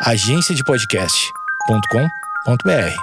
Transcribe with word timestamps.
agenciadepodcast.com.br. 0.00 2.94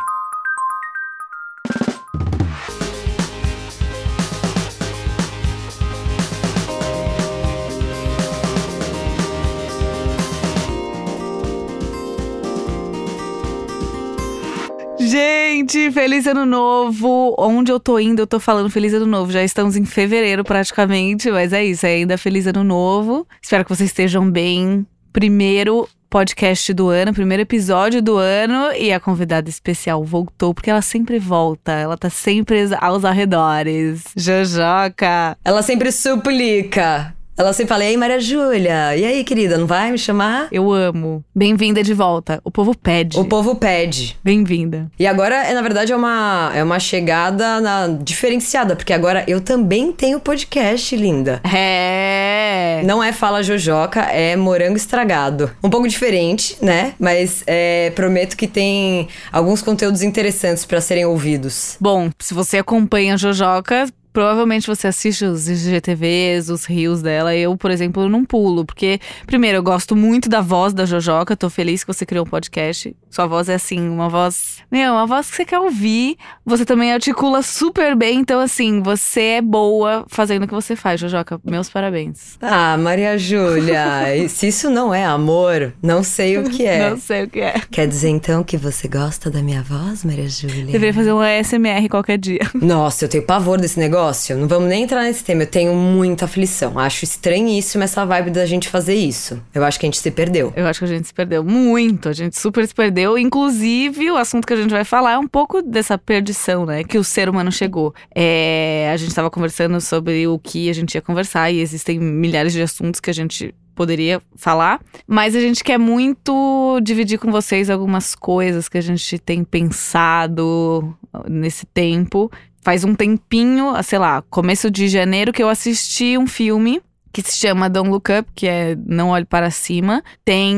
Gente, 14.97 15.91
feliz 15.91 16.25
ano 16.27 16.45
novo! 16.45 17.35
Onde 17.37 17.71
eu 17.71 17.79
tô 17.79 17.99
indo, 17.99 18.21
eu 18.21 18.27
tô 18.27 18.39
falando 18.39 18.69
feliz 18.69 18.93
ano 18.93 19.05
novo. 19.05 19.33
Já 19.33 19.43
estamos 19.43 19.75
em 19.75 19.83
fevereiro 19.83 20.45
praticamente, 20.45 21.29
mas 21.29 21.51
é 21.51 21.65
isso, 21.65 21.85
é 21.85 21.95
ainda 21.95 22.17
feliz 22.17 22.47
ano 22.47 22.63
novo. 22.63 23.27
Espero 23.41 23.65
que 23.65 23.75
vocês 23.75 23.89
estejam 23.89 24.31
bem. 24.31 24.87
Primeiro 25.15 25.87
podcast 26.09 26.73
do 26.73 26.89
ano, 26.89 27.13
primeiro 27.13 27.41
episódio 27.41 28.01
do 28.01 28.17
ano 28.17 28.73
e 28.73 28.91
a 28.91 28.99
convidada 28.99 29.49
especial 29.49 30.03
voltou 30.03 30.53
porque 30.53 30.69
ela 30.69 30.81
sempre 30.81 31.17
volta, 31.19 31.71
ela 31.71 31.97
tá 31.97 32.09
sempre 32.09 32.67
aos 32.81 33.05
arredores. 33.05 34.03
Jojoca. 34.13 35.37
Ela 35.45 35.61
sempre 35.61 35.89
suplica. 35.93 37.15
Ela 37.37 37.51
sempre 37.51 37.67
fala, 37.67 37.83
e 37.83 37.87
aí, 37.87 37.97
Maria 37.97 38.17
Júlia? 38.17 38.95
E 38.95 39.03
aí, 39.03 39.21
querida, 39.25 39.57
não 39.57 39.67
vai 39.67 39.91
me 39.91 39.97
chamar? 39.97 40.47
Eu 40.53 40.71
amo. 40.71 41.21
Bem-vinda 41.35 41.83
de 41.83 41.93
volta. 41.93 42.39
O 42.45 42.49
povo 42.49 42.73
pede. 42.73 43.19
O 43.19 43.25
povo 43.25 43.55
pede. 43.55 44.17
Bem-vinda. 44.23 44.89
E 44.97 45.05
agora, 45.05 45.35
é, 45.45 45.53
na 45.53 45.61
verdade, 45.61 45.91
é 45.91 45.95
uma, 45.97 46.53
é 46.55 46.63
uma 46.63 46.79
chegada 46.79 47.59
na- 47.59 47.87
diferenciada, 47.87 48.73
porque 48.73 48.93
agora 48.93 49.25
eu 49.27 49.41
também 49.41 49.91
tenho 49.91 50.17
podcast, 50.17 50.95
linda. 50.95 51.41
É. 51.53 52.81
Não 52.85 53.03
é 53.03 53.11
Fala 53.11 53.43
Jojoca, 53.43 53.99
é 54.03 54.37
Morango 54.37 54.77
Estragado. 54.77 55.51
Um 55.61 55.69
pouco 55.69 55.89
diferente, 55.89 56.55
né? 56.61 56.93
Mas 56.97 57.43
é, 57.45 57.91
prometo 57.95 58.37
que 58.37 58.47
tem 58.47 59.09
alguns 59.29 59.61
conteúdos 59.61 60.01
interessantes 60.03 60.63
pra 60.65 60.79
serem 60.79 61.03
ouvidos. 61.03 61.75
Bom, 61.81 62.09
se 62.17 62.33
você 62.33 62.59
acompanha 62.59 63.15
a 63.15 63.17
Jojoca, 63.17 63.87
provavelmente 64.15 64.65
você 64.65 64.87
assiste 64.87 65.25
os 65.25 65.49
IGTVs, 65.49 66.49
os 66.49 66.63
rios 66.63 67.01
dela. 67.01 67.35
Eu, 67.35 67.57
por 67.57 67.69
exemplo, 67.69 68.07
não 68.07 68.23
pulo, 68.23 68.63
porque, 68.63 68.97
primeiro, 69.27 69.57
eu 69.57 69.63
gosto 69.63 69.93
muito 69.93 70.29
da 70.29 70.39
voz 70.39 70.73
da 70.73 70.85
Jojoca. 70.85 71.35
Tô 71.35 71.49
feliz 71.49 71.83
que 71.83 71.93
você 71.93 72.05
criou 72.05 72.25
um 72.25 72.29
podcast. 72.29 72.95
Sua 73.09 73.27
voz 73.27 73.49
é 73.49 73.55
assim, 73.55 73.89
uma 73.89 74.07
voz. 74.07 74.59
Meu, 74.71 74.93
uma 74.93 75.05
voz 75.05 75.29
que 75.29 75.35
você 75.35 75.43
quer 75.43 75.59
ouvir. 75.59 76.15
Você 76.45 76.63
também 76.63 76.93
articula 76.93 77.41
super 77.41 77.93
bem. 77.93 78.19
Então, 78.19 78.39
assim, 78.39 78.81
você 78.81 79.21
é 79.21 79.41
boa 79.41 80.05
fazendo 80.07 80.43
o 80.43 80.47
que 80.47 80.53
você 80.53 80.77
faz, 80.77 81.01
Jojoca. 81.01 81.37
Meus 81.43 81.69
parabéns. 81.69 82.37
Ah, 82.41 82.77
Maria 82.77 83.17
Júlia, 83.17 83.83
se 84.29 84.47
isso 84.47 84.69
não 84.69 84.93
é 84.93 85.03
amor, 85.03 85.73
não 85.83 86.03
sei 86.03 86.37
o 86.37 86.49
que 86.49 86.65
é. 86.65 86.89
Não 86.89 86.97
sei 86.97 87.23
o 87.23 87.29
que 87.29 87.41
é. 87.41 87.55
Quer 87.69 87.85
dizer 87.85 88.09
então 88.09 88.45
que 88.45 88.55
você 88.55 88.87
gosta 88.87 89.29
da 89.29 89.41
minha 89.41 89.61
voz, 89.61 90.05
Maria 90.05 90.29
Júlia? 90.29 90.67
Deveria 90.67 90.93
fazer 90.93 91.11
um 91.11 91.19
ASMR 91.19 91.89
qualquer 91.89 92.17
dia. 92.17 92.39
Nossa, 92.53 93.03
eu 93.03 93.09
tenho 93.09 93.23
pavor 93.25 93.59
desse 93.59 93.77
negócio. 93.77 94.04
Não 94.35 94.47
vamos 94.47 94.69
nem 94.69 94.83
entrar 94.83 95.03
nesse 95.03 95.23
tema. 95.23 95.43
Eu 95.43 95.47
tenho 95.47 95.73
muita 95.73 96.25
aflição. 96.25 96.77
Acho 96.77 97.03
estranhíssimo 97.03 97.83
essa 97.83 98.05
vibe 98.05 98.31
da 98.31 98.45
gente 98.45 98.69
fazer 98.69 98.95
isso. 98.95 99.41
Eu 99.53 99.63
acho 99.63 99.79
que 99.79 99.85
a 99.85 99.87
gente 99.87 99.97
se 99.97 100.11
perdeu. 100.11 100.53
Eu 100.55 100.67
acho 100.67 100.79
que 100.79 100.85
a 100.85 100.87
gente 100.87 101.07
se 101.07 101.13
perdeu 101.13 101.43
muito, 101.43 102.09
a 102.09 102.13
gente 102.13 102.37
super 102.37 102.67
se 102.67 102.73
perdeu. 102.73 103.17
Inclusive, 103.17 104.11
o 104.11 104.17
assunto 104.17 104.45
que 104.45 104.53
a 104.53 104.57
gente 104.57 104.71
vai 104.71 104.83
falar 104.83 105.13
é 105.13 105.17
um 105.17 105.27
pouco 105.27 105.61
dessa 105.61 105.97
perdição, 105.97 106.65
né? 106.65 106.83
Que 106.83 106.97
o 106.97 107.03
ser 107.03 107.29
humano 107.29 107.51
chegou. 107.51 107.93
É, 108.13 108.89
a 108.93 108.97
gente 108.97 109.13
tava 109.13 109.29
conversando 109.29 109.79
sobre 109.81 110.27
o 110.27 110.37
que 110.39 110.69
a 110.69 110.73
gente 110.73 110.95
ia 110.95 111.01
conversar 111.01 111.51
e 111.51 111.59
existem 111.59 111.99
milhares 111.99 112.53
de 112.53 112.61
assuntos 112.61 112.99
que 112.99 113.09
a 113.09 113.13
gente 113.13 113.53
poderia 113.75 114.21
falar, 114.37 114.79
mas 115.05 115.35
a 115.35 115.39
gente 115.39 115.63
quer 115.63 115.77
muito 115.77 116.79
dividir 116.81 117.19
com 117.19 117.29
vocês 117.29 117.69
algumas 117.69 118.15
coisas 118.15 118.69
que 118.69 118.77
a 118.77 118.81
gente 118.81 119.19
tem 119.19 119.43
pensado 119.43 120.95
nesse 121.27 121.65
tempo. 121.65 122.31
Faz 122.65 122.83
um 122.83 122.95
tempinho, 122.95 123.75
sei 123.83 123.99
lá, 123.99 124.23
começo 124.23 124.71
de 124.71 124.87
janeiro 124.87 125.31
que 125.31 125.43
eu 125.43 125.49
assisti 125.49 126.17
um 126.17 126.25
filme 126.25 126.81
que 127.13 127.21
se 127.21 127.37
chama 127.37 127.69
Don't 127.69 127.91
Look 127.91 128.11
Up, 128.11 128.27
que 128.33 128.47
é 128.47 128.75
Não 128.87 129.09
Olhe 129.09 129.23
Para 129.23 129.51
Cima. 129.51 130.03
Tem 130.25 130.55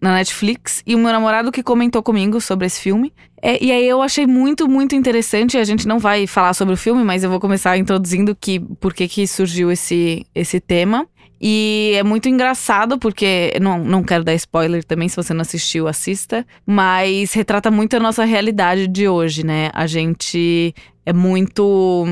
na 0.00 0.14
Netflix. 0.14 0.84
E 0.86 0.94
o 0.94 0.98
meu 0.98 1.10
namorado 1.10 1.50
que 1.50 1.60
comentou 1.60 2.00
comigo 2.00 2.40
sobre 2.40 2.66
esse 2.66 2.80
filme. 2.80 3.12
É, 3.42 3.62
e 3.62 3.72
aí 3.72 3.88
eu 3.88 4.00
achei 4.00 4.24
muito, 4.24 4.68
muito 4.68 4.94
interessante. 4.94 5.58
A 5.58 5.64
gente 5.64 5.88
não 5.88 5.98
vai 5.98 6.28
falar 6.28 6.54
sobre 6.54 6.74
o 6.74 6.76
filme, 6.76 7.02
mas 7.02 7.24
eu 7.24 7.28
vou 7.28 7.40
começar 7.40 7.76
introduzindo 7.76 8.36
que, 8.36 8.60
por 8.60 8.94
que, 8.94 9.08
que 9.08 9.26
surgiu 9.26 9.72
esse, 9.72 10.24
esse 10.32 10.60
tema. 10.60 11.08
E 11.44 11.94
é 11.96 12.04
muito 12.04 12.28
engraçado, 12.28 12.96
porque 12.96 13.52
não, 13.60 13.82
não 13.82 14.04
quero 14.04 14.22
dar 14.22 14.34
spoiler 14.34 14.84
também, 14.84 15.08
se 15.08 15.16
você 15.16 15.34
não 15.34 15.40
assistiu, 15.40 15.88
assista. 15.88 16.46
Mas 16.64 17.32
retrata 17.32 17.68
muito 17.68 17.96
a 17.96 18.00
nossa 18.00 18.24
realidade 18.24 18.86
de 18.86 19.08
hoje, 19.08 19.44
né? 19.44 19.68
A 19.74 19.88
gente 19.88 20.72
é 21.04 21.12
muito. 21.12 22.06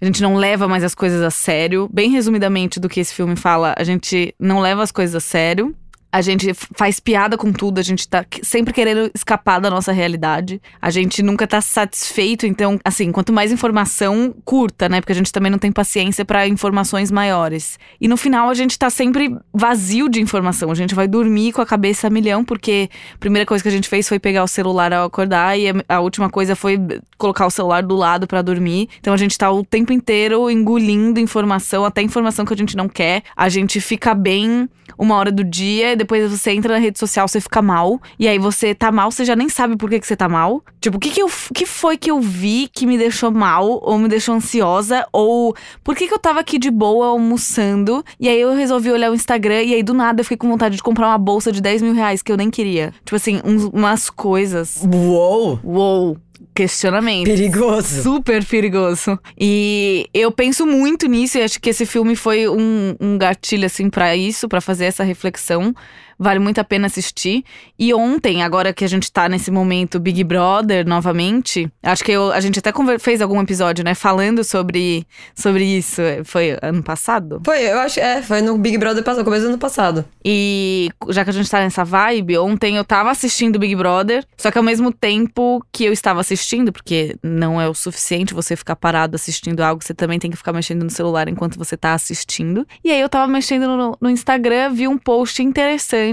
A 0.00 0.04
gente 0.04 0.22
não 0.22 0.36
leva 0.36 0.68
mais 0.68 0.84
as 0.84 0.94
coisas 0.94 1.20
a 1.20 1.30
sério. 1.30 1.90
Bem 1.92 2.10
resumidamente 2.10 2.78
do 2.78 2.88
que 2.88 3.00
esse 3.00 3.12
filme 3.12 3.34
fala, 3.34 3.74
a 3.76 3.82
gente 3.82 4.32
não 4.38 4.60
leva 4.60 4.84
as 4.84 4.92
coisas 4.92 5.16
a 5.16 5.20
sério. 5.20 5.74
A 6.16 6.22
gente 6.22 6.54
faz 6.54 6.98
piada 6.98 7.36
com 7.36 7.52
tudo, 7.52 7.78
a 7.78 7.82
gente 7.82 8.08
tá 8.08 8.24
sempre 8.42 8.72
querendo 8.72 9.10
escapar 9.14 9.60
da 9.60 9.68
nossa 9.68 9.92
realidade. 9.92 10.62
A 10.80 10.88
gente 10.88 11.22
nunca 11.22 11.46
tá 11.46 11.60
satisfeito, 11.60 12.46
então, 12.46 12.80
assim, 12.82 13.12
quanto 13.12 13.34
mais 13.34 13.52
informação 13.52 14.34
curta, 14.42 14.88
né? 14.88 15.02
Porque 15.02 15.12
a 15.12 15.14
gente 15.14 15.30
também 15.30 15.52
não 15.52 15.58
tem 15.58 15.70
paciência 15.70 16.24
pra 16.24 16.48
informações 16.48 17.10
maiores. 17.10 17.78
E 18.00 18.08
no 18.08 18.16
final 18.16 18.48
a 18.48 18.54
gente 18.54 18.78
tá 18.78 18.88
sempre 18.88 19.36
vazio 19.52 20.08
de 20.08 20.18
informação. 20.18 20.70
A 20.70 20.74
gente 20.74 20.94
vai 20.94 21.06
dormir 21.06 21.52
com 21.52 21.60
a 21.60 21.66
cabeça 21.66 22.06
a 22.06 22.10
milhão, 22.10 22.42
porque 22.42 22.88
a 23.14 23.18
primeira 23.18 23.44
coisa 23.44 23.62
que 23.62 23.68
a 23.68 23.72
gente 23.72 23.86
fez 23.86 24.08
foi 24.08 24.18
pegar 24.18 24.42
o 24.42 24.48
celular 24.48 24.94
ao 24.94 25.04
acordar 25.04 25.58
e 25.58 25.66
a, 25.86 26.00
última 26.00 26.30
coisa 26.30 26.56
foi 26.56 26.78
colocar 27.18 27.44
o 27.44 27.50
celular 27.50 27.82
do 27.82 27.94
lado 27.94 28.26
pra 28.26 28.40
dormir. 28.40 28.88
Então 29.00 29.12
a 29.12 29.18
gente 29.18 29.36
tá 29.36 29.50
o 29.50 29.62
tempo 29.62 29.92
inteiro 29.92 30.50
engolindo 30.50 31.20
informação, 31.20 31.84
até 31.84 32.00
informação 32.00 32.46
que 32.46 32.54
a 32.54 32.56
gente 32.56 32.74
não 32.74 32.88
quer. 32.88 33.22
A 33.36 33.50
gente 33.50 33.82
fica 33.82 34.14
bem 34.14 34.66
uma 34.96 35.16
hora 35.16 35.30
do 35.30 35.44
dia, 35.44 35.92
e 35.92 35.96
depois 35.96 36.05
você 36.06 36.50
entra 36.52 36.72
na 36.74 36.78
rede 36.78 36.98
social, 36.98 37.26
você 37.28 37.40
fica 37.40 37.60
mal. 37.60 38.00
E 38.18 38.26
aí 38.28 38.38
você 38.38 38.74
tá 38.74 38.90
mal, 38.92 39.10
você 39.10 39.24
já 39.24 39.34
nem 39.36 39.48
sabe 39.48 39.76
por 39.76 39.90
que, 39.90 40.00
que 40.00 40.06
você 40.06 40.16
tá 40.16 40.28
mal. 40.28 40.62
Tipo, 40.80 40.96
o 40.96 41.00
que, 41.00 41.10
que, 41.10 41.20
eu, 41.22 41.28
que 41.54 41.66
foi 41.66 41.96
que 41.96 42.10
eu 42.10 42.20
vi 42.20 42.68
que 42.72 42.86
me 42.86 42.96
deixou 42.96 43.30
mal, 43.30 43.80
ou 43.82 43.98
me 43.98 44.08
deixou 44.08 44.34
ansiosa, 44.34 45.06
ou 45.12 45.54
por 45.82 45.94
que, 45.96 46.06
que 46.06 46.14
eu 46.14 46.18
tava 46.18 46.40
aqui 46.40 46.58
de 46.58 46.70
boa 46.70 47.06
almoçando? 47.08 48.04
E 48.20 48.28
aí 48.28 48.40
eu 48.40 48.54
resolvi 48.54 48.90
olhar 48.90 49.10
o 49.10 49.14
Instagram, 49.14 49.62
e 49.62 49.74
aí 49.74 49.82
do 49.82 49.92
nada 49.94 50.20
eu 50.20 50.24
fiquei 50.24 50.36
com 50.36 50.48
vontade 50.48 50.76
de 50.76 50.82
comprar 50.82 51.08
uma 51.08 51.18
bolsa 51.18 51.50
de 51.50 51.60
10 51.60 51.82
mil 51.82 51.94
reais 51.94 52.22
que 52.22 52.30
eu 52.30 52.36
nem 52.36 52.50
queria. 52.50 52.92
Tipo 53.04 53.16
assim, 53.16 53.40
uns- 53.44 53.64
umas 53.72 54.08
coisas. 54.10 54.82
Uou! 54.92 55.58
Uou! 55.64 56.16
Questionamento. 56.56 57.26
Perigoso. 57.26 58.02
Super 58.02 58.44
perigoso. 58.44 59.18
E 59.38 60.08
eu 60.14 60.32
penso 60.32 60.66
muito 60.66 61.06
nisso 61.06 61.38
e 61.38 61.42
acho 61.42 61.60
que 61.60 61.70
esse 61.70 61.84
filme 61.84 62.16
foi 62.16 62.48
um, 62.48 62.96
um 62.98 63.18
gatilho, 63.18 63.66
assim, 63.66 63.90
pra 63.90 64.16
isso, 64.16 64.48
pra 64.48 64.60
fazer 64.60 64.86
essa 64.86 65.04
reflexão. 65.04 65.74
Vale 66.18 66.38
muito 66.38 66.58
a 66.58 66.64
pena 66.64 66.86
assistir. 66.86 67.44
E 67.78 67.92
ontem, 67.92 68.42
agora 68.42 68.72
que 68.72 68.84
a 68.84 68.88
gente 68.88 69.12
tá 69.12 69.28
nesse 69.28 69.50
momento 69.50 70.00
Big 70.00 70.24
Brother 70.24 70.86
novamente, 70.88 71.70
acho 71.82 72.02
que 72.02 72.12
eu- 72.12 72.32
a 72.32 72.40
gente 72.40 72.58
até 72.58 72.72
fez 72.98 73.20
algum 73.20 73.40
episódio, 73.40 73.84
né, 73.84 73.94
falando 73.94 74.42
sobre, 74.42 75.06
sobre 75.34 75.64
isso. 75.64 76.00
Foi 76.24 76.56
ano 76.62 76.82
passado? 76.82 77.40
Foi, 77.44 77.62
eu 77.62 77.78
acho, 77.80 78.00
é, 78.00 78.22
foi 78.22 78.40
no 78.40 78.56
Big 78.56 78.78
Brother 78.78 79.02
passado, 79.04 79.24
começo 79.24 79.42
do 79.42 79.48
ano 79.48 79.58
passado. 79.58 80.04
E 80.24 80.88
já 81.10 81.22
que 81.24 81.30
a 81.30 81.32
gente 81.32 81.50
tá 81.50 81.60
nessa 81.60 81.84
vibe, 81.84 82.38
ontem 82.38 82.76
eu 82.76 82.84
tava 82.84 83.10
assistindo 83.10 83.58
Big 83.58 83.74
Brother, 83.76 84.24
só 84.36 84.50
que 84.50 84.58
ao 84.58 84.64
mesmo 84.64 84.90
tempo 84.92 85.62
que 85.72 85.84
eu 85.84 85.92
estava 85.92 86.20
assistindo, 86.20 86.72
porque 86.72 87.16
não 87.22 87.60
é 87.60 87.68
o 87.68 87.74
suficiente 87.74 88.32
você 88.32 88.56
ficar 88.56 88.76
parado 88.76 89.16
assistindo 89.16 89.60
algo, 89.60 89.82
você 89.84 89.92
também 89.94 90.18
tem 90.18 90.30
que 90.30 90.36
ficar 90.36 90.52
mexendo 90.52 90.82
no 90.82 90.90
celular 90.90 91.28
enquanto 91.28 91.58
você 91.58 91.76
tá 91.76 91.92
assistindo. 91.94 92.66
E 92.82 92.90
aí 92.90 93.00
eu 93.00 93.08
tava 93.08 93.30
mexendo 93.30 93.66
no, 93.76 93.98
no 94.00 94.08
Instagram, 94.10 94.70
vi 94.72 94.88
um 94.88 94.96
post 94.96 95.42
interessante 95.42 96.05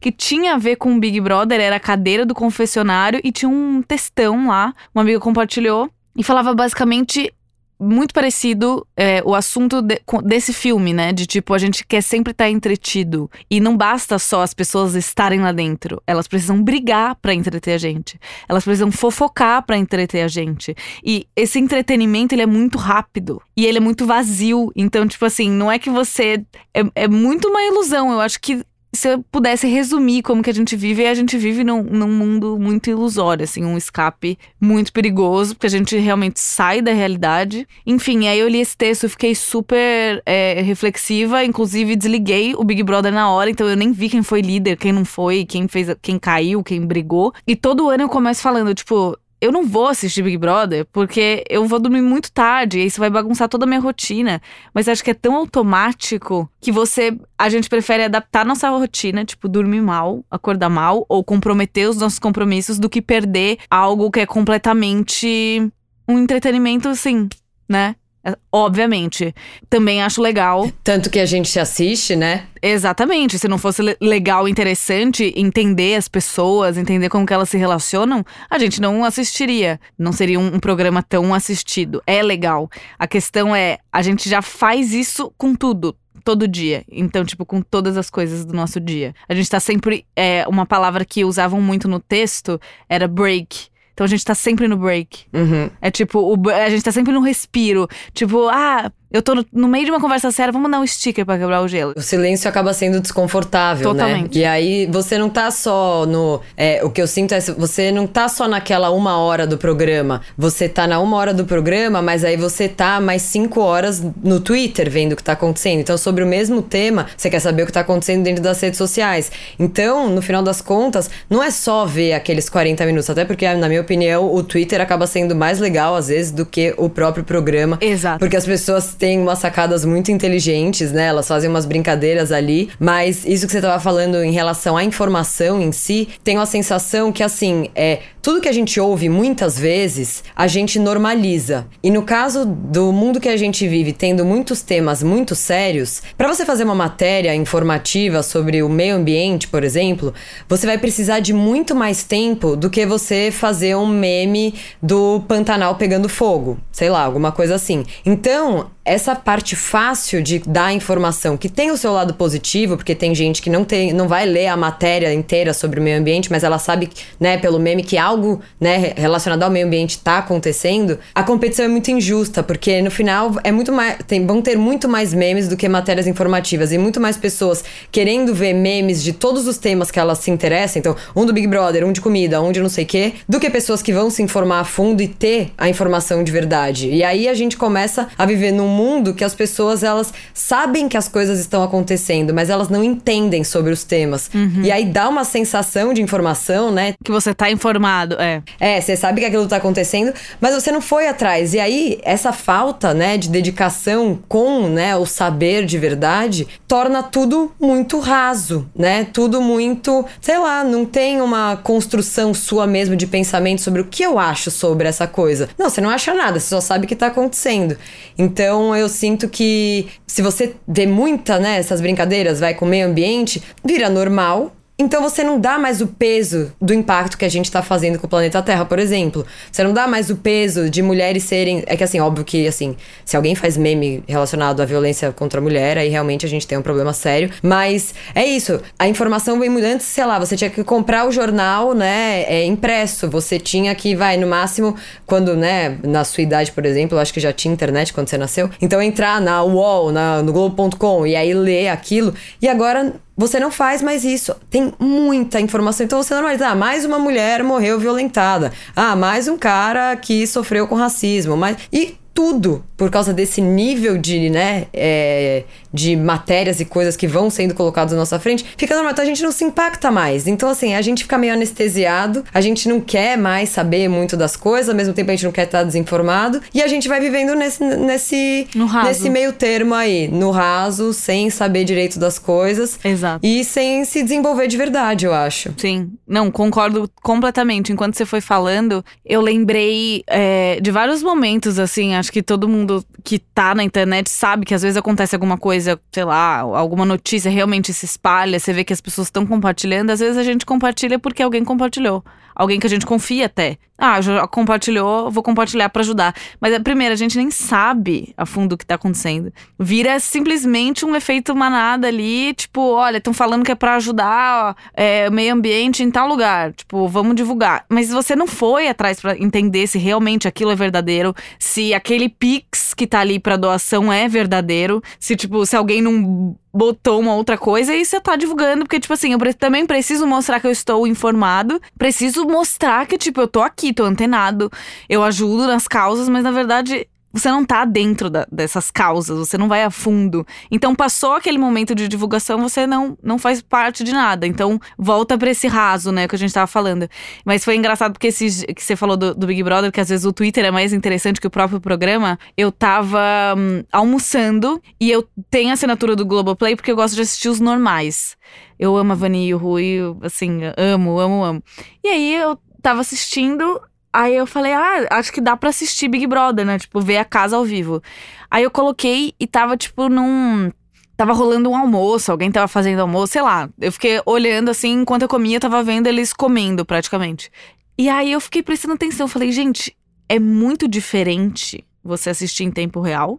que 0.00 0.10
tinha 0.12 0.54
a 0.54 0.58
ver 0.58 0.76
com 0.76 0.94
o 0.94 1.00
Big 1.00 1.20
Brother, 1.20 1.60
era 1.60 1.76
a 1.76 1.80
cadeira 1.80 2.24
do 2.24 2.34
confessionário 2.34 3.20
e 3.22 3.30
tinha 3.32 3.48
um 3.48 3.82
textão 3.82 4.48
lá, 4.48 4.74
um 4.94 5.00
amigo 5.00 5.20
compartilhou, 5.20 5.90
e 6.16 6.22
falava 6.22 6.54
basicamente 6.54 7.32
muito 7.78 8.14
parecido 8.14 8.86
é, 8.96 9.22
o 9.22 9.34
assunto 9.34 9.82
de- 9.82 10.00
desse 10.24 10.54
filme, 10.54 10.94
né? 10.94 11.12
De 11.12 11.26
tipo, 11.26 11.52
a 11.52 11.58
gente 11.58 11.84
quer 11.86 12.02
sempre 12.02 12.30
estar 12.30 12.48
entretido. 12.48 13.30
E 13.50 13.60
não 13.60 13.76
basta 13.76 14.18
só 14.18 14.40
as 14.40 14.54
pessoas 14.54 14.94
estarem 14.94 15.40
lá 15.40 15.52
dentro. 15.52 16.02
Elas 16.06 16.26
precisam 16.26 16.62
brigar 16.62 17.16
pra 17.16 17.34
entreter 17.34 17.74
a 17.74 17.78
gente. 17.78 18.18
Elas 18.48 18.64
precisam 18.64 18.90
fofocar 18.90 19.62
pra 19.62 19.76
entreter 19.76 20.22
a 20.22 20.28
gente. 20.28 20.74
E 21.04 21.26
esse 21.36 21.58
entretenimento, 21.58 22.34
ele 22.34 22.40
é 22.40 22.46
muito 22.46 22.78
rápido. 22.78 23.42
E 23.54 23.66
ele 23.66 23.76
é 23.76 23.80
muito 23.82 24.06
vazio. 24.06 24.72
Então, 24.74 25.06
tipo 25.06 25.26
assim, 25.26 25.50
não 25.50 25.70
é 25.70 25.78
que 25.78 25.90
você. 25.90 26.42
É, 26.72 26.82
é 26.94 27.06
muito 27.08 27.46
uma 27.48 27.62
ilusão. 27.62 28.10
Eu 28.10 28.20
acho 28.20 28.40
que 28.40 28.64
se 28.96 29.08
eu 29.08 29.22
pudesse 29.30 29.66
resumir 29.66 30.22
como 30.22 30.42
que 30.42 30.50
a 30.50 30.54
gente 30.54 30.74
vive, 30.74 31.06
a 31.06 31.14
gente 31.14 31.36
vive 31.36 31.62
num, 31.62 31.82
num 31.82 32.08
mundo 32.08 32.58
muito 32.58 32.90
ilusório, 32.90 33.44
assim, 33.44 33.64
um 33.64 33.76
escape 33.76 34.38
muito 34.60 34.92
perigoso, 34.92 35.54
porque 35.54 35.66
a 35.66 35.70
gente 35.70 35.96
realmente 35.96 36.40
sai 36.40 36.80
da 36.80 36.92
realidade. 36.92 37.66
Enfim, 37.86 38.26
aí 38.26 38.38
eu 38.38 38.48
li 38.48 38.60
esse 38.60 38.76
texto, 38.76 39.08
fiquei 39.08 39.34
super 39.34 40.22
é, 40.24 40.60
reflexiva, 40.62 41.44
inclusive 41.44 41.94
desliguei 41.94 42.54
o 42.56 42.64
Big 42.64 42.82
Brother 42.82 43.12
na 43.12 43.30
hora, 43.30 43.50
então 43.50 43.68
eu 43.68 43.76
nem 43.76 43.92
vi 43.92 44.08
quem 44.08 44.22
foi 44.22 44.40
líder, 44.40 44.76
quem 44.76 44.92
não 44.92 45.04
foi, 45.04 45.44
quem 45.44 45.68
fez, 45.68 45.88
quem 46.00 46.18
caiu, 46.18 46.64
quem 46.64 46.80
brigou. 46.84 47.32
E 47.46 47.54
todo 47.54 47.88
ano 47.88 48.04
eu 48.04 48.08
começo 48.08 48.42
falando, 48.42 48.74
tipo, 48.74 49.16
eu 49.40 49.52
não 49.52 49.66
vou 49.66 49.86
assistir 49.86 50.22
Big 50.22 50.38
Brother 50.38 50.86
porque 50.92 51.44
eu 51.48 51.66
vou 51.66 51.78
dormir 51.78 52.00
muito 52.00 52.32
tarde 52.32 52.78
e 52.78 52.86
isso 52.86 52.98
vai 52.98 53.10
bagunçar 53.10 53.48
toda 53.48 53.64
a 53.64 53.68
minha 53.68 53.80
rotina. 53.80 54.40
Mas 54.72 54.88
acho 54.88 55.04
que 55.04 55.10
é 55.10 55.14
tão 55.14 55.34
automático 55.34 56.50
que 56.60 56.72
você. 56.72 57.16
A 57.38 57.48
gente 57.48 57.68
prefere 57.68 58.04
adaptar 58.04 58.46
nossa 58.46 58.68
rotina, 58.70 59.24
tipo, 59.24 59.48
dormir 59.48 59.82
mal, 59.82 60.24
acordar 60.30 60.70
mal 60.70 61.04
ou 61.08 61.22
comprometer 61.22 61.88
os 61.88 61.98
nossos 61.98 62.18
compromissos 62.18 62.78
do 62.78 62.88
que 62.88 63.02
perder 63.02 63.58
algo 63.70 64.10
que 64.10 64.20
é 64.20 64.26
completamente 64.26 65.70
um 66.08 66.18
entretenimento, 66.18 66.88
assim, 66.88 67.28
né? 67.68 67.96
É, 68.26 68.36
obviamente. 68.50 69.32
Também 69.70 70.02
acho 70.02 70.20
legal. 70.20 70.68
Tanto 70.82 71.08
que 71.08 71.20
a 71.20 71.26
gente 71.26 71.56
assiste, 71.60 72.16
né? 72.16 72.48
Exatamente. 72.60 73.38
Se 73.38 73.46
não 73.46 73.56
fosse 73.56 73.80
legal, 74.00 74.48
interessante 74.48 75.32
entender 75.36 75.94
as 75.94 76.08
pessoas, 76.08 76.76
entender 76.76 77.08
como 77.08 77.24
que 77.24 77.32
elas 77.32 77.48
se 77.48 77.56
relacionam, 77.56 78.24
a 78.50 78.58
gente 78.58 78.80
não 78.80 79.04
assistiria. 79.04 79.78
Não 79.96 80.10
seria 80.10 80.40
um, 80.40 80.56
um 80.56 80.58
programa 80.58 81.04
tão 81.04 81.32
assistido. 81.32 82.02
É 82.04 82.20
legal. 82.20 82.68
A 82.98 83.06
questão 83.06 83.54
é, 83.54 83.78
a 83.92 84.02
gente 84.02 84.28
já 84.28 84.42
faz 84.42 84.92
isso 84.92 85.32
com 85.38 85.54
tudo 85.54 85.96
todo 86.24 86.48
dia. 86.48 86.84
Então, 86.90 87.24
tipo, 87.24 87.46
com 87.46 87.62
todas 87.62 87.96
as 87.96 88.10
coisas 88.10 88.44
do 88.44 88.52
nosso 88.52 88.80
dia. 88.80 89.14
A 89.28 89.34
gente 89.34 89.48
tá 89.48 89.60
sempre. 89.60 90.04
É, 90.16 90.44
uma 90.48 90.66
palavra 90.66 91.04
que 91.04 91.24
usavam 91.24 91.60
muito 91.60 91.86
no 91.86 92.00
texto 92.00 92.60
era 92.88 93.06
break. 93.06 93.68
Então 93.96 94.04
a 94.04 94.08
gente 94.08 94.22
tá 94.26 94.34
sempre 94.34 94.68
no 94.68 94.76
break. 94.76 95.24
Uhum. 95.32 95.70
É 95.80 95.90
tipo, 95.90 96.18
o, 96.18 96.50
a 96.50 96.68
gente 96.68 96.84
tá 96.84 96.92
sempre 96.92 97.14
no 97.14 97.22
respiro. 97.22 97.88
Tipo, 98.12 98.46
ah, 98.50 98.92
eu 99.16 99.22
tô 99.22 99.34
no, 99.34 99.46
no, 99.52 99.68
meio 99.68 99.84
de 99.86 99.90
uma 99.90 100.00
conversa 100.00 100.30
séria, 100.30 100.52
vamos 100.52 100.70
dar 100.70 100.78
um 100.78 100.86
sticker 100.86 101.24
para 101.24 101.38
quebrar 101.38 101.62
o 101.62 101.68
gelo. 101.68 101.94
O 101.96 102.02
silêncio 102.02 102.48
acaba 102.48 102.72
sendo 102.74 103.00
desconfortável, 103.00 103.94
né? 103.94 104.00
Totalmente. 104.00 104.38
né? 104.38 104.42
E 104.42 104.44
aí 104.44 104.86
você 104.86 105.16
não 105.16 105.30
tá 105.30 105.50
só 105.50 106.04
no. 106.06 106.40
É, 106.56 106.84
o 106.84 106.90
que 106.90 107.00
eu 107.00 107.06
sinto 107.06 107.32
é 107.32 107.40
você 107.40 107.90
não 107.90 108.06
tá 108.06 108.28
só 108.28 108.46
naquela 108.46 108.90
uma 108.90 109.18
hora 109.18 109.46
do 109.46 109.56
programa. 109.56 110.20
Você 110.36 110.68
tá 110.68 110.86
na 110.86 111.00
uma 111.00 111.16
hora 111.16 111.32
do 111.32 111.44
programa, 111.44 112.02
mas 112.02 112.24
aí 112.24 112.36
você 112.36 112.68
tá 112.68 113.00
mais 113.00 113.22
cinco 113.22 113.60
horas 113.60 114.02
no 114.22 114.38
Twitter 114.40 114.90
vendo 114.90 115.12
o 115.12 115.16
que 115.16 115.24
tá 115.24 115.32
acontecendo. 115.32 115.80
Então, 115.80 115.96
sobre 115.96 116.22
o 116.22 116.26
mesmo 116.26 116.60
tema, 116.60 117.06
você 117.16 117.30
quer 117.30 117.40
saber 117.40 117.62
o 117.62 117.66
que 117.66 117.72
tá 117.72 117.80
acontecendo 117.80 118.22
dentro 118.22 118.42
das 118.42 118.60
redes 118.60 118.76
sociais. 118.76 119.32
Então, 119.58 120.10
no 120.10 120.20
final 120.20 120.42
das 120.42 120.60
contas, 120.60 121.08
não 121.30 121.42
é 121.42 121.50
só 121.50 121.86
ver 121.86 122.12
aqueles 122.12 122.48
40 122.48 122.84
minutos, 122.84 123.08
até 123.08 123.24
porque, 123.24 123.50
na 123.54 123.68
minha 123.68 123.80
opinião, 123.80 124.32
o 124.32 124.42
Twitter 124.42 124.80
acaba 124.80 125.06
sendo 125.06 125.34
mais 125.34 125.58
legal, 125.58 125.96
às 125.96 126.08
vezes, 126.08 126.30
do 126.30 126.44
que 126.44 126.74
o 126.76 126.90
próprio 126.90 127.24
programa. 127.24 127.78
Exato. 127.80 128.18
Porque 128.18 128.36
as 128.36 128.44
pessoas 128.44 128.94
têm 128.94 129.05
umas 129.14 129.38
sacadas 129.38 129.84
muito 129.84 130.10
inteligentes, 130.10 130.92
né? 130.92 131.06
Elas 131.06 131.28
fazem 131.28 131.48
umas 131.48 131.64
brincadeiras 131.64 132.32
ali, 132.32 132.70
mas 132.78 133.24
isso 133.24 133.46
que 133.46 133.52
você 133.52 133.60
tava 133.60 133.78
falando 133.78 134.22
em 134.22 134.32
relação 134.32 134.76
à 134.76 134.82
informação 134.84 135.60
em 135.60 135.72
si, 135.72 136.08
tem 136.24 136.36
uma 136.36 136.46
sensação 136.46 137.12
que 137.12 137.22
assim, 137.22 137.68
é 137.74 138.00
tudo 138.26 138.40
que 138.40 138.48
a 138.48 138.52
gente 138.52 138.80
ouve 138.80 139.08
muitas 139.08 139.56
vezes, 139.56 140.24
a 140.34 140.48
gente 140.48 140.80
normaliza. 140.80 141.64
E 141.80 141.92
no 141.92 142.02
caso 142.02 142.44
do 142.44 142.92
mundo 142.92 143.20
que 143.20 143.28
a 143.28 143.36
gente 143.36 143.68
vive, 143.68 143.92
tendo 143.92 144.24
muitos 144.24 144.62
temas 144.62 145.00
muito 145.00 145.36
sérios, 145.36 146.02
para 146.18 146.26
você 146.26 146.44
fazer 146.44 146.64
uma 146.64 146.74
matéria 146.74 147.32
informativa 147.36 148.24
sobre 148.24 148.64
o 148.64 148.68
meio 148.68 148.96
ambiente, 148.96 149.46
por 149.46 149.62
exemplo, 149.62 150.12
você 150.48 150.66
vai 150.66 150.76
precisar 150.76 151.20
de 151.20 151.32
muito 151.32 151.72
mais 151.72 152.02
tempo 152.02 152.56
do 152.56 152.68
que 152.68 152.84
você 152.84 153.30
fazer 153.30 153.76
um 153.76 153.86
meme 153.86 154.54
do 154.82 155.22
Pantanal 155.28 155.76
pegando 155.76 156.08
fogo, 156.08 156.58
sei 156.72 156.90
lá, 156.90 157.04
alguma 157.04 157.30
coisa 157.30 157.54
assim. 157.54 157.84
Então, 158.04 158.70
essa 158.86 159.16
parte 159.16 159.56
fácil 159.56 160.22
de 160.22 160.38
dar 160.38 160.72
informação, 160.72 161.36
que 161.36 161.48
tem 161.48 161.72
o 161.72 161.76
seu 161.76 161.92
lado 161.92 162.14
positivo, 162.14 162.76
porque 162.76 162.94
tem 162.94 163.14
gente 163.14 163.42
que 163.42 163.50
não 163.50 163.64
tem, 163.64 163.92
não 163.92 164.06
vai 164.06 164.24
ler 164.24 164.46
a 164.46 164.56
matéria 164.56 165.12
inteira 165.12 165.52
sobre 165.52 165.80
o 165.80 165.82
meio 165.82 165.98
ambiente, 165.98 166.30
mas 166.30 166.44
ela 166.44 166.58
sabe, 166.58 166.88
né, 167.18 167.36
pelo 167.36 167.58
meme 167.58 167.82
que 167.82 167.98
algo, 167.98 168.40
né, 168.60 168.92
relacionado 168.96 169.42
ao 169.42 169.50
meio 169.50 169.66
ambiente 169.66 169.90
está 169.96 170.18
acontecendo. 170.18 170.98
A 171.12 171.24
competição 171.24 171.64
é 171.64 171.68
muito 171.68 171.90
injusta, 171.90 172.44
porque 172.44 172.80
no 172.80 172.90
final 172.90 173.32
é 173.42 173.50
muito 173.50 173.72
mais, 173.72 173.98
tem, 174.06 174.24
vão 174.24 174.40
ter 174.40 174.56
muito 174.56 174.88
mais 174.88 175.12
memes 175.12 175.48
do 175.48 175.56
que 175.56 175.68
matérias 175.68 176.06
informativas 176.06 176.70
e 176.70 176.78
muito 176.78 177.00
mais 177.00 177.16
pessoas 177.16 177.64
querendo 177.90 178.32
ver 178.32 178.54
memes 178.54 179.02
de 179.02 179.12
todos 179.12 179.48
os 179.48 179.58
temas 179.58 179.90
que 179.90 179.98
elas 179.98 180.18
se 180.18 180.30
interessam, 180.30 180.78
então, 180.78 180.96
um 181.14 181.26
do 181.26 181.32
Big 181.32 181.48
Brother, 181.48 181.84
um 181.84 181.92
de 181.92 182.00
comida, 182.00 182.40
um 182.40 182.52
de 182.52 182.60
não 182.60 182.68
sei 182.68 182.84
o 182.84 182.86
quê, 182.86 183.14
do 183.28 183.40
que 183.40 183.50
pessoas 183.50 183.82
que 183.82 183.92
vão 183.92 184.10
se 184.10 184.22
informar 184.22 184.60
a 184.60 184.64
fundo 184.64 185.02
e 185.02 185.08
ter 185.08 185.50
a 185.58 185.68
informação 185.68 186.22
de 186.22 186.30
verdade. 186.30 186.88
E 186.88 187.02
aí 187.02 187.28
a 187.28 187.34
gente 187.34 187.56
começa 187.56 188.06
a 188.16 188.24
viver 188.24 188.52
num 188.52 188.75
mundo 188.76 189.14
que 189.14 189.24
as 189.24 189.34
pessoas 189.34 189.82
elas 189.82 190.12
sabem 190.34 190.88
que 190.88 190.96
as 190.96 191.08
coisas 191.08 191.40
estão 191.40 191.62
acontecendo, 191.62 192.34
mas 192.34 192.50
elas 192.50 192.68
não 192.68 192.84
entendem 192.84 193.42
sobre 193.42 193.72
os 193.72 193.82
temas. 193.82 194.30
Uhum. 194.34 194.62
E 194.62 194.70
aí 194.70 194.84
dá 194.84 195.08
uma 195.08 195.24
sensação 195.24 195.94
de 195.94 196.02
informação, 196.02 196.70
né? 196.70 196.94
Que 197.02 197.10
você 197.10 197.34
tá 197.34 197.50
informado, 197.50 198.16
é. 198.20 198.42
É, 198.60 198.80
você 198.80 198.96
sabe 198.96 199.20
que 199.20 199.26
aquilo 199.26 199.46
tá 199.46 199.56
acontecendo, 199.56 200.12
mas 200.40 200.54
você 200.54 200.70
não 200.70 200.80
foi 200.80 201.08
atrás. 201.08 201.54
E 201.54 201.58
aí 201.58 201.98
essa 202.02 202.32
falta, 202.32 202.92
né, 202.92 203.16
de 203.16 203.28
dedicação 203.28 204.18
com, 204.28 204.68
né, 204.68 204.94
o 204.96 205.06
saber 205.06 205.64
de 205.64 205.78
verdade, 205.78 206.46
torna 206.68 207.02
tudo 207.02 207.52
muito 207.60 207.98
raso, 207.98 208.68
né? 208.76 209.06
Tudo 209.12 209.40
muito, 209.40 210.04
sei 210.20 210.38
lá, 210.38 210.62
não 210.62 210.84
tem 210.84 211.20
uma 211.20 211.56
construção 211.56 212.34
sua 212.34 212.66
mesmo 212.66 212.96
de 212.96 213.06
pensamento 213.06 213.62
sobre 213.62 213.80
o 213.80 213.84
que 213.84 214.02
eu 214.02 214.18
acho 214.18 214.50
sobre 214.50 214.86
essa 214.88 215.06
coisa. 215.06 215.48
Não, 215.58 215.70
você 215.70 215.80
não 215.80 215.90
acha 215.90 216.12
nada, 216.12 216.38
você 216.38 216.48
só 216.48 216.60
sabe 216.60 216.84
o 216.84 216.88
que 216.88 216.96
tá 216.96 217.06
acontecendo. 217.06 217.76
Então, 218.18 218.65
então 218.66 218.76
eu 218.76 218.88
sinto 218.88 219.28
que 219.28 219.86
se 220.08 220.20
você 220.20 220.56
vê 220.66 220.86
muita, 220.86 221.38
né, 221.38 221.56
essas 221.58 221.80
brincadeiras, 221.80 222.40
vai 222.40 222.52
com 222.52 222.64
o 222.64 222.68
meio 222.68 222.88
ambiente, 222.88 223.40
vira 223.64 223.88
normal, 223.88 224.56
então 224.78 225.02
você 225.02 225.24
não 225.24 225.40
dá 225.40 225.58
mais 225.58 225.80
o 225.80 225.86
peso 225.86 226.52
do 226.60 226.74
impacto 226.74 227.16
que 227.16 227.24
a 227.24 227.28
gente 227.30 227.46
está 227.46 227.62
fazendo 227.62 227.98
com 227.98 228.06
o 228.06 228.10
planeta 228.10 228.42
Terra, 228.42 228.64
por 228.66 228.78
exemplo. 228.78 229.24
Você 229.50 229.64
não 229.64 229.72
dá 229.72 229.86
mais 229.86 230.10
o 230.10 230.16
peso 230.16 230.68
de 230.68 230.82
mulheres 230.82 231.22
serem. 231.22 231.62
É 231.66 231.76
que 231.76 231.82
assim, 231.82 231.98
óbvio 231.98 232.24
que 232.24 232.46
assim, 232.46 232.76
se 233.02 233.16
alguém 233.16 233.34
faz 233.34 233.56
meme 233.56 234.04
relacionado 234.06 234.60
à 234.60 234.66
violência 234.66 235.10
contra 235.12 235.40
a 235.40 235.42
mulher, 235.42 235.78
aí 235.78 235.88
realmente 235.88 236.26
a 236.26 236.28
gente 236.28 236.46
tem 236.46 236.58
um 236.58 236.62
problema 236.62 236.92
sério. 236.92 237.30
Mas 237.42 237.94
é 238.14 238.26
isso. 238.26 238.60
A 238.78 238.86
informação 238.86 239.40
vem 239.40 239.48
muito 239.48 239.64
antes, 239.64 239.86
sei 239.86 240.04
lá, 240.04 240.18
você 240.18 240.36
tinha 240.36 240.50
que 240.50 240.62
comprar 240.62 241.08
o 241.08 241.10
jornal, 241.10 241.72
né? 241.72 242.24
É 242.28 242.44
impresso. 242.44 243.08
Você 243.08 243.38
tinha 243.38 243.74
que, 243.74 243.96
vai, 243.96 244.18
no 244.18 244.26
máximo, 244.26 244.76
quando, 245.06 245.34
né, 245.34 245.78
na 245.82 246.04
sua 246.04 246.22
idade, 246.22 246.52
por 246.52 246.66
exemplo, 246.66 246.98
eu 246.98 247.00
acho 247.00 247.14
que 247.14 247.20
já 247.20 247.32
tinha 247.32 247.52
internet 247.52 247.94
quando 247.94 248.08
você 248.08 248.18
nasceu. 248.18 248.50
Então 248.60 248.82
entrar 248.82 249.22
na 249.22 249.42
UOL, 249.42 249.90
na, 249.90 250.22
no 250.22 250.34
Globo.com 250.34 251.06
e 251.06 251.16
aí 251.16 251.32
ler 251.32 251.68
aquilo. 251.68 252.14
E 252.42 252.46
agora 252.46 252.92
você 253.16 253.40
não 253.40 253.50
faz 253.50 253.82
mais 253.82 254.04
isso. 254.04 254.34
Tem 254.50 254.72
muita 254.78 255.40
informação. 255.40 255.84
Então 255.84 256.02
você 256.02 256.12
normaliza. 256.14 256.48
Ah, 256.48 256.54
mais 256.54 256.84
uma 256.84 256.98
mulher 256.98 257.42
morreu 257.42 257.78
violentada. 257.78 258.52
Ah, 258.74 258.94
mais 258.94 259.26
um 259.26 259.38
cara 259.38 259.96
que 259.96 260.26
sofreu 260.26 260.68
com 260.68 260.74
racismo. 260.74 261.36
Mas... 261.36 261.56
E 261.72 261.96
tudo 262.16 262.64
por 262.78 262.90
causa 262.90 263.12
desse 263.12 263.42
nível 263.42 263.98
de, 263.98 264.30
né, 264.30 264.66
é, 264.72 265.44
de 265.72 265.94
matérias 265.94 266.60
e 266.60 266.64
coisas 266.64 266.96
que 266.96 267.06
vão 267.06 267.28
sendo 267.28 267.54
colocadas 267.54 267.92
na 267.92 267.98
nossa 267.98 268.18
frente, 268.18 268.44
fica 268.56 268.74
normal. 268.74 268.92
Então 268.92 269.04
a 269.04 269.06
gente 269.06 269.22
não 269.22 269.30
se 269.30 269.44
impacta 269.44 269.90
mais. 269.90 270.26
Então, 270.26 270.48
assim, 270.48 270.74
a 270.74 270.80
gente 270.80 271.02
fica 271.04 271.18
meio 271.18 271.34
anestesiado, 271.34 272.24
a 272.32 272.40
gente 272.40 272.68
não 272.68 272.80
quer 272.80 273.18
mais 273.18 273.50
saber 273.50 273.88
muito 273.88 274.16
das 274.16 274.34
coisas, 274.34 274.70
ao 274.70 274.74
mesmo 274.74 274.94
tempo 274.94 275.10
a 275.10 275.14
gente 275.14 275.24
não 275.24 275.32
quer 275.32 275.44
estar 275.44 275.62
desinformado, 275.62 276.40
e 276.54 276.62
a 276.62 276.66
gente 276.66 276.88
vai 276.88 277.00
vivendo 277.00 277.34
nesse, 277.34 277.62
nesse, 277.62 278.48
nesse 278.84 279.10
meio 279.10 279.32
termo 279.32 279.74
aí, 279.74 280.08
no 280.08 280.30
raso, 280.30 280.94
sem 280.94 281.28
saber 281.28 281.64
direito 281.64 281.98
das 281.98 282.18
coisas. 282.18 282.78
Exato. 282.82 283.20
E 283.22 283.44
sem 283.44 283.84
se 283.84 284.02
desenvolver 284.02 284.48
de 284.48 284.56
verdade, 284.56 285.04
eu 285.04 285.12
acho. 285.12 285.52
Sim. 285.58 285.92
Não, 286.08 286.30
concordo 286.30 286.90
completamente. 287.02 287.72
Enquanto 287.72 287.96
você 287.96 288.06
foi 288.06 288.22
falando, 288.22 288.82
eu 289.04 289.20
lembrei 289.20 290.02
é, 290.06 290.58
de 290.62 290.70
vários 290.70 291.02
momentos, 291.02 291.58
assim, 291.58 291.94
acho 291.94 292.05
que 292.10 292.22
todo 292.22 292.48
mundo 292.48 292.84
que 293.04 293.18
tá 293.18 293.54
na 293.54 293.62
internet 293.62 294.08
sabe 294.10 294.44
que 294.44 294.54
às 294.54 294.62
vezes 294.62 294.76
acontece 294.76 295.14
alguma 295.14 295.36
coisa, 295.38 295.80
sei 295.92 296.04
lá, 296.04 296.38
alguma 296.38 296.84
notícia 296.84 297.30
realmente 297.30 297.72
se 297.72 297.84
espalha, 297.84 298.38
você 298.38 298.52
vê 298.52 298.64
que 298.64 298.72
as 298.72 298.80
pessoas 298.80 299.08
estão 299.08 299.26
compartilhando, 299.26 299.90
às 299.90 300.00
vezes 300.00 300.16
a 300.16 300.22
gente 300.22 300.46
compartilha 300.46 300.98
porque 300.98 301.22
alguém 301.22 301.44
compartilhou 301.44 302.04
alguém 302.36 302.60
que 302.60 302.66
a 302.66 302.70
gente 302.70 302.84
confia 302.84 303.26
até. 303.26 303.56
Ah, 303.78 304.00
já 304.00 304.26
compartilhou, 304.26 305.10
vou 305.10 305.22
compartilhar 305.22 305.68
para 305.68 305.82
ajudar. 305.82 306.14
Mas 306.40 306.52
é, 306.52 306.58
primeiro, 306.58 306.94
a 306.94 306.96
gente 306.96 307.16
nem 307.18 307.30
sabe 307.30 308.14
a 308.16 308.24
fundo 308.24 308.54
o 308.54 308.58
que 308.58 308.64
tá 308.64 308.76
acontecendo. 308.76 309.32
Vira 309.58 309.98
simplesmente 310.00 310.84
um 310.84 310.96
efeito 310.96 311.34
manada 311.36 311.88
ali, 311.88 312.32
tipo, 312.32 312.60
olha, 312.60 312.98
estão 312.98 313.12
falando 313.12 313.44
que 313.44 313.52
é 313.52 313.54
para 313.54 313.76
ajudar 313.76 314.56
é, 314.74 315.08
o 315.08 315.12
meio 315.12 315.34
ambiente 315.34 315.82
em 315.82 315.90
tal 315.90 316.08
lugar. 316.08 316.52
Tipo, 316.52 316.88
vamos 316.88 317.16
divulgar. 317.16 317.66
Mas 317.68 317.90
você 317.90 318.16
não 318.16 318.26
foi 318.26 318.68
atrás 318.68 319.00
para 319.00 319.18
entender 319.18 319.66
se 319.66 319.78
realmente 319.78 320.26
aquilo 320.26 320.50
é 320.50 320.56
verdadeiro, 320.56 321.14
se 321.38 321.74
aquele 321.74 322.08
Pix 322.08 322.72
que 322.72 322.86
tá 322.86 323.00
ali 323.00 323.18
para 323.18 323.36
doação 323.36 323.92
é 323.92 324.08
verdadeiro, 324.08 324.82
se, 324.98 325.16
tipo, 325.16 325.44
se 325.44 325.54
alguém 325.54 325.82
não 325.82 326.34
botou 326.56 327.00
uma 327.00 327.14
outra 327.14 327.36
coisa 327.36 327.74
e 327.74 327.84
você 327.84 328.00
tá 328.00 328.16
divulgando, 328.16 328.64
porque, 328.64 328.80
tipo 328.80 328.94
assim, 328.94 329.12
eu 329.12 329.34
também 329.34 329.66
preciso 329.66 330.06
mostrar 330.06 330.40
que 330.40 330.46
eu 330.46 330.50
estou 330.50 330.86
informado, 330.86 331.60
preciso 331.78 332.24
mostrar 332.24 332.86
que, 332.86 332.96
tipo, 332.96 333.20
eu 333.20 333.28
tô 333.28 333.42
aqui, 333.42 333.74
tô 333.74 333.84
antenado, 333.84 334.50
eu 334.88 335.02
ajudo 335.04 335.46
nas 335.46 335.68
causas, 335.68 336.08
mas 336.08 336.24
na 336.24 336.30
verdade 336.30 336.88
você 337.18 337.30
não 337.30 337.44
tá 337.44 337.64
dentro 337.64 338.10
da, 338.10 338.26
dessas 338.30 338.70
causas, 338.70 339.18
você 339.18 339.38
não 339.38 339.48
vai 339.48 339.62
a 339.62 339.70
fundo. 339.70 340.26
Então 340.50 340.74
passou 340.74 341.14
aquele 341.14 341.38
momento 341.38 341.74
de 341.74 341.88
divulgação, 341.88 342.38
você 342.38 342.66
não, 342.66 342.96
não 343.02 343.18
faz 343.18 343.40
parte 343.40 343.82
de 343.82 343.92
nada. 343.92 344.26
Então 344.26 344.60
volta 344.76 345.16
para 345.16 345.30
esse 345.30 345.46
raso, 345.46 345.90
né, 345.90 346.06
que 346.06 346.14
a 346.14 346.18
gente 346.18 346.32
tava 346.32 346.46
falando. 346.46 346.88
Mas 347.24 347.44
foi 347.44 347.56
engraçado 347.56 347.92
porque 347.92 348.08
esse, 348.08 348.46
que 348.46 348.62
você 348.62 348.76
falou 348.76 348.96
do, 348.96 349.14
do, 349.14 349.26
Big 349.26 349.42
Brother, 349.42 349.72
que 349.72 349.80
às 349.80 349.88
vezes 349.88 350.04
o 350.04 350.12
Twitter 350.12 350.44
é 350.44 350.50
mais 350.50 350.72
interessante 350.72 351.20
que 351.20 351.26
o 351.26 351.30
próprio 351.30 351.60
programa. 351.60 352.18
Eu 352.36 352.52
tava 352.52 353.34
hum, 353.36 353.62
almoçando 353.72 354.62
e 354.80 354.90
eu 354.90 355.08
tenho 355.30 355.50
a 355.50 355.54
assinatura 355.54 355.96
do 355.96 356.04
Globoplay 356.04 356.54
porque 356.54 356.70
eu 356.70 356.76
gosto 356.76 356.94
de 356.94 357.00
assistir 357.00 357.28
os 357.28 357.40
normais. 357.40 358.16
Eu 358.58 358.76
amo 358.76 358.92
a 358.92 358.94
Vani 358.94 359.28
e 359.28 359.34
o 359.34 359.38
Rui, 359.38 359.78
assim, 360.02 360.40
amo, 360.56 360.98
amo, 360.98 361.24
amo. 361.24 361.42
E 361.84 361.88
aí 361.88 362.14
eu 362.14 362.38
tava 362.62 362.80
assistindo 362.80 363.60
Aí 363.98 364.14
eu 364.14 364.26
falei, 364.26 364.52
ah, 364.52 364.86
acho 364.90 365.10
que 365.10 365.22
dá 365.22 365.34
para 365.38 365.48
assistir 365.48 365.88
Big 365.88 366.06
Brother, 366.06 366.44
né? 366.44 366.58
Tipo, 366.58 366.82
ver 366.82 366.98
a 366.98 367.04
casa 367.04 367.34
ao 367.34 367.46
vivo. 367.46 367.82
Aí 368.30 368.42
eu 368.42 368.50
coloquei 368.50 369.14
e 369.18 369.26
tava, 369.26 369.56
tipo, 369.56 369.88
num. 369.88 370.52
Tava 370.98 371.14
rolando 371.14 371.48
um 371.48 371.56
almoço, 371.56 372.12
alguém 372.12 372.30
tava 372.30 372.46
fazendo 372.46 372.80
almoço, 372.80 373.14
sei 373.14 373.22
lá. 373.22 373.48
Eu 373.58 373.72
fiquei 373.72 373.98
olhando 374.04 374.50
assim, 374.50 374.82
enquanto 374.82 375.00
eu 375.00 375.08
comia, 375.08 375.38
eu 375.38 375.40
tava 375.40 375.62
vendo 375.62 375.86
eles 375.86 376.12
comendo 376.12 376.62
praticamente. 376.62 377.30
E 377.78 377.88
aí 377.88 378.12
eu 378.12 378.20
fiquei 378.20 378.42
prestando 378.42 378.74
atenção. 378.74 379.08
Falei, 379.08 379.32
gente, 379.32 379.74
é 380.10 380.18
muito 380.18 380.68
diferente 380.68 381.64
você 381.82 382.10
assistir 382.10 382.44
em 382.44 382.50
tempo 382.50 382.82
real 382.82 383.18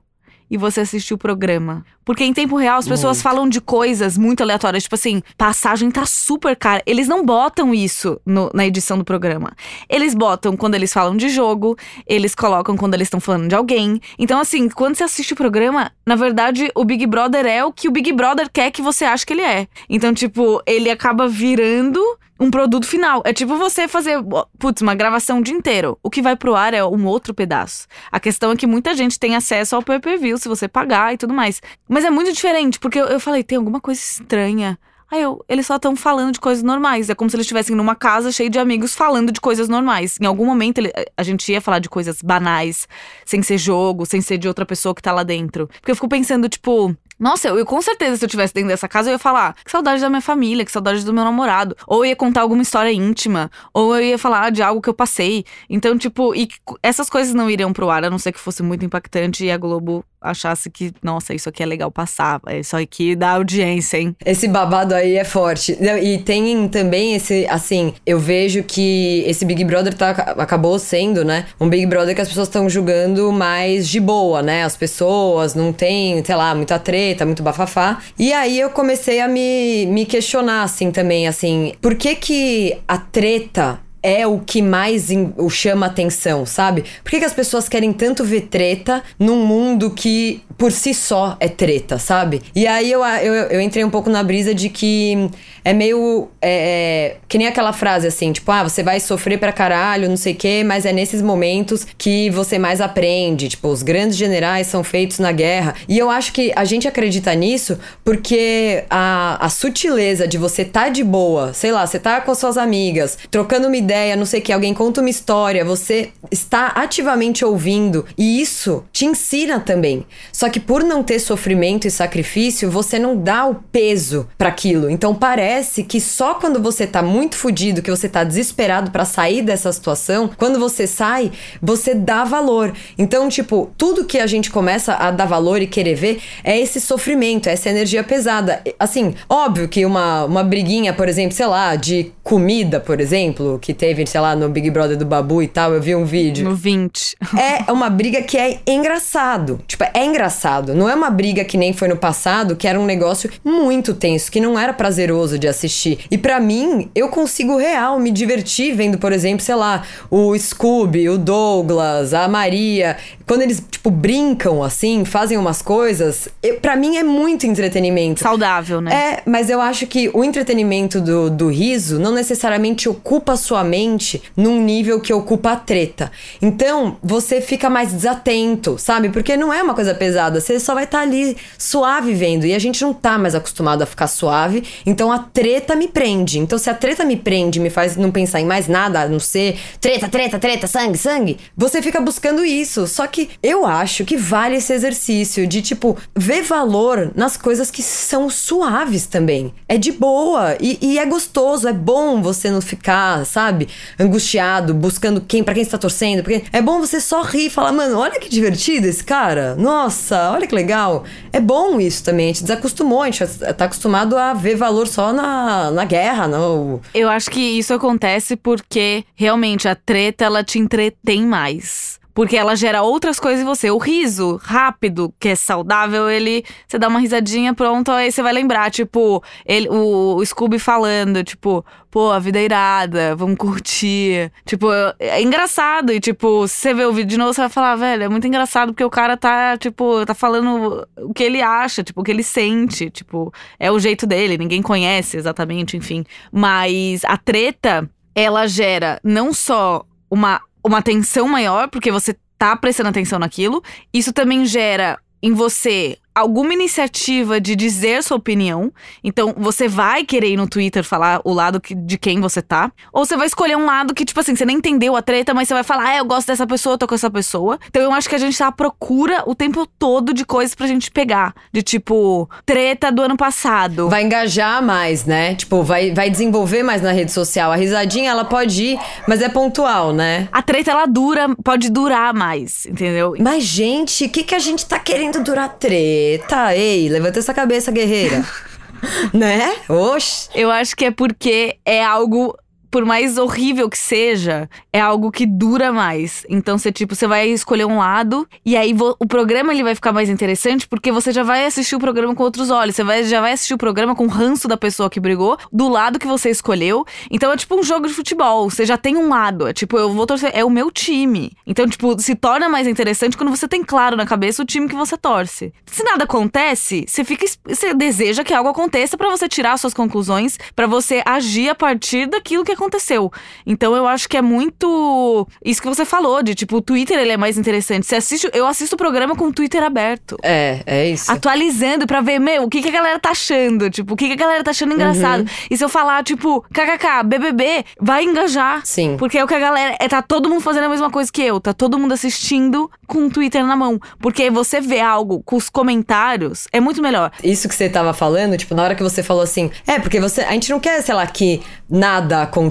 e 0.50 0.58
você 0.58 0.82
assistir 0.82 1.14
o 1.14 1.18
programa. 1.18 1.86
Porque 2.06 2.24
em 2.24 2.34
tempo 2.34 2.56
real 2.56 2.80
as 2.80 2.88
pessoas 2.88 3.18
muito. 3.18 3.24
falam 3.24 3.50
de 3.50 3.60
coisas 3.60 4.18
muito 4.18 4.42
aleatórias, 4.42 4.84
tipo 4.84 4.96
assim, 4.96 5.22
passagem 5.38 5.92
tá 5.92 6.06
super 6.06 6.56
cara. 6.56 6.82
Eles 6.86 7.08
não 7.08 7.26
botam 7.26 7.74
isso 7.74 8.20
no, 8.26 8.50
na 8.54 8.66
edição 8.66 8.98
do 8.98 9.04
programa. 9.04 9.52
Eles 9.90 10.16
botam 10.16 10.56
quando 10.56 10.76
eles 10.76 10.94
falam 10.94 11.18
de 11.18 11.28
jogo, 11.28 11.78
eles 12.08 12.34
colocam 12.34 12.78
quando 12.78 12.94
eles 12.94 13.08
estão 13.08 13.20
falando 13.20 13.50
de 13.50 13.56
alguém. 13.56 14.00
Então, 14.18 14.40
assim, 14.40 14.70
quando 14.70 14.96
você 14.96 15.04
assiste 15.04 15.34
o 15.34 15.36
programa, 15.36 15.92
na 16.06 16.16
verdade, 16.16 16.72
o 16.74 16.86
Big 16.86 17.06
Brother 17.06 17.46
é 17.46 17.66
o 17.66 17.74
que 17.74 17.90
o 17.90 17.92
Big 17.92 18.14
Brother 18.14 18.50
quer 18.52 18.72
que 18.72 18.82
você 18.82 19.04
ache 19.04 19.26
que 19.26 19.34
ele 19.34 19.42
é. 19.42 19.68
Então, 19.90 20.14
tipo, 20.14 20.62
ele 20.66 20.90
acaba 20.90 21.28
virando 21.28 22.02
um 22.40 22.52
produto 22.52 22.86
final. 22.86 23.22
É 23.26 23.34
tipo 23.34 23.56
você 23.58 23.88
fazer, 23.88 24.18
putz, 24.58 24.82
uma 24.82 24.96
gravação 24.96 25.40
o 25.40 25.44
dia 25.44 25.56
inteiro. 25.56 25.98
O 26.04 26.10
que 26.10 26.22
vai 26.22 26.36
pro 26.36 26.56
ar 26.56 26.74
é 26.74 26.84
um 26.84 27.06
outro 27.06 27.34
pedaço. 27.34 27.88
A 28.12 28.20
questão 28.20 28.52
é 28.52 28.56
que 28.56 28.68
muita 28.68 28.94
gente 28.96 29.20
tem 29.20 29.36
acesso 29.36 29.76
ao 29.76 29.84
pay-per-view 29.84 30.38
se 30.38 30.48
você 30.48 30.68
pagar 30.68 31.14
e 31.14 31.18
tudo 31.18 31.34
mais. 31.34 31.62
Mas 31.88 32.06
é 32.06 32.10
muito 32.10 32.32
diferente, 32.32 32.80
porque 32.80 33.00
eu, 33.00 33.06
eu 33.06 33.20
falei, 33.20 33.44
tem 33.44 33.58
alguma 33.58 33.82
coisa 33.82 34.00
estranha. 34.00 34.78
Aí 35.10 35.22
eu, 35.22 35.44
eles 35.48 35.66
só 35.66 35.78
estão 35.78 35.96
falando 35.96 36.34
de 36.34 36.40
coisas 36.40 36.62
normais. 36.62 37.10
É 37.10 37.16
como 37.16 37.30
se 37.30 37.36
eles 37.36 37.46
estivessem 37.46 37.76
numa 37.76 37.96
casa 37.96 38.32
cheia 38.32 38.50
de 38.50 38.60
amigos 38.60 38.94
falando 38.94 39.32
de 39.32 39.40
coisas 39.40 39.70
normais. 39.70 40.18
Em 40.20 40.26
algum 40.26 40.46
momento 40.46 40.80
ele, 40.80 40.92
a 41.16 41.24
gente 41.24 41.50
ia 41.50 41.62
falar 41.62 41.80
de 41.80 41.88
coisas 41.88 42.22
banais, 42.22 42.88
sem 43.26 43.42
ser 43.42 43.58
jogo, 43.58 44.06
sem 44.06 44.20
ser 44.20 44.38
de 44.38 44.48
outra 44.48 44.66
pessoa 44.66 44.94
que 44.94 45.02
tá 45.02 45.14
lá 45.14 45.24
dentro. 45.24 45.68
Porque 45.68 45.92
eu 45.92 45.96
fico 45.96 46.10
pensando, 46.10 46.50
tipo, 46.50 46.94
nossa, 47.20 47.48
eu, 47.48 47.58
eu, 47.58 47.66
com 47.66 47.82
certeza, 47.82 48.18
se 48.18 48.26
eu 48.26 48.30
tivesse 48.30 48.54
dentro 48.54 48.70
dessa 48.70 48.88
casa, 48.88 49.10
eu 49.10 49.14
ia 49.14 49.20
falar 49.20 49.56
que 49.64 49.72
saudade 49.72 50.02
da 50.02 50.10
minha 50.10 50.22
família, 50.22 50.64
que 50.64 50.72
saudade 50.72 51.04
do 51.04 51.14
meu 51.14 51.24
namorado. 51.24 51.76
Ou 51.88 52.06
eu 52.06 52.10
ia 52.10 52.16
contar 52.16 52.42
alguma 52.42 52.62
história 52.62 52.92
íntima. 52.92 53.50
Ou 53.74 53.96
eu 53.96 54.04
ia 54.04 54.18
falar 54.18 54.52
de 54.52 54.62
algo 54.62 54.82
que 54.82 54.90
eu 54.90 54.94
passei. 54.94 55.44
Então, 55.70 55.98
tipo, 55.98 56.36
e 56.36 56.48
essas 56.84 57.10
coisas 57.10 57.34
não 57.34 57.50
iriam 57.50 57.74
pro 57.74 57.90
ar, 57.90 58.04
a 58.06 58.10
não 58.10 58.20
ser 58.20 58.32
que 58.32 58.40
fosse 58.40 58.62
muito 58.62 58.86
impactante 58.86 59.44
e 59.46 59.52
a 59.52 59.58
Globo 59.58 60.06
achasse 60.22 60.70
que, 60.70 60.92
nossa, 61.02 61.34
isso 61.34 61.50
aqui 61.50 61.64
é 61.64 61.66
legal 61.66 61.92
passar. 61.92 62.42
Isso 62.60 62.76
aqui 62.76 63.16
dá 63.16 63.32
audiência, 63.32 63.98
hein? 63.98 64.16
Esse 64.26 64.48
babado 64.48 64.94
aí 64.94 65.16
é 65.16 65.24
forte. 65.24 65.78
E 66.02 66.18
tem 66.20 66.68
também 66.68 67.16
esse, 67.16 67.46
assim, 67.48 67.94
eu 68.06 68.20
vejo 68.20 68.64
que 68.64 69.24
esse 69.26 69.46
Big 69.46 69.64
Brother 69.64 69.94
tá, 69.94 70.10
acabou 70.10 70.78
sendo, 70.80 71.24
né? 71.24 71.46
Um 71.60 71.70
Big 71.70 71.86
Brother 71.86 72.16
que 72.16 72.22
as 72.22 72.28
pessoas 72.28 72.48
estão 72.48 72.70
julgando 72.70 73.32
mais 73.32 73.88
de 73.88 74.00
boa, 74.00 74.42
né? 74.42 74.64
As 74.64 74.76
pessoas 74.76 75.54
não 75.54 75.72
tem, 75.72 76.24
sei 76.24 76.36
lá, 76.36 76.54
muita 76.54 76.80
treta, 76.80 77.26
muito 77.26 77.44
bafafá. 77.44 78.00
E 78.18 78.34
aí 78.34 78.60
eu 78.60 78.70
comecei 78.70 79.20
a 79.20 79.28
me, 79.28 79.86
me 79.88 80.06
questionar, 80.06 80.64
assim, 80.64 80.92
também, 80.92 81.28
assim, 81.28 81.74
por 81.82 81.96
que 81.96 82.16
que 82.16 82.78
a 82.88 82.98
treta 82.98 83.80
é 84.08 84.26
o 84.26 84.40
que 84.40 84.62
mais 84.62 85.10
o 85.36 85.50
chama 85.50 85.88
atenção, 85.88 86.46
sabe? 86.46 86.86
Por 87.04 87.12
que, 87.12 87.20
que 87.20 87.26
as 87.26 87.34
pessoas 87.34 87.68
querem 87.68 87.92
tanto 87.92 88.24
ver 88.24 88.48
treta 88.50 89.04
num 89.20 89.46
mundo 89.46 89.92
que 89.92 90.42
por 90.58 90.72
si 90.72 90.94
só 90.94 91.36
é 91.40 91.50
treta, 91.50 92.00
sabe? 92.00 92.42
E 92.56 92.66
aí 92.66 92.90
eu, 92.90 93.04
eu, 93.04 93.34
eu 93.34 93.62
entrei 93.62 93.84
um 93.84 93.90
pouco 93.90 94.10
na 94.10 94.24
brisa 94.24 94.56
de 94.56 94.70
que 94.70 95.30
é 95.64 95.74
meio. 95.74 96.30
É, 96.42 96.58
é, 96.58 97.18
que 97.28 97.38
nem 97.38 97.48
aquela 97.48 97.74
frase 97.74 98.08
assim, 98.08 98.32
tipo, 98.32 98.50
ah, 98.52 98.64
você 98.64 98.82
vai 98.82 99.00
sofrer 99.00 99.38
pra 99.38 99.52
caralho, 99.52 100.10
não 100.10 100.18
sei 100.18 100.34
o 100.34 100.36
quê, 100.36 100.64
mas 100.66 100.86
é 100.86 100.94
nesses 100.94 101.22
momentos 101.22 101.86
que 101.98 102.30
você 102.30 102.58
mais 102.58 102.80
aprende. 102.80 103.50
Tipo, 103.50 103.68
os 103.68 103.84
grandes 103.84 104.16
generais 104.16 104.68
são 104.68 104.84
feitos 104.84 105.20
na 105.20 105.32
guerra. 105.32 105.76
E 105.88 105.98
eu 105.98 106.10
acho 106.10 106.32
que 106.32 106.52
a 106.56 106.64
gente 106.64 106.88
acredita 106.88 107.34
nisso 107.36 107.78
porque 108.04 108.86
a, 108.90 109.46
a 109.46 109.50
sutileza 109.50 110.28
de 110.28 110.38
você 110.38 110.64
tá 110.64 110.90
de 110.90 111.04
boa, 111.04 111.54
sei 111.54 111.72
lá, 111.72 111.86
você 111.86 112.00
tá 112.00 112.22
com 112.22 112.32
as 112.32 112.38
suas 112.38 112.58
amigas, 112.58 113.18
trocando 113.30 113.68
uma 113.68 113.78
ideia, 113.78 113.97
não 114.16 114.26
sei 114.26 114.40
o 114.40 114.44
que, 114.44 114.52
alguém 114.52 114.74
conta 114.74 115.02
uma 115.02 115.10
história, 115.10 115.64
você 115.64 116.10
está 116.32 116.68
ativamente 116.76 117.46
ouvindo. 117.46 118.06
E 118.18 118.42
isso 118.42 118.84
te 118.92 119.06
ensina 119.06 119.60
também. 119.60 120.06
Só 120.32 120.48
só 120.48 120.52
que 120.52 120.62
por 120.62 120.82
não 120.82 121.04
ter 121.04 121.20
sofrimento 121.20 121.88
e 121.88 121.92
sacrifício, 121.92 122.72
você 122.72 122.98
não 122.98 123.18
dá 123.18 123.46
o 123.46 123.56
peso 123.56 124.30
para 124.38 124.48
aquilo. 124.48 124.90
Então 124.90 125.14
parece 125.14 125.84
que 125.84 126.00
só 126.00 126.36
quando 126.36 126.62
você 126.62 126.88
tá 126.88 127.02
muito 127.02 127.36
fudido, 127.36 127.82
que 127.82 127.92
você 127.92 128.08
tá 128.08 128.24
desesperado 128.24 128.90
para 128.90 129.04
sair 129.04 129.42
dessa 129.42 129.70
situação, 129.74 130.30
quando 130.38 130.58
você 130.58 130.88
sai, 130.88 131.34
você 131.62 131.94
dá 131.94 132.24
valor. 132.24 132.74
Então, 132.98 133.28
tipo, 133.28 133.70
tudo 133.78 134.06
que 134.06 134.20
a 134.20 134.26
gente 134.26 134.50
começa 134.50 134.94
a 134.94 135.12
dar 135.12 135.26
valor 135.26 135.62
e 135.62 135.68
querer 135.68 135.96
ver 135.96 136.22
é 136.46 136.58
esse 136.58 136.80
sofrimento, 136.80 137.50
é 137.50 137.52
essa 137.52 137.70
energia 137.70 138.02
pesada. 138.02 138.64
Assim, 138.80 139.16
óbvio 139.28 139.68
que 139.68 139.86
uma, 139.86 140.24
uma 140.24 140.46
briguinha, 140.46 140.94
por 140.94 141.10
exemplo, 141.10 141.36
sei 141.36 141.48
lá, 141.48 141.76
de 141.76 142.14
comida, 142.24 142.80
por 142.80 143.02
exemplo, 143.02 143.60
que 143.62 143.74
teve, 143.78 144.06
sei 144.06 144.20
lá, 144.20 144.36
no 144.36 144.50
Big 144.50 144.70
Brother 144.70 144.98
do 144.98 145.06
Babu 145.06 145.42
e 145.42 145.48
tal, 145.48 145.74
eu 145.74 145.82
vi 145.82 145.96
um 145.96 146.06
vídeo. 146.06 146.50
No 146.50 146.56
20. 146.56 147.16
É 147.38 147.72
uma 147.72 147.90
briga 147.90 148.22
que 148.22 148.38
é 148.38 148.60
engraçado. 148.68 149.60
Tipo, 149.68 149.86
é 149.94 150.04
engraçado. 150.04 150.74
Não 150.74 150.90
é 150.90 150.96
uma 150.96 151.10
briga 151.10 151.44
que 151.46 151.58
nem 151.58 151.74
foi 151.74 151.88
no 151.88 151.96
passado, 151.96 152.56
que 152.56 152.68
era 152.68 152.80
um 152.80 152.86
negócio 152.86 153.30
muito 153.44 153.94
tenso, 153.94 154.32
que 154.32 154.40
não 154.40 154.58
era 154.58 154.74
prazeroso 154.74 155.38
de 155.38 155.48
assistir. 155.48 156.00
E 156.10 156.18
para 156.18 156.40
mim, 156.40 156.90
eu 156.96 157.10
consigo 157.10 157.58
real 157.58 158.00
me 158.00 158.12
divertir 158.12 158.76
vendo, 158.76 158.98
por 158.98 159.12
exemplo, 159.12 159.44
sei 159.44 159.56
lá, 159.56 159.84
o 160.10 160.38
Scooby, 160.38 161.10
o 161.10 161.18
Douglas, 161.18 162.14
a 162.14 162.28
Maria, 162.28 162.98
quando 163.26 163.42
eles 163.42 163.64
tipo 163.70 163.92
brincam 163.92 164.64
assim, 164.64 165.04
fazem 165.06 165.38
umas 165.38 165.62
coisas, 165.62 166.30
para 166.62 166.76
mim 166.76 166.98
é 166.98 167.04
muito 167.04 167.46
entretenimento. 167.46 168.22
Saudável, 168.22 168.82
né? 168.82 168.94
É, 168.94 169.22
mas 169.26 169.50
eu 169.50 169.62
acho 169.62 169.86
que 169.86 170.10
o 170.14 170.24
entretenimento 170.24 171.02
do, 171.02 171.30
do 171.30 171.50
riso 171.50 172.00
não 172.00 172.12
necessariamente 172.12 172.88
ocupa 172.88 173.34
a 173.34 173.38
sua 173.38 173.64
mente 173.68 174.24
num 174.36 174.62
nível 174.62 175.00
que 175.00 175.14
ocupa 175.14 175.52
a 175.52 175.56
treta. 175.56 176.12
Então, 176.42 176.98
você 177.04 177.42
fica 177.42 177.70
mais 177.70 177.94
desatento, 177.94 178.78
sabe? 178.80 179.10
Porque 179.10 179.38
não 179.38 179.54
é 179.54 179.62
uma 179.62 179.76
coisa 179.76 179.94
pesada 179.94 180.42
você 180.42 180.60
só 180.60 180.74
vai 180.74 180.86
estar 180.86 181.00
tá 181.00 181.04
ali 181.04 181.36
suave 181.58 182.14
vendo. 182.14 182.46
E 182.46 182.54
a 182.54 182.60
gente 182.60 182.82
não 182.82 182.94
tá 182.94 183.18
mais 183.18 183.36
acostumado 183.36 183.82
a 183.82 183.86
ficar 183.86 184.08
suave. 184.08 184.64
Então 184.86 185.12
a 185.12 185.20
treta 185.20 185.76
me 185.76 185.88
prende. 185.88 186.40
Então 186.40 186.58
se 186.58 186.70
a 186.70 186.74
treta 186.74 187.04
me 187.04 187.16
prende, 187.16 187.60
me 187.60 187.70
faz 187.70 187.96
não 187.96 188.12
pensar 188.12 188.40
em 188.40 188.46
mais 188.46 188.68
nada, 188.68 189.02
a 189.02 189.08
não 189.08 189.20
ser 189.20 189.58
treta, 189.80 190.08
treta, 190.08 190.40
treta, 190.40 190.68
sangue, 190.68 190.98
sangue, 190.98 191.38
você 191.56 191.82
fica 191.82 192.00
buscando 192.00 192.46
isso. 192.46 192.88
Só 192.88 193.06
que 193.08 193.30
eu 193.42 193.66
acho 193.66 194.06
que 194.06 194.18
vale 194.18 194.58
esse 194.58 194.74
exercício 194.74 195.48
de, 195.48 195.62
tipo, 195.62 195.98
ver 196.16 196.44
valor 196.44 197.12
nas 197.16 197.38
coisas 197.38 197.72
que 197.72 197.84
são 197.84 198.30
suaves 198.30 199.06
também. 199.08 199.54
É 199.68 199.78
de 199.78 199.92
boa 199.92 200.56
e, 200.60 200.78
e 200.82 201.00
é 201.00 201.06
gostoso, 201.06 201.68
é 201.68 201.74
bom 201.74 202.22
você 202.22 202.50
não 202.50 202.62
ficar, 202.62 203.26
sabe, 203.26 203.57
angustiado, 204.00 204.74
buscando 204.74 205.22
quem, 205.22 205.44
para 205.44 205.54
quem 205.54 205.64
está 205.64 205.78
torcendo. 205.78 206.24
Porque 206.24 206.44
é 206.52 206.62
bom 206.62 206.80
você 206.80 207.00
só 207.00 207.22
rir 207.22 207.48
e 207.48 207.50
falar, 207.50 207.72
mano, 207.72 207.98
olha 207.98 208.20
que 208.20 208.30
divertido 208.30 208.88
esse 208.88 209.04
cara. 209.04 209.56
Nossa, 209.56 209.88
nossa, 209.88 210.32
olha 210.32 210.48
que 210.48 210.56
legal. 210.56 211.04
É 211.32 211.40
bom 211.40 211.80
isso 211.80 212.04
também, 212.04 212.26
a 212.26 212.28
gente 212.34 212.44
desacostumou, 212.44 213.04
a 213.04 213.12
gente 213.12 213.26
tá 213.56 213.66
acostumado 213.66 214.18
a 214.18 214.34
ver 214.34 214.56
valor 214.56 214.88
só 214.88 215.14
na, 215.14 215.72
na 215.72 215.86
guerra, 215.86 216.28
não. 216.28 216.82
Eu 216.94 217.10
acho 217.10 217.30
que 217.30 217.40
isso 217.40 217.74
acontece 217.74 218.36
porque 218.36 219.04
realmente 219.16 219.68
a 219.68 219.76
treta 219.76 220.26
ela 220.26 220.44
te 220.44 220.60
entretém 220.60 221.26
mais. 221.26 222.00
Porque 222.18 222.36
ela 222.36 222.56
gera 222.56 222.82
outras 222.82 223.20
coisas 223.20 223.44
em 223.44 223.46
você. 223.46 223.70
O 223.70 223.78
riso 223.78 224.40
rápido, 224.42 225.14
que 225.20 225.30
é 225.30 225.36
saudável, 225.36 226.10
ele. 226.10 226.44
Você 226.68 226.80
dá 226.80 226.88
uma 226.88 227.00
risadinha, 227.00 227.54
pronto, 227.54 227.92
aí 227.92 228.12
você 228.12 228.24
vai 228.24 228.34
lembrar. 228.34 228.72
Tipo, 228.72 229.24
ele, 229.46 229.70
o, 229.70 230.16
o 230.16 230.26
Scooby 230.26 230.58
falando, 230.58 231.24
tipo, 231.24 231.64
pô, 231.92 232.10
a 232.10 232.18
vida 232.18 232.40
é 232.40 232.46
irada, 232.46 233.16
vamos 233.16 233.38
curtir. 233.38 234.32
Tipo, 234.48 234.66
é 234.98 235.22
engraçado. 235.22 235.94
E, 235.94 236.00
tipo, 236.00 236.48
se 236.48 236.56
você 236.56 236.74
vê 236.74 236.86
o 236.86 236.92
vídeo 236.92 237.10
de 237.10 237.18
novo, 237.18 237.36
você 237.36 237.42
vai 237.42 237.52
falar, 237.52 237.76
velho, 237.76 238.06
é 238.06 238.10
muito 238.10 238.26
engraçado 238.26 238.70
porque 238.74 238.84
o 238.84 238.90
cara 238.90 239.16
tá, 239.16 239.56
tipo, 239.56 240.04
tá 240.04 240.16
falando 240.16 240.88
o 240.98 241.14
que 241.14 241.22
ele 241.22 241.40
acha, 241.40 241.84
tipo, 241.84 242.02
o 242.02 242.04
que 242.04 242.10
ele 242.10 242.24
sente. 242.24 242.90
Tipo, 242.90 243.32
é 243.60 243.72
o 243.72 243.78
jeito 243.78 244.08
dele, 244.08 244.40
ninguém 244.40 244.64
conhece 244.64 245.18
exatamente, 245.18 245.78
enfim. 245.78 246.04
Mas 246.32 247.06
a 247.06 247.16
treta, 247.16 247.88
ela 248.16 248.48
gera 248.48 249.00
não 249.04 249.32
só 249.32 249.86
uma 250.10 250.42
uma 250.68 250.80
atenção 250.80 251.28
maior, 251.28 251.70
porque 251.70 251.92
você 251.92 252.16
tá 252.38 252.56
prestando 252.56 252.90
atenção 252.90 253.20
naquilo. 253.20 253.64
Isso 253.94 254.14
também 254.14 254.46
gera 254.46 255.00
em 255.22 255.34
você 255.34 255.98
alguma 256.18 256.54
iniciativa 256.54 257.40
de 257.40 257.56
dizer 257.56 258.02
sua 258.02 258.18
opinião. 258.18 258.72
Então, 259.04 259.36
você 259.38 259.68
vai 259.68 260.04
querer 260.04 260.32
ir 260.32 260.38
no 260.38 260.48
Twitter 260.48 260.84
falar 260.84 261.22
o 261.24 261.32
lado 261.32 261.62
que, 261.62 261.76
de 261.76 261.98
quem 261.98 262.20
você 262.20 262.42
tá. 262.42 262.72
Ou 262.92 263.06
você 263.06 263.16
vai 263.16 263.28
escolher 263.28 263.56
um 263.56 263.66
lado 263.66 263.94
que, 263.94 264.04
tipo 264.04 264.20
assim, 264.20 264.36
você 264.36 264.46
nem 264.46 264.58
entendeu 264.58 264.96
a 264.96 265.02
treta, 265.02 265.34
mas 265.34 265.48
você 265.48 265.54
vai 265.54 265.64
falar, 265.64 265.90
ah, 265.90 265.98
eu 265.98 266.06
gosto 266.06 266.28
dessa 266.28 266.48
pessoa, 266.48 266.74
eu 266.74 266.78
tô 266.78 266.88
com 266.88 266.96
essa 266.96 267.10
pessoa. 267.10 267.60
Então, 267.68 267.82
eu 267.84 267.94
acho 267.94 268.10
que 268.10 268.16
a 268.16 268.18
gente 268.18 268.36
tá 268.36 268.48
à 268.48 268.52
procura 268.52 269.24
o 269.28 269.36
tempo 269.36 269.68
todo 269.78 270.14
de 270.14 270.26
coisas 270.26 270.56
pra 270.56 270.66
gente 270.66 270.90
pegar. 270.90 271.36
De 271.54 271.62
tipo, 271.62 272.28
treta 272.46 272.92
do 272.92 273.04
ano 273.04 273.16
passado. 273.16 273.88
Vai 273.88 274.04
engajar 274.04 274.64
mais, 274.64 275.06
né? 275.06 275.36
Tipo, 275.36 275.62
vai, 275.62 275.94
vai 275.94 276.10
desenvolver 276.10 276.64
mais 276.64 276.82
na 276.82 276.92
rede 276.92 277.12
social. 277.12 277.52
A 277.52 277.56
risadinha, 277.56 278.10
ela 278.10 278.26
pode 278.26 278.64
ir, 278.64 278.80
mas 279.08 279.22
é 279.22 279.30
pontual, 279.30 279.94
né? 279.94 280.28
A 280.32 280.42
treta, 280.42 280.72
ela 280.72 280.88
dura, 280.88 281.30
pode 281.44 281.70
durar 281.70 282.12
mais, 282.14 282.66
entendeu? 282.66 283.14
Mas, 283.20 283.44
gente, 283.44 284.06
o 284.06 284.10
que, 284.10 284.24
que 284.24 284.34
a 284.34 284.40
gente 284.40 284.66
tá 284.66 284.80
querendo 284.80 285.24
durar 285.24 285.50
treta? 285.50 286.07
Eita, 286.14 286.56
ei, 286.56 286.88
levanta 286.88 287.20
essa 287.20 287.34
cabeça, 287.34 287.72
guerreira. 287.72 288.24
né? 289.14 289.56
Oxe. 289.68 290.30
Eu 290.34 290.50
acho 290.50 290.76
que 290.76 290.86
é 290.86 290.92
porque 290.92 291.58
é 291.66 291.84
algo 291.84 292.38
por 292.70 292.86
mais 292.86 293.18
horrível 293.18 293.70
que 293.70 293.78
seja, 293.78 294.50
é 294.72 294.80
algo 294.80 295.12
que 295.12 295.26
dura 295.26 295.72
mais. 295.72 296.26
Então 296.30 296.58
você 296.58 296.72
tipo, 296.72 296.96
você 296.96 297.08
vai 297.08 297.30
escolher 297.30 297.66
um 297.66 297.78
lado 297.78 298.28
e 298.46 298.56
aí 298.56 298.76
o 299.00 299.06
programa 299.06 299.54
ele 299.54 299.64
vai 299.64 299.76
ficar 299.76 299.92
mais 299.92 300.10
interessante 300.10 300.68
porque 300.68 300.92
você 300.92 301.12
já 301.12 301.24
vai 301.24 301.46
assistir 301.46 301.76
o 301.76 301.80
programa 301.80 302.16
com 302.16 302.24
outros 302.24 302.50
olhos. 302.50 302.76
Você 302.76 302.84
vai, 302.84 303.04
já 303.04 303.22
vai 303.22 303.34
assistir 303.34 303.54
o 303.54 303.58
programa 303.58 303.96
com 303.96 304.06
o 304.06 304.10
ranço 304.10 304.48
da 304.48 304.58
pessoa 304.58 304.90
que 304.90 305.00
brigou, 305.00 305.38
do 305.52 305.68
lado 305.68 306.00
que 306.00 306.08
você 306.08 306.30
escolheu. 306.30 306.86
Então 307.10 307.32
é 307.32 307.38
tipo 307.38 307.56
um 307.56 307.64
jogo 307.64 307.88
de 307.88 307.94
futebol. 307.94 308.50
Você 308.50 308.66
já 308.66 308.78
tem 308.78 308.96
um 308.96 309.10
lado. 309.10 309.48
É 309.48 309.54
tipo, 309.54 309.78
eu 309.78 309.92
vou 309.92 310.06
torcer, 310.06 310.32
é 310.34 310.44
o 310.44 310.50
meu 310.50 310.72
time. 310.72 311.32
Então, 311.46 311.68
tipo, 311.68 312.00
se 312.00 312.16
torna 312.16 312.50
mais 312.50 312.68
interessante 312.68 313.18
quando 313.18 313.30
você 313.30 313.48
tem 313.48 313.64
claro 313.64 313.96
na 313.96 314.06
cabeça 314.06 314.42
o 314.42 314.46
time 314.46 314.68
que 314.68 314.76
você 314.76 314.98
torce. 314.98 315.54
Se 315.66 315.84
nada 315.84 316.04
acontece, 316.04 316.86
você 316.88 317.04
fica 317.04 317.26
você 317.46 317.74
deseja 317.74 318.24
que 318.24 318.34
algo 318.34 318.50
aconteça 318.50 318.98
para 318.98 319.10
você 319.10 319.28
tirar 319.28 319.58
suas 319.58 319.74
conclusões, 319.74 320.38
para 320.56 320.68
você 320.68 321.02
agir 321.06 321.50
a 321.50 321.56
partir 321.56 322.08
daquilo 322.08 322.44
que 322.44 322.52
aconteceu. 322.58 323.12
Então 323.46 323.76
eu 323.76 323.88
acho 323.88 324.10
que 324.10 324.18
é 324.18 324.22
muito 324.22 325.28
isso 325.44 325.62
que 325.62 325.68
você 325.68 325.86
falou, 325.86 326.22
de 326.22 326.36
tipo, 326.36 326.58
o 326.58 326.62
Twitter 326.62 326.98
ele 327.00 327.12
é 327.12 327.18
mais 327.18 327.38
interessante. 327.38 327.86
Você 327.86 327.96
assiste, 327.96 328.30
eu 328.34 328.46
assisto 328.46 328.76
o 328.76 328.78
programa 328.78 329.16
com 329.16 329.26
o 329.26 329.34
Twitter 329.34 329.64
aberto. 329.64 330.18
É, 330.22 330.62
é 330.66 330.90
isso. 330.90 331.12
Atualizando 331.12 331.88
pra 331.88 332.02
ver, 332.02 332.20
meu, 332.20 332.44
o 332.44 332.50
que, 332.50 332.62
que 332.62 332.70
a 332.70 332.72
galera 332.72 333.00
tá 333.00 333.12
achando? 333.12 333.70
Tipo, 333.70 333.94
o 333.94 333.98
que, 333.98 334.08
que 334.08 334.14
a 334.14 334.18
galera 334.18 334.44
tá 334.44 334.52
achando 334.52 334.74
engraçado. 334.74 335.22
Uhum. 335.22 335.28
E 335.50 335.58
se 335.58 335.64
eu 335.64 335.70
falar, 335.70 336.04
tipo, 336.04 336.44
kkk, 336.54 337.04
BBB, 337.06 337.66
vai 337.80 338.04
engajar. 338.04 338.66
Sim. 338.66 338.96
Porque 338.98 339.18
é 339.18 339.24
o 339.24 339.28
que 339.28 339.36
a 339.36 339.40
galera. 339.40 339.76
É, 339.80 339.88
tá 339.88 340.02
todo 340.02 340.30
mundo 340.30 340.42
fazendo 340.42 340.66
a 340.66 340.70
mesma 340.70 340.90
coisa 340.90 341.12
que 341.12 341.22
eu. 341.22 341.40
Tá 341.40 341.54
todo 341.54 341.78
mundo 341.78 341.94
assistindo 341.94 342.70
com 342.86 343.06
o 343.06 343.10
Twitter 343.10 343.46
na 343.46 343.56
mão. 343.56 343.80
Porque 344.00 344.30
você 344.30 344.60
vê 344.60 344.80
algo 344.80 345.22
com 345.24 345.36
os 345.36 345.50
comentários, 345.50 346.48
é 346.52 346.60
muito 346.60 346.82
melhor. 346.82 347.12
Isso 347.24 347.48
que 347.48 347.56
você 347.56 347.70
tava 347.70 347.94
falando, 347.94 348.38
tipo, 348.38 348.56
na 348.56 348.64
hora 348.64 348.76
que 348.76 348.84
você 348.84 349.04
falou 349.04 349.24
assim, 349.24 349.52
é, 349.66 349.80
porque 349.80 350.00
você. 350.00 350.22
A 350.22 350.32
gente 350.32 350.50
não 350.50 350.60
quer, 350.60 350.82
sei 350.82 350.96
lá, 350.96 351.06
que 351.06 351.42
nada 351.70 352.24
aconteça. 352.24 352.47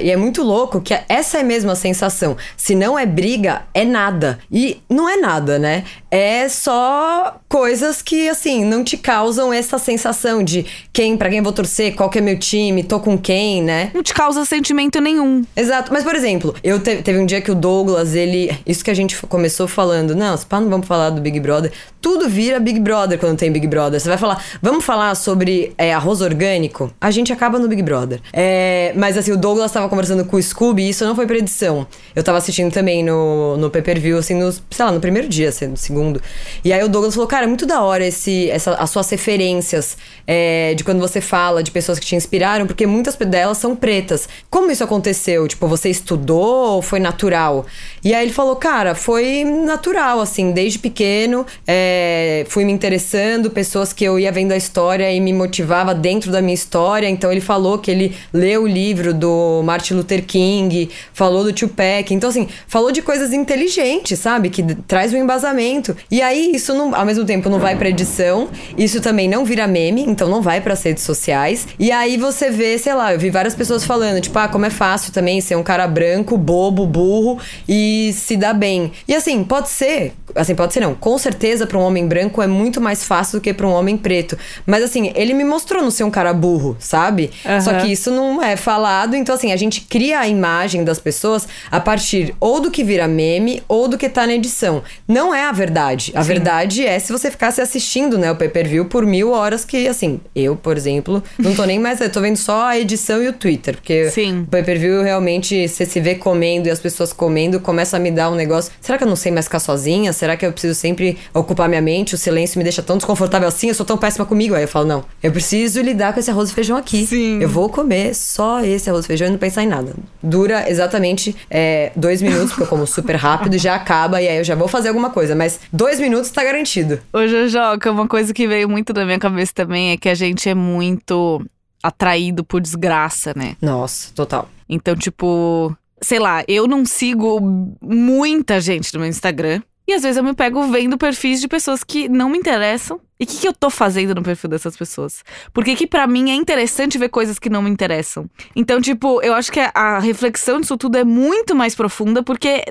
E 0.00 0.10
é 0.10 0.16
muito 0.16 0.42
louco 0.42 0.80
que 0.80 0.96
essa 1.08 1.38
é 1.38 1.42
mesmo 1.42 1.70
a 1.70 1.74
sensação. 1.74 2.36
Se 2.56 2.74
não 2.74 2.98
é 2.98 3.06
briga, 3.06 3.62
é 3.74 3.84
nada. 3.84 4.38
E 4.50 4.80
não 4.88 5.08
é 5.08 5.16
nada, 5.16 5.58
né? 5.58 5.84
É 6.10 6.48
só 6.48 7.40
coisas 7.48 8.02
que, 8.02 8.28
assim, 8.28 8.64
não 8.64 8.82
te 8.82 8.96
causam 8.96 9.52
essa 9.52 9.78
sensação 9.78 10.42
de 10.42 10.66
quem, 10.92 11.16
para 11.16 11.30
quem 11.30 11.42
vou 11.42 11.52
torcer, 11.52 11.94
qual 11.94 12.10
que 12.10 12.18
é 12.18 12.20
meu 12.20 12.38
time, 12.38 12.82
tô 12.82 13.00
com 13.00 13.16
quem, 13.16 13.62
né? 13.62 13.90
Não 13.94 14.02
te 14.02 14.14
causa 14.14 14.44
sentimento 14.44 15.00
nenhum. 15.00 15.44
Exato. 15.56 15.92
Mas, 15.92 16.04
por 16.04 16.14
exemplo, 16.14 16.54
eu 16.62 16.80
te, 16.80 16.96
teve 16.96 17.18
um 17.18 17.26
dia 17.26 17.40
que 17.40 17.50
o 17.50 17.54
Douglas, 17.54 18.14
ele. 18.14 18.50
Isso 18.66 18.84
que 18.84 18.90
a 18.90 18.94
gente 18.94 19.16
começou 19.26 19.68
falando, 19.68 20.14
não, 20.14 20.36
pá, 20.38 20.60
não 20.60 20.68
vamos 20.68 20.86
falar 20.86 21.10
do 21.10 21.20
Big 21.20 21.38
Brother. 21.40 21.72
Tudo 22.00 22.28
vira 22.28 22.58
Big 22.58 22.80
Brother 22.80 23.18
quando 23.18 23.36
tem 23.36 23.52
Big 23.52 23.66
Brother. 23.66 24.00
Você 24.00 24.08
vai 24.08 24.18
falar, 24.18 24.42
vamos 24.62 24.84
falar 24.84 25.14
sobre 25.14 25.72
é, 25.76 25.92
arroz 25.92 26.20
orgânico? 26.20 26.92
A 27.00 27.10
gente 27.10 27.32
acaba 27.32 27.58
no 27.58 27.68
Big 27.68 27.82
Brother. 27.82 28.20
É, 28.32 28.92
mas 28.96 29.16
assim, 29.16 29.32
o 29.32 29.36
Douglas 29.40 29.72
tava 29.72 29.88
conversando 29.88 30.24
com 30.24 30.36
o 30.36 30.42
Scooby 30.42 30.84
e 30.84 30.90
isso 30.90 31.04
não 31.04 31.16
foi 31.16 31.26
predição. 31.26 31.86
Eu 32.14 32.22
tava 32.22 32.38
assistindo 32.38 32.72
também 32.72 33.02
no, 33.02 33.56
no 33.56 33.70
pay 33.70 33.82
per 33.82 33.98
view, 33.98 34.18
assim, 34.18 34.34
no, 34.34 34.52
sei 34.52 34.84
lá, 34.84 34.92
no 34.92 35.00
primeiro 35.00 35.28
dia, 35.28 35.48
assim, 35.48 35.66
no 35.66 35.76
segundo. 35.76 36.22
E 36.64 36.72
aí 36.72 36.84
o 36.84 36.88
Douglas 36.88 37.14
falou, 37.14 37.26
cara, 37.26 37.44
é 37.44 37.48
muito 37.48 37.64
da 37.66 37.82
hora 37.82 38.06
esse, 38.06 38.50
essa, 38.50 38.74
as 38.74 38.90
suas 38.90 39.08
referências 39.08 39.96
é, 40.26 40.74
de 40.74 40.84
quando 40.84 41.00
você 41.00 41.20
fala 41.20 41.62
de 41.62 41.70
pessoas 41.70 41.98
que 41.98 42.06
te 42.06 42.14
inspiraram, 42.14 42.66
porque 42.66 42.86
muitas 42.86 43.16
delas 43.16 43.58
são 43.58 43.74
pretas. 43.74 44.28
Como 44.50 44.70
isso 44.70 44.84
aconteceu? 44.84 45.48
Tipo, 45.48 45.66
você 45.66 45.88
estudou 45.88 46.74
ou 46.74 46.82
foi 46.82 47.00
natural? 47.00 47.64
E 48.04 48.14
aí 48.14 48.24
ele 48.24 48.32
falou, 48.32 48.56
cara, 48.56 48.94
foi 48.94 49.44
natural, 49.44 50.20
assim, 50.20 50.52
desde 50.52 50.78
pequeno. 50.78 51.46
É, 51.66 52.44
fui 52.48 52.64
me 52.64 52.72
interessando, 52.72 53.50
pessoas 53.50 53.92
que 53.92 54.04
eu 54.04 54.18
ia 54.18 54.30
vendo 54.30 54.52
a 54.52 54.56
história 54.56 55.10
e 55.10 55.20
me 55.20 55.32
motivava 55.32 55.94
dentro 55.94 56.30
da 56.30 56.42
minha 56.42 56.54
história. 56.54 57.08
Então 57.08 57.32
ele 57.32 57.40
falou 57.40 57.78
que 57.78 57.90
ele 57.90 58.14
leu 58.32 58.64
o 58.64 58.66
livro 58.66 59.14
do 59.14 59.29
Martin 59.64 59.94
Luther 59.94 60.24
King, 60.24 60.90
falou 61.12 61.44
do 61.44 61.52
Tupac. 61.52 62.12
Então, 62.12 62.30
assim, 62.30 62.48
falou 62.66 62.90
de 62.90 63.02
coisas 63.02 63.32
inteligentes, 63.32 64.18
sabe? 64.18 64.50
Que 64.50 64.62
traz 64.86 65.12
um 65.12 65.16
embasamento. 65.16 65.96
E 66.10 66.20
aí, 66.20 66.52
isso 66.54 66.74
não, 66.74 66.94
ao 66.94 67.04
mesmo 67.04 67.24
tempo 67.24 67.48
não 67.48 67.58
vai 67.58 67.76
pra 67.76 67.88
edição, 67.88 68.48
isso 68.76 69.00
também 69.00 69.28
não 69.28 69.44
vira 69.44 69.66
meme, 69.66 70.02
então 70.02 70.28
não 70.28 70.42
vai 70.42 70.60
para 70.60 70.74
redes 70.74 71.04
sociais. 71.04 71.66
E 71.78 71.90
aí 71.90 72.16
você 72.16 72.50
vê, 72.50 72.78
sei 72.78 72.94
lá, 72.94 73.12
eu 73.12 73.18
vi 73.18 73.30
várias 73.30 73.54
pessoas 73.54 73.84
falando, 73.84 74.20
tipo, 74.20 74.38
ah, 74.38 74.48
como 74.48 74.66
é 74.66 74.70
fácil 74.70 75.12
também 75.12 75.40
ser 75.40 75.56
um 75.56 75.62
cara 75.62 75.86
branco, 75.86 76.36
bobo, 76.36 76.86
burro 76.86 77.38
e 77.68 78.12
se 78.14 78.36
dar 78.36 78.54
bem. 78.54 78.92
E 79.06 79.14
assim, 79.14 79.44
pode 79.44 79.68
ser, 79.68 80.12
assim, 80.34 80.54
pode 80.54 80.72
ser 80.72 80.80
não, 80.80 80.94
com 80.94 81.16
certeza 81.18 81.66
para 81.66 81.78
um 81.78 81.82
homem 81.82 82.06
branco 82.06 82.42
é 82.42 82.46
muito 82.46 82.80
mais 82.80 83.04
fácil 83.04 83.38
do 83.38 83.42
que 83.42 83.52
para 83.52 83.66
um 83.66 83.72
homem 83.72 83.96
preto. 83.96 84.36
Mas 84.66 84.82
assim, 84.82 85.12
ele 85.14 85.34
me 85.34 85.44
mostrou 85.44 85.82
não 85.82 85.90
ser 85.90 86.04
um 86.04 86.10
cara 86.10 86.32
burro, 86.32 86.76
sabe? 86.78 87.30
Uhum. 87.44 87.60
Só 87.60 87.74
que 87.74 87.92
isso 87.92 88.10
não 88.10 88.42
é 88.42 88.56
falado, 88.56 89.14
então 89.20 89.34
assim, 89.34 89.52
a 89.52 89.56
gente 89.56 89.82
cria 89.82 90.20
a 90.20 90.28
imagem 90.28 90.84
das 90.84 90.98
pessoas 90.98 91.46
a 91.70 91.78
partir 91.78 92.34
ou 92.40 92.60
do 92.60 92.70
que 92.70 92.82
vira 92.82 93.06
meme 93.06 93.62
ou 93.68 93.88
do 93.88 93.98
que 93.98 94.08
tá 94.08 94.26
na 94.26 94.34
edição. 94.34 94.82
Não 95.06 95.34
é 95.34 95.44
a 95.44 95.52
verdade. 95.52 96.12
A 96.14 96.22
Sim. 96.22 96.28
verdade 96.28 96.86
é 96.86 96.98
se 96.98 97.12
você 97.12 97.30
ficasse 97.30 97.60
assistindo, 97.60 98.18
né, 98.18 98.30
o 98.30 98.36
pay-per-view 98.36 98.86
por 98.86 99.04
mil 99.04 99.30
horas 99.30 99.64
que, 99.64 99.86
assim, 99.86 100.20
eu, 100.34 100.56
por 100.56 100.76
exemplo, 100.76 101.22
não 101.38 101.54
tô 101.54 101.64
nem 101.64 101.78
mais, 101.78 102.00
eu 102.00 102.10
tô 102.10 102.20
vendo 102.20 102.36
só 102.36 102.66
a 102.66 102.78
edição 102.78 103.22
e 103.22 103.28
o 103.28 103.32
Twitter, 103.32 103.76
porque 103.76 104.10
Sim. 104.10 104.40
o 104.42 104.46
pay-per-view 104.46 105.02
realmente, 105.02 105.68
você 105.68 105.84
se 105.84 106.00
vê 106.00 106.14
comendo 106.14 106.68
e 106.68 106.70
as 106.70 106.80
pessoas 106.80 107.12
comendo, 107.12 107.60
começa 107.60 107.96
a 107.96 108.00
me 108.00 108.10
dar 108.10 108.30
um 108.30 108.34
negócio, 108.34 108.72
será 108.80 108.98
que 108.98 109.04
eu 109.04 109.08
não 109.08 109.16
sei 109.16 109.32
mais 109.32 109.46
ficar 109.46 109.60
sozinha? 109.60 110.12
Será 110.12 110.36
que 110.36 110.44
eu 110.44 110.52
preciso 110.52 110.74
sempre 110.74 111.18
ocupar 111.34 111.68
minha 111.68 111.82
mente, 111.82 112.14
o 112.14 112.18
silêncio 112.18 112.58
me 112.58 112.64
deixa 112.64 112.82
tão 112.82 112.96
desconfortável 112.96 113.48
assim, 113.48 113.68
eu 113.68 113.74
sou 113.74 113.86
tão 113.86 113.96
péssima 113.96 114.24
comigo. 114.24 114.54
Aí 114.54 114.62
eu 114.62 114.68
falo, 114.68 114.86
não, 114.86 115.04
eu 115.22 115.32
preciso 115.32 115.80
lidar 115.80 116.12
com 116.12 116.20
esse 116.20 116.30
arroz 116.30 116.50
e 116.50 116.54
feijão 116.54 116.76
aqui. 116.76 117.06
Sim. 117.06 117.40
Eu 117.40 117.48
vou 117.48 117.68
comer 117.68 118.14
só 118.14 118.64
esse 118.64 118.88
arroz 118.88 119.04
e 119.04 119.08
feijão 119.10 119.26
e 119.26 119.30
não 119.30 119.38
pensar 119.38 119.64
em 119.64 119.66
nada. 119.66 119.92
Dura 120.22 120.70
exatamente 120.70 121.34
é, 121.50 121.90
dois 121.96 122.22
minutos, 122.22 122.50
porque 122.50 122.62
eu 122.62 122.66
como 122.68 122.86
super 122.86 123.16
rápido 123.16 123.56
e 123.56 123.58
já 123.58 123.74
acaba, 123.74 124.22
e 124.22 124.28
aí 124.28 124.38
eu 124.38 124.44
já 124.44 124.54
vou 124.54 124.68
fazer 124.68 124.88
alguma 124.88 125.10
coisa. 125.10 125.34
Mas 125.34 125.58
dois 125.72 125.98
minutos 125.98 126.30
tá 126.30 126.44
garantido. 126.44 127.00
Ô, 127.12 127.26
Jojoca, 127.26 127.90
uma 127.90 128.06
coisa 128.06 128.32
que 128.32 128.46
veio 128.46 128.68
muito 128.68 128.92
na 128.92 129.04
minha 129.04 129.18
cabeça 129.18 129.52
também 129.52 129.90
é 129.90 129.96
que 129.96 130.08
a 130.08 130.14
gente 130.14 130.48
é 130.48 130.54
muito 130.54 131.44
atraído 131.82 132.44
por 132.44 132.60
desgraça, 132.60 133.32
né? 133.34 133.56
Nossa, 133.60 134.12
total. 134.14 134.48
Então, 134.68 134.94
tipo, 134.94 135.76
sei 136.00 136.20
lá, 136.20 136.44
eu 136.46 136.68
não 136.68 136.84
sigo 136.84 137.40
muita 137.80 138.60
gente 138.60 138.94
no 138.94 139.00
meu 139.00 139.08
Instagram. 139.08 139.60
E 139.90 139.92
às 139.92 140.04
vezes 140.04 140.18
eu 140.18 140.22
me 140.22 140.32
pego 140.32 140.62
vendo 140.68 140.96
perfis 140.96 141.40
de 141.40 141.48
pessoas 141.48 141.82
que 141.82 142.08
não 142.08 142.30
me 142.30 142.38
interessam. 142.38 143.00
E 143.18 143.24
o 143.24 143.26
que, 143.26 143.38
que, 143.38 143.48
eu 143.48 143.52
tô 143.52 143.68
fazendo 143.68 144.14
no 144.14 144.22
perfil 144.22 144.48
dessas 144.48 144.76
pessoas? 144.76 145.24
Porque 145.52 145.74
que 145.74 145.84
para 145.84 146.06
mim 146.06 146.30
é 146.30 146.34
interessante 146.34 146.96
ver 146.96 147.08
coisas 147.08 147.40
que 147.40 147.50
não 147.50 147.60
me 147.60 147.68
interessam. 147.68 148.30
Então, 148.54 148.80
tipo, 148.80 149.20
eu 149.20 149.34
acho 149.34 149.50
que 149.50 149.58
a 149.58 149.98
reflexão 149.98 150.60
disso 150.60 150.76
tudo 150.76 150.96
é 150.96 151.02
muito 151.02 151.56
mais 151.56 151.74
profunda, 151.74 152.22
porque 152.22 152.62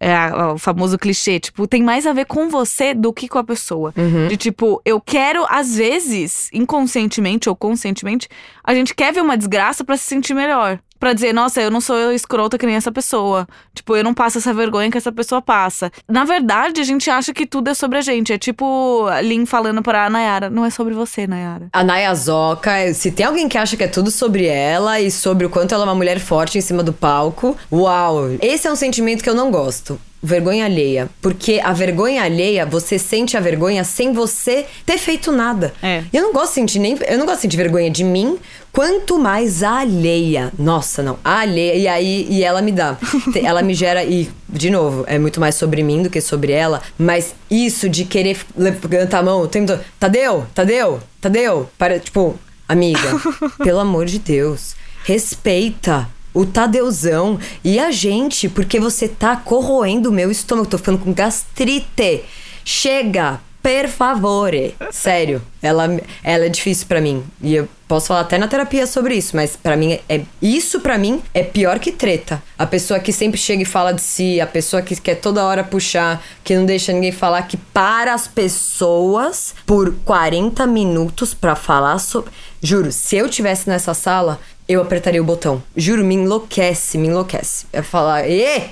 é 0.00 0.34
o 0.52 0.58
famoso 0.58 0.98
clichê, 0.98 1.38
tipo, 1.38 1.64
tem 1.68 1.80
mais 1.80 2.08
a 2.08 2.12
ver 2.12 2.26
com 2.26 2.48
você 2.48 2.92
do 2.92 3.12
que 3.12 3.28
com 3.28 3.38
a 3.38 3.44
pessoa. 3.44 3.94
Uhum. 3.96 4.26
De 4.26 4.36
tipo, 4.36 4.82
eu 4.84 5.00
quero, 5.00 5.46
às 5.48 5.76
vezes, 5.76 6.50
inconscientemente 6.52 7.48
ou 7.48 7.54
conscientemente, 7.54 8.28
a 8.64 8.74
gente 8.74 8.92
quer 8.96 9.12
ver 9.12 9.20
uma 9.20 9.36
desgraça 9.36 9.84
para 9.84 9.96
se 9.96 10.02
sentir 10.02 10.34
melhor. 10.34 10.80
Pra 10.98 11.12
dizer, 11.12 11.32
nossa, 11.32 11.60
eu 11.60 11.70
não 11.70 11.80
sou 11.80 12.12
escrota 12.12 12.56
que 12.56 12.66
nem 12.66 12.76
essa 12.76 12.92
pessoa. 12.92 13.46
Tipo, 13.74 13.96
eu 13.96 14.04
não 14.04 14.14
passo 14.14 14.38
essa 14.38 14.54
vergonha 14.54 14.90
que 14.90 14.98
essa 14.98 15.12
pessoa 15.12 15.42
passa. 15.42 15.90
Na 16.08 16.24
verdade, 16.24 16.80
a 16.80 16.84
gente 16.84 17.10
acha 17.10 17.32
que 17.32 17.46
tudo 17.46 17.68
é 17.68 17.74
sobre 17.74 17.98
a 17.98 18.00
gente. 18.00 18.32
É 18.32 18.38
tipo 18.38 19.06
Lin 19.22 19.46
falando 19.46 19.82
pra 19.82 20.08
Nayara, 20.08 20.48
não 20.48 20.64
é 20.64 20.70
sobre 20.70 20.94
você, 20.94 21.26
Nayara. 21.26 21.68
A 21.72 21.84
Naya 21.84 22.14
Zoca, 22.14 22.92
se 22.94 23.10
tem 23.10 23.26
alguém 23.26 23.48
que 23.48 23.58
acha 23.58 23.76
que 23.76 23.84
é 23.84 23.88
tudo 23.88 24.10
sobre 24.10 24.46
ela 24.46 25.00
e 25.00 25.10
sobre 25.10 25.46
o 25.46 25.50
quanto 25.50 25.74
ela 25.74 25.84
é 25.84 25.86
uma 25.86 25.94
mulher 25.94 26.18
forte 26.18 26.58
em 26.58 26.60
cima 26.60 26.82
do 26.82 26.92
palco, 26.92 27.56
uau! 27.70 28.30
Esse 28.40 28.66
é 28.66 28.72
um 28.72 28.76
sentimento 28.76 29.22
que 29.22 29.28
eu 29.28 29.34
não 29.34 29.50
gosto 29.50 30.00
vergonha 30.24 30.64
alheia. 30.64 31.08
Porque 31.20 31.60
a 31.62 31.72
vergonha 31.72 32.22
alheia, 32.22 32.64
você 32.64 32.98
sente 32.98 33.36
a 33.36 33.40
vergonha 33.40 33.84
sem 33.84 34.12
você 34.12 34.66
ter 34.86 34.96
feito 34.96 35.30
nada. 35.30 35.74
É. 35.82 36.02
Eu 36.12 36.22
não 36.22 36.32
gosto 36.32 36.48
de 36.48 36.54
sentir 36.54 36.78
nem. 36.78 36.96
Eu 37.06 37.18
não 37.18 37.26
gosto 37.26 37.36
de 37.36 37.42
sentir 37.42 37.56
vergonha 37.58 37.90
de 37.90 38.02
mim, 38.02 38.38
quanto 38.72 39.18
mais 39.18 39.62
a 39.62 39.80
alheia. 39.80 40.50
Nossa, 40.58 41.02
não. 41.02 41.18
A 41.22 41.40
alheia. 41.40 41.74
E 41.74 41.86
aí, 41.86 42.26
e 42.30 42.42
ela 42.42 42.62
me 42.62 42.72
dá. 42.72 42.96
ela 43.44 43.62
me 43.62 43.74
gera. 43.74 44.02
E, 44.02 44.30
de 44.48 44.70
novo, 44.70 45.04
é 45.06 45.18
muito 45.18 45.38
mais 45.38 45.54
sobre 45.56 45.82
mim 45.82 46.02
do 46.02 46.10
que 46.10 46.20
sobre 46.20 46.52
ela. 46.52 46.80
Mas 46.98 47.34
isso 47.50 47.88
de 47.88 48.04
querer 48.04 48.38
levantar 48.56 49.18
a 49.18 49.22
mão 49.22 49.42
o 49.42 49.48
tempo 49.48 49.66
todo. 49.66 49.80
Tadeu, 50.00 50.46
Tadeu, 50.54 51.00
Tadeu. 51.20 51.68
Para, 51.76 51.98
tipo, 51.98 52.38
amiga, 52.66 53.20
pelo 53.62 53.80
amor 53.80 54.06
de 54.06 54.18
Deus. 54.18 54.74
Respeita 55.04 56.08
o 56.34 56.44
Tadeuzão 56.44 57.38
e 57.62 57.78
a 57.78 57.90
gente, 57.90 58.48
porque 58.48 58.80
você 58.80 59.08
tá 59.08 59.36
corroendo 59.36 60.10
o 60.10 60.12
meu 60.12 60.30
estômago. 60.30 60.68
Tô 60.68 60.76
ficando 60.76 60.98
com 60.98 61.14
gastrite. 61.14 62.24
Chega, 62.64 63.40
per 63.64 63.88
favore. 63.88 64.74
Sério, 64.90 65.40
ela, 65.62 65.84
ela 66.22 66.44
é 66.44 66.48
difícil 66.50 66.86
para 66.86 67.00
mim. 67.00 67.24
E 67.40 67.54
eu 67.54 67.66
posso 67.88 68.08
falar 68.08 68.20
até 68.20 68.36
na 68.36 68.46
terapia 68.46 68.86
sobre 68.86 69.14
isso, 69.14 69.34
mas 69.34 69.56
para 69.56 69.74
mim 69.74 69.98
é 70.06 70.20
isso 70.42 70.80
para 70.80 70.98
mim 70.98 71.22
é 71.32 71.42
pior 71.42 71.78
que 71.78 71.90
treta. 71.90 72.42
A 72.58 72.66
pessoa 72.66 73.00
que 73.00 73.10
sempre 73.10 73.38
chega 73.38 73.62
e 73.62 73.66
fala 73.66 73.92
de 73.92 74.02
si, 74.02 74.38
a 74.38 74.46
pessoa 74.46 74.82
que 74.82 74.94
quer 75.00 75.14
toda 75.14 75.44
hora 75.44 75.64
puxar, 75.64 76.22
que 76.42 76.54
não 76.54 76.66
deixa 76.66 76.92
ninguém 76.92 77.12
falar, 77.12 77.42
que 77.42 77.56
para 77.56 78.12
as 78.12 78.28
pessoas 78.28 79.54
por 79.64 79.94
40 80.04 80.66
minutos 80.66 81.32
para 81.32 81.56
falar 81.56 81.98
sobre. 81.98 82.30
Juro, 82.62 82.92
se 82.92 83.16
eu 83.16 83.30
tivesse 83.30 83.68
nessa 83.68 83.94
sala, 83.94 84.40
eu 84.68 84.80
apertaria 84.80 85.20
o 85.20 85.24
botão. 85.24 85.62
Juro, 85.76 86.04
me 86.04 86.14
enlouquece, 86.14 86.98
me 86.98 87.08
enlouquece. 87.08 87.66
É 87.72 87.82
falar, 87.82 88.28
ê! 88.28 88.62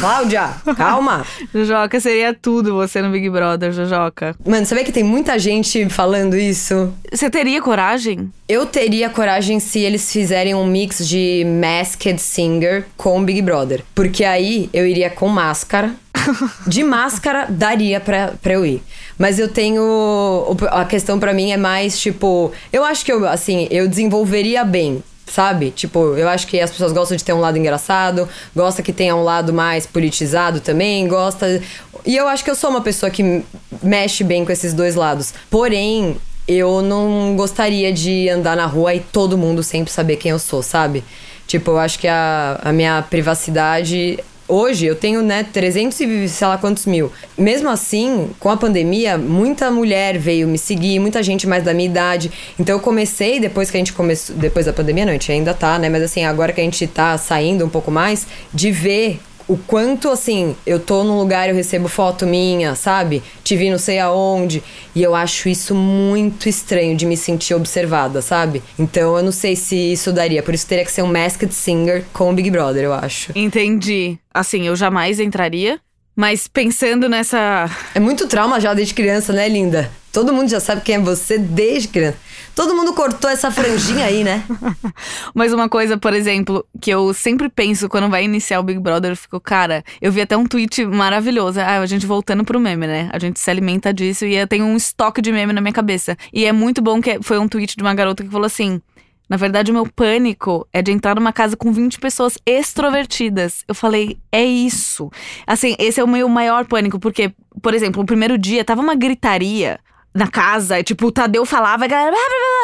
Cláudia, 0.00 0.54
calma. 0.76 1.24
Jojoca 1.54 2.00
seria 2.00 2.34
tudo 2.34 2.74
você 2.74 3.00
no 3.00 3.10
Big 3.10 3.30
Brother, 3.30 3.72
Jojoca. 3.72 4.34
Mano, 4.44 4.66
sabia 4.66 4.84
que 4.84 4.92
tem 4.92 5.04
muita 5.04 5.38
gente 5.38 5.88
falando 5.88 6.36
isso? 6.36 6.92
Você 7.12 7.30
teria 7.30 7.62
coragem? 7.62 8.32
Eu 8.48 8.66
teria 8.66 9.08
coragem 9.08 9.60
se 9.60 9.78
eles 9.78 10.10
fizerem 10.12 10.54
um 10.54 10.66
mix 10.66 11.06
de 11.06 11.44
Masked 11.46 12.18
Singer 12.20 12.86
com 12.96 13.22
Big 13.22 13.40
Brother. 13.40 13.84
Porque 13.94 14.24
aí 14.24 14.68
eu 14.72 14.86
iria 14.86 15.10
com 15.10 15.28
máscara. 15.28 15.94
De 16.66 16.82
máscara 16.82 17.46
daria 17.48 18.00
pra, 18.00 18.34
pra 18.42 18.54
eu 18.54 18.66
ir. 18.66 18.82
Mas 19.16 19.38
eu 19.38 19.48
tenho. 19.48 20.44
A 20.70 20.84
questão 20.84 21.18
para 21.18 21.32
mim 21.32 21.52
é 21.52 21.56
mais 21.56 21.98
tipo. 21.98 22.52
Eu 22.72 22.84
acho 22.84 23.04
que 23.04 23.12
eu, 23.12 23.26
assim, 23.26 23.68
eu 23.70 23.88
desenvolveria 23.88 24.64
bem 24.64 25.02
sabe? 25.30 25.70
Tipo, 25.70 26.16
eu 26.16 26.28
acho 26.28 26.46
que 26.46 26.60
as 26.60 26.70
pessoas 26.70 26.92
gostam 26.92 27.16
de 27.16 27.24
ter 27.24 27.32
um 27.32 27.40
lado 27.40 27.58
engraçado, 27.58 28.28
gosta 28.54 28.82
que 28.82 28.92
tenha 28.92 29.14
um 29.14 29.22
lado 29.22 29.52
mais 29.52 29.86
politizado 29.86 30.60
também, 30.60 31.06
gosta. 31.06 31.60
E 32.04 32.16
eu 32.16 32.26
acho 32.28 32.44
que 32.44 32.50
eu 32.50 32.54
sou 32.54 32.70
uma 32.70 32.80
pessoa 32.80 33.10
que 33.10 33.44
mexe 33.82 34.24
bem 34.24 34.44
com 34.44 34.52
esses 34.52 34.72
dois 34.72 34.94
lados. 34.94 35.32
Porém, 35.50 36.16
eu 36.46 36.80
não 36.80 37.34
gostaria 37.36 37.92
de 37.92 38.28
andar 38.28 38.56
na 38.56 38.66
rua 38.66 38.94
e 38.94 39.00
todo 39.00 39.36
mundo 39.36 39.62
sempre 39.62 39.92
saber 39.92 40.16
quem 40.16 40.30
eu 40.30 40.38
sou, 40.38 40.62
sabe? 40.62 41.04
Tipo, 41.46 41.72
eu 41.72 41.78
acho 41.78 41.98
que 41.98 42.08
a, 42.08 42.58
a 42.62 42.72
minha 42.72 43.02
privacidade 43.02 44.18
Hoje 44.48 44.86
eu 44.86 44.94
tenho, 44.94 45.20
né, 45.20 45.44
300 45.44 46.00
e 46.00 46.28
sei 46.28 46.46
lá 46.48 46.56
quantos 46.56 46.86
mil. 46.86 47.12
Mesmo 47.36 47.68
assim, 47.68 48.30
com 48.40 48.48
a 48.48 48.56
pandemia, 48.56 49.18
muita 49.18 49.70
mulher 49.70 50.16
veio 50.16 50.48
me 50.48 50.56
seguir, 50.56 50.98
muita 50.98 51.22
gente 51.22 51.46
mais 51.46 51.62
da 51.62 51.74
minha 51.74 51.88
idade. 51.88 52.32
Então 52.58 52.76
eu 52.76 52.80
comecei, 52.80 53.38
depois 53.38 53.70
que 53.70 53.76
a 53.76 53.80
gente 53.80 53.92
começou. 53.92 54.34
Depois 54.34 54.64
da 54.64 54.72
pandemia, 54.72 55.04
não, 55.04 55.10
a 55.10 55.14
gente 55.14 55.30
ainda 55.30 55.52
tá, 55.52 55.78
né? 55.78 55.90
Mas 55.90 56.02
assim, 56.02 56.24
agora 56.24 56.52
que 56.52 56.60
a 56.62 56.64
gente 56.64 56.86
tá 56.86 57.18
saindo 57.18 57.64
um 57.64 57.68
pouco 57.68 57.90
mais, 57.90 58.26
de 58.52 58.70
ver 58.70 59.20
o 59.48 59.56
quanto, 59.56 60.10
assim, 60.10 60.54
eu 60.66 60.78
tô 60.78 61.02
num 61.02 61.16
lugar, 61.18 61.48
eu 61.48 61.54
recebo 61.54 61.88
foto 61.88 62.26
minha, 62.26 62.74
sabe? 62.74 63.22
Te 63.42 63.56
vi 63.56 63.70
não 63.70 63.78
sei 63.78 63.98
aonde. 63.98 64.62
E 64.94 65.02
eu 65.02 65.14
acho 65.14 65.48
isso 65.48 65.74
muito 65.74 66.48
estranho 66.48 66.94
de 66.94 67.06
me 67.06 67.16
sentir 67.16 67.54
observada, 67.54 68.20
sabe? 68.20 68.62
Então 68.78 69.16
eu 69.16 69.22
não 69.22 69.32
sei 69.32 69.56
se 69.56 69.74
isso 69.74 70.12
daria. 70.12 70.42
Por 70.42 70.52
isso 70.52 70.66
teria 70.66 70.84
que 70.84 70.92
ser 70.92 71.02
um 71.02 71.10
Masked 71.10 71.52
Singer 71.54 72.04
com 72.12 72.30
o 72.30 72.34
Big 72.34 72.50
Brother, 72.50 72.84
eu 72.84 72.92
acho. 72.92 73.32
Entendi. 73.34 74.18
Assim, 74.32 74.66
eu 74.66 74.76
jamais 74.76 75.18
entraria. 75.18 75.80
Mas 76.18 76.48
pensando 76.48 77.08
nessa. 77.08 77.70
É 77.94 78.00
muito 78.00 78.26
trauma 78.26 78.58
já 78.58 78.74
desde 78.74 78.92
criança, 78.92 79.32
né, 79.32 79.48
linda? 79.48 79.88
Todo 80.12 80.32
mundo 80.32 80.48
já 80.50 80.58
sabe 80.58 80.80
quem 80.80 80.96
é 80.96 80.98
você 80.98 81.38
desde 81.38 81.86
criança. 81.86 82.16
Todo 82.56 82.74
mundo 82.74 82.92
cortou 82.92 83.30
essa 83.30 83.52
franjinha 83.52 84.04
aí, 84.04 84.24
né? 84.24 84.42
Mas 85.32 85.52
uma 85.52 85.68
coisa, 85.68 85.96
por 85.96 86.12
exemplo, 86.12 86.66
que 86.80 86.90
eu 86.90 87.14
sempre 87.14 87.48
penso 87.48 87.88
quando 87.88 88.08
vai 88.08 88.24
iniciar 88.24 88.58
o 88.58 88.64
Big 88.64 88.80
Brother, 88.80 89.12
eu 89.12 89.16
fico, 89.16 89.38
cara, 89.38 89.84
eu 90.02 90.10
vi 90.10 90.20
até 90.20 90.36
um 90.36 90.44
tweet 90.44 90.84
maravilhoso. 90.86 91.60
Ah, 91.60 91.78
a 91.78 91.86
gente 91.86 92.04
voltando 92.04 92.42
pro 92.42 92.58
meme, 92.58 92.88
né? 92.88 93.08
A 93.12 93.18
gente 93.20 93.38
se 93.38 93.48
alimenta 93.48 93.94
disso 93.94 94.26
e 94.26 94.34
eu 94.34 94.48
tenho 94.48 94.64
um 94.64 94.76
estoque 94.76 95.22
de 95.22 95.30
meme 95.30 95.52
na 95.52 95.60
minha 95.60 95.72
cabeça. 95.72 96.16
E 96.32 96.44
é 96.46 96.50
muito 96.52 96.82
bom 96.82 97.00
que 97.00 97.22
foi 97.22 97.38
um 97.38 97.46
tweet 97.46 97.76
de 97.76 97.82
uma 97.84 97.94
garota 97.94 98.24
que 98.24 98.30
falou 98.30 98.46
assim: 98.46 98.82
na 99.28 99.36
verdade, 99.36 99.70
o 99.70 99.74
meu 99.74 99.86
pânico 99.86 100.66
é 100.72 100.80
de 100.80 100.90
entrar 100.90 101.14
numa 101.14 101.32
casa 101.32 101.56
com 101.56 101.70
20 101.70 101.98
pessoas 101.98 102.38
extrovertidas. 102.46 103.62
Eu 103.68 103.74
falei, 103.74 104.16
é 104.32 104.44
isso. 104.44 105.10
Assim, 105.46 105.76
esse 105.78 106.00
é 106.00 106.04
o 106.04 106.08
meu 106.08 106.28
maior 106.28 106.66
pânico, 106.66 106.98
porque, 106.98 107.32
por 107.60 107.74
exemplo, 107.74 108.02
o 108.02 108.06
primeiro 108.06 108.38
dia 108.38 108.64
tava 108.64 108.80
uma 108.80 108.94
gritaria 108.94 109.78
na 110.18 110.26
casa, 110.26 110.82
tipo, 110.82 111.06
o 111.06 111.12
Tadeu 111.12 111.46
falava, 111.46 111.84
a 111.84 111.88
galera, 111.88 112.16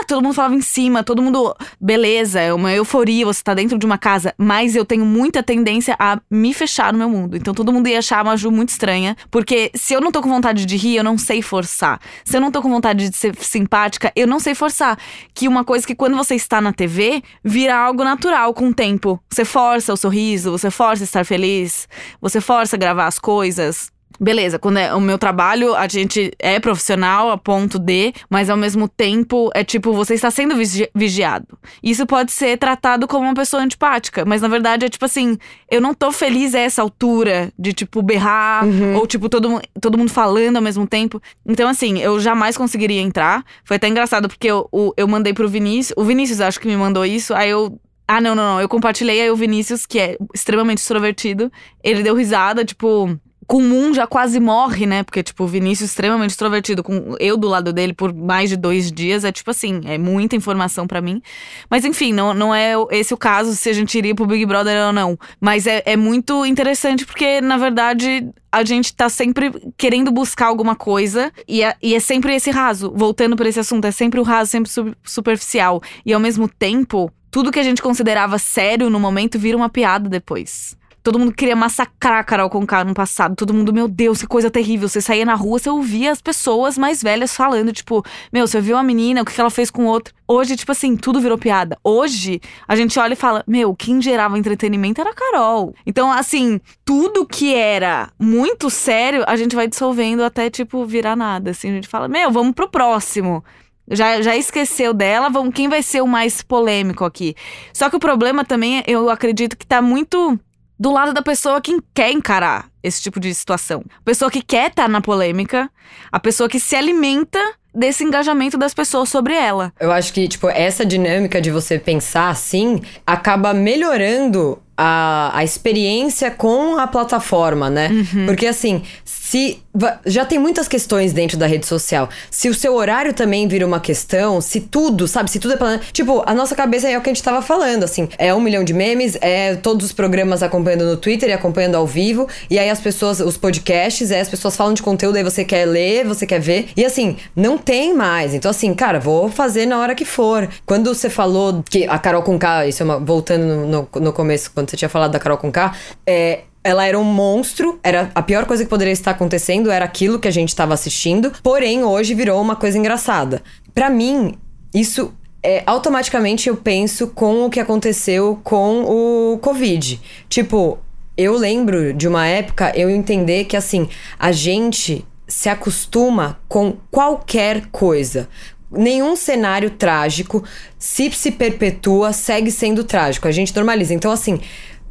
todo 0.08 0.20
mundo 0.20 0.34
falava 0.34 0.56
em 0.56 0.60
cima, 0.60 1.04
todo 1.04 1.22
mundo, 1.22 1.54
beleza, 1.80 2.40
é 2.40 2.52
uma 2.52 2.72
euforia, 2.72 3.24
você 3.24 3.42
tá 3.44 3.54
dentro 3.54 3.78
de 3.78 3.86
uma 3.86 3.96
casa, 3.96 4.34
mas 4.36 4.74
eu 4.74 4.84
tenho 4.84 5.04
muita 5.06 5.40
tendência 5.40 5.94
a 5.96 6.20
me 6.28 6.52
fechar 6.52 6.92
no 6.92 6.98
meu 6.98 7.08
mundo. 7.08 7.36
Então 7.36 7.54
todo 7.54 7.72
mundo 7.72 7.86
ia 7.86 8.00
achar 8.00 8.24
uma 8.24 8.36
Ju 8.36 8.50
muito 8.50 8.70
estranha, 8.70 9.16
porque 9.30 9.70
se 9.72 9.94
eu 9.94 10.00
não 10.00 10.10
tô 10.10 10.20
com 10.20 10.28
vontade 10.28 10.66
de 10.66 10.76
rir, 10.76 10.96
eu 10.96 11.04
não 11.04 11.16
sei 11.16 11.40
forçar. 11.40 12.00
Se 12.24 12.36
eu 12.36 12.40
não 12.40 12.50
tô 12.50 12.60
com 12.60 12.68
vontade 12.68 13.08
de 13.08 13.16
ser 13.16 13.36
simpática, 13.36 14.10
eu 14.16 14.26
não 14.26 14.40
sei 14.40 14.56
forçar. 14.56 14.98
Que 15.32 15.46
uma 15.46 15.62
coisa 15.64 15.86
que 15.86 15.94
quando 15.94 16.16
você 16.16 16.34
está 16.34 16.60
na 16.60 16.72
TV, 16.72 17.22
vira 17.44 17.76
algo 17.76 18.02
natural 18.02 18.52
com 18.52 18.68
o 18.68 18.74
tempo. 18.74 19.22
Você 19.30 19.44
força 19.44 19.92
o 19.92 19.96
sorriso, 19.96 20.50
você 20.50 20.72
força 20.72 21.04
estar 21.04 21.24
feliz, 21.24 21.86
você 22.20 22.40
força 22.40 22.76
gravar 22.76 23.06
as 23.06 23.20
coisas. 23.20 23.93
Beleza, 24.20 24.58
quando 24.58 24.78
é 24.78 24.94
o 24.94 25.00
meu 25.00 25.18
trabalho, 25.18 25.74
a 25.74 25.88
gente 25.88 26.32
é 26.38 26.60
profissional 26.60 27.30
a 27.30 27.38
ponto 27.38 27.78
de, 27.78 28.12
mas 28.30 28.48
ao 28.48 28.56
mesmo 28.56 28.88
tempo 28.88 29.50
é 29.54 29.64
tipo, 29.64 29.92
você 29.92 30.14
está 30.14 30.30
sendo 30.30 30.54
vigi 30.56 30.88
vigiado. 30.94 31.58
Isso 31.82 32.06
pode 32.06 32.30
ser 32.30 32.56
tratado 32.58 33.08
como 33.08 33.24
uma 33.24 33.34
pessoa 33.34 33.62
antipática, 33.62 34.24
mas 34.24 34.40
na 34.40 34.48
verdade 34.48 34.86
é 34.86 34.88
tipo 34.88 35.04
assim, 35.04 35.36
eu 35.70 35.80
não 35.80 35.92
tô 35.94 36.12
feliz 36.12 36.54
a 36.54 36.60
essa 36.60 36.80
altura 36.80 37.52
de 37.58 37.72
tipo 37.72 38.02
berrar, 38.02 38.64
uhum. 38.64 38.96
ou 38.96 39.06
tipo 39.06 39.28
todo, 39.28 39.60
todo 39.80 39.98
mundo 39.98 40.10
falando 40.10 40.56
ao 40.56 40.62
mesmo 40.62 40.86
tempo. 40.86 41.20
Então, 41.44 41.68
assim, 41.68 41.98
eu 41.98 42.20
jamais 42.20 42.56
conseguiria 42.56 43.00
entrar. 43.00 43.44
Foi 43.64 43.76
até 43.76 43.88
engraçado 43.88 44.28
porque 44.28 44.46
eu, 44.46 44.68
eu, 44.72 44.94
eu 44.96 45.08
mandei 45.08 45.32
pro 45.32 45.48
Vinícius, 45.48 45.94
o 45.96 46.04
Vinícius 46.04 46.40
acho 46.40 46.60
que 46.60 46.68
me 46.68 46.76
mandou 46.76 47.04
isso, 47.04 47.34
aí 47.34 47.50
eu 47.50 47.78
ah, 48.06 48.20
não, 48.20 48.34
não, 48.34 48.54
não. 48.54 48.60
Eu 48.60 48.68
compartilhei 48.68 49.22
aí 49.22 49.30
o 49.30 49.36
Vinícius, 49.36 49.86
que 49.86 49.98
é 49.98 50.18
extremamente 50.34 50.78
extrovertido. 50.78 51.50
Ele 51.82 52.02
deu 52.02 52.14
risada, 52.14 52.62
tipo 52.62 53.18
comum 53.46 53.92
já 53.94 54.06
quase 54.06 54.40
morre, 54.40 54.86
né? 54.86 55.02
Porque, 55.02 55.22
tipo, 55.22 55.44
o 55.44 55.46
Vinícius 55.46 55.90
extremamente 55.90 56.30
extrovertido, 56.30 56.82
com 56.82 57.14
eu 57.18 57.36
do 57.36 57.48
lado 57.48 57.72
dele 57.72 57.92
por 57.92 58.12
mais 58.14 58.50
de 58.50 58.56
dois 58.56 58.90
dias, 58.90 59.24
é 59.24 59.32
tipo 59.32 59.50
assim, 59.50 59.80
é 59.84 59.98
muita 59.98 60.36
informação 60.36 60.86
para 60.86 61.00
mim. 61.00 61.22
Mas 61.70 61.84
enfim, 61.84 62.12
não, 62.12 62.34
não 62.34 62.54
é 62.54 62.74
esse 62.90 63.12
o 63.14 63.16
caso 63.16 63.54
se 63.54 63.68
a 63.68 63.72
gente 63.72 63.96
iria 63.96 64.14
pro 64.14 64.26
Big 64.26 64.44
Brother 64.46 64.86
ou 64.86 64.92
não. 64.92 65.18
Mas 65.40 65.66
é, 65.66 65.82
é 65.86 65.96
muito 65.96 66.44
interessante 66.44 67.04
porque, 67.04 67.40
na 67.40 67.56
verdade, 67.56 68.28
a 68.50 68.64
gente 68.64 68.94
tá 68.94 69.08
sempre 69.08 69.52
querendo 69.76 70.10
buscar 70.10 70.46
alguma 70.46 70.76
coisa 70.76 71.32
e 71.48 71.62
é, 71.62 71.74
e 71.82 71.94
é 71.94 72.00
sempre 72.00 72.34
esse 72.34 72.50
raso. 72.50 72.92
Voltando 72.94 73.36
para 73.36 73.48
esse 73.48 73.60
assunto, 73.60 73.84
é 73.84 73.90
sempre 73.90 74.20
o 74.20 74.22
raso, 74.22 74.50
sempre 74.50 74.70
superficial. 75.02 75.82
E 76.06 76.12
ao 76.12 76.20
mesmo 76.20 76.48
tempo, 76.48 77.10
tudo 77.30 77.50
que 77.50 77.58
a 77.58 77.64
gente 77.64 77.82
considerava 77.82 78.38
sério 78.38 78.88
no 78.88 79.00
momento 79.00 79.40
vira 79.40 79.56
uma 79.56 79.68
piada 79.68 80.08
depois. 80.08 80.76
Todo 81.04 81.18
mundo 81.18 81.34
queria 81.34 81.54
massacrar 81.54 82.20
a 82.20 82.24
Carol 82.24 82.48
Conká 82.48 82.82
no 82.82 82.94
passado. 82.94 83.36
Todo 83.36 83.52
mundo, 83.52 83.74
meu 83.74 83.86
Deus, 83.86 84.22
que 84.22 84.26
coisa 84.26 84.50
terrível. 84.50 84.88
Você 84.88 85.02
saía 85.02 85.26
na 85.26 85.34
rua, 85.34 85.58
você 85.58 85.68
ouvia 85.68 86.10
as 86.10 86.22
pessoas 86.22 86.78
mais 86.78 87.02
velhas 87.02 87.36
falando, 87.36 87.74
tipo, 87.74 88.02
meu, 88.32 88.46
você 88.46 88.58
viu 88.58 88.74
uma 88.74 88.82
menina, 88.82 89.20
o 89.20 89.24
que 89.26 89.38
ela 89.38 89.50
fez 89.50 89.70
com 89.70 89.84
outro. 89.84 90.14
Hoje, 90.26 90.56
tipo 90.56 90.72
assim, 90.72 90.96
tudo 90.96 91.20
virou 91.20 91.36
piada. 91.36 91.76
Hoje, 91.84 92.40
a 92.66 92.74
gente 92.74 92.98
olha 92.98 93.12
e 93.12 93.16
fala, 93.16 93.44
meu, 93.46 93.76
quem 93.76 94.00
gerava 94.00 94.38
entretenimento 94.38 94.98
era 94.98 95.10
a 95.10 95.14
Carol. 95.14 95.74
Então, 95.84 96.10
assim, 96.10 96.58
tudo 96.86 97.26
que 97.26 97.54
era 97.54 98.10
muito 98.18 98.70
sério, 98.70 99.24
a 99.26 99.36
gente 99.36 99.54
vai 99.54 99.68
dissolvendo 99.68 100.24
até, 100.24 100.48
tipo, 100.48 100.86
virar 100.86 101.14
nada. 101.14 101.50
Assim, 101.50 101.68
a 101.68 101.74
gente 101.74 101.86
fala, 101.86 102.08
meu, 102.08 102.30
vamos 102.32 102.54
pro 102.54 102.70
próximo. 102.70 103.44
Já, 103.90 104.22
já 104.22 104.34
esqueceu 104.34 104.94
dela, 104.94 105.28
vamos, 105.28 105.52
quem 105.52 105.68
vai 105.68 105.82
ser 105.82 106.02
o 106.02 106.06
mais 106.06 106.40
polêmico 106.40 107.04
aqui? 107.04 107.34
Só 107.74 107.90
que 107.90 107.96
o 107.96 108.00
problema 108.00 108.42
também, 108.42 108.82
eu 108.86 109.10
acredito 109.10 109.54
que 109.54 109.66
tá 109.66 109.82
muito 109.82 110.40
do 110.78 110.90
lado 110.90 111.12
da 111.12 111.22
pessoa 111.22 111.60
que 111.60 111.80
quer 111.94 112.10
encarar 112.10 112.68
esse 112.84 113.02
tipo 113.02 113.18
de 113.18 113.34
situação. 113.34 113.82
A 113.98 114.02
pessoa 114.04 114.30
que 114.30 114.42
quer 114.42 114.68
estar 114.68 114.84
tá 114.84 114.88
na 114.88 115.00
polêmica, 115.00 115.70
a 116.12 116.20
pessoa 116.20 116.48
que 116.48 116.60
se 116.60 116.76
alimenta 116.76 117.40
desse 117.74 118.04
engajamento 118.04 118.56
das 118.56 118.72
pessoas 118.72 119.08
sobre 119.08 119.34
ela. 119.34 119.72
Eu 119.80 119.90
acho 119.90 120.12
que, 120.12 120.28
tipo, 120.28 120.48
essa 120.48 120.86
dinâmica 120.86 121.40
de 121.40 121.50
você 121.50 121.78
pensar 121.78 122.28
assim 122.28 122.80
acaba 123.04 123.52
melhorando 123.52 124.62
a, 124.76 125.30
a 125.34 125.44
experiência 125.44 126.30
com 126.30 126.76
a 126.78 126.86
plataforma, 126.86 127.70
né? 127.70 127.88
Uhum. 127.88 128.26
Porque 128.26 128.46
assim, 128.46 128.82
se 129.04 129.60
já 130.06 130.24
tem 130.24 130.38
muitas 130.38 130.68
questões 130.68 131.12
dentro 131.12 131.36
da 131.36 131.46
rede 131.46 131.66
social. 131.66 132.08
Se 132.30 132.48
o 132.48 132.54
seu 132.54 132.74
horário 132.74 133.12
também 133.12 133.48
vira 133.48 133.66
uma 133.66 133.80
questão, 133.80 134.40
se 134.40 134.60
tudo, 134.60 135.08
sabe, 135.08 135.28
se 135.30 135.40
tudo 135.40 135.54
é 135.54 135.56
planejado. 135.56 135.86
Tipo, 135.92 136.22
a 136.24 136.32
nossa 136.32 136.54
cabeça 136.54 136.88
é 136.88 136.96
o 136.96 137.00
que 137.00 137.10
a 137.10 137.12
gente 137.12 137.22
tava 137.22 137.42
falando, 137.42 137.82
assim. 137.82 138.08
É 138.16 138.32
um 138.32 138.40
milhão 138.40 138.62
de 138.62 138.72
memes, 138.72 139.18
é 139.20 139.56
todos 139.56 139.86
os 139.86 139.92
programas 139.92 140.42
acompanhando 140.42 140.84
no 140.84 140.96
Twitter 140.96 141.28
e 141.28 141.32
acompanhando 141.32 141.74
ao 141.74 141.86
vivo. 141.86 142.28
E 142.48 142.58
aí 142.58 142.70
as 142.74 142.80
pessoas, 142.80 143.20
os 143.20 143.36
podcasts, 143.36 144.10
é, 144.10 144.20
as 144.20 144.28
pessoas 144.28 144.56
falam 144.56 144.74
de 144.74 144.82
conteúdo, 144.82 145.16
aí 145.16 145.24
você 145.24 145.44
quer 145.44 145.64
ler, 145.64 146.04
você 146.04 146.26
quer 146.26 146.40
ver. 146.40 146.68
E 146.76 146.84
assim, 146.84 147.16
não 147.34 147.56
tem 147.56 147.94
mais. 147.94 148.34
Então, 148.34 148.50
assim, 148.50 148.74
cara, 148.74 149.00
vou 149.00 149.28
fazer 149.28 149.64
na 149.66 149.78
hora 149.78 149.94
que 149.94 150.04
for. 150.04 150.48
Quando 150.66 150.92
você 150.94 151.08
falou 151.08 151.62
que 151.68 151.86
a 151.86 151.98
Carol 151.98 152.22
com 152.22 152.38
K, 152.38 152.66
isso 152.66 152.82
é 152.82 152.84
uma, 152.84 152.98
voltando 152.98 153.44
no, 153.46 153.66
no, 153.66 153.88
no 154.00 154.12
começo, 154.12 154.50
quando 154.52 154.70
você 154.70 154.76
tinha 154.76 154.88
falado 154.88 155.12
da 155.12 155.18
Carol 155.18 155.38
com 155.38 155.50
K, 155.50 155.74
é, 156.06 156.40
ela 156.62 156.86
era 156.86 156.98
um 156.98 157.04
monstro, 157.04 157.78
era 157.82 158.10
a 158.14 158.22
pior 158.22 158.46
coisa 158.46 158.64
que 158.64 158.70
poderia 158.70 158.92
estar 158.92 159.12
acontecendo 159.12 159.70
era 159.70 159.84
aquilo 159.84 160.18
que 160.18 160.26
a 160.26 160.30
gente 160.30 160.48
estava 160.48 160.74
assistindo, 160.74 161.30
porém 161.42 161.84
hoje 161.84 162.14
virou 162.14 162.40
uma 162.40 162.56
coisa 162.56 162.78
engraçada. 162.78 163.42
Para 163.74 163.90
mim, 163.90 164.34
isso 164.74 165.12
é, 165.42 165.62
automaticamente 165.66 166.48
eu 166.48 166.56
penso 166.56 167.08
com 167.08 167.44
o 167.44 167.50
que 167.50 167.60
aconteceu 167.60 168.40
com 168.42 168.82
o 168.84 169.38
Covid. 169.38 170.00
Tipo, 170.28 170.78
eu 171.16 171.36
lembro 171.36 171.92
de 171.92 172.08
uma 172.08 172.26
época 172.26 172.72
eu 172.76 172.90
entender 172.90 173.44
que 173.44 173.56
assim, 173.56 173.88
a 174.18 174.32
gente 174.32 175.04
se 175.26 175.48
acostuma 175.48 176.38
com 176.48 176.76
qualquer 176.90 177.66
coisa. 177.66 178.28
Nenhum 178.70 179.14
cenário 179.14 179.70
trágico, 179.70 180.44
se 180.78 181.10
se 181.12 181.30
perpetua, 181.30 182.12
segue 182.12 182.50
sendo 182.50 182.84
trágico. 182.84 183.28
A 183.28 183.32
gente 183.32 183.54
normaliza. 183.54 183.94
Então, 183.94 184.10
assim, 184.10 184.40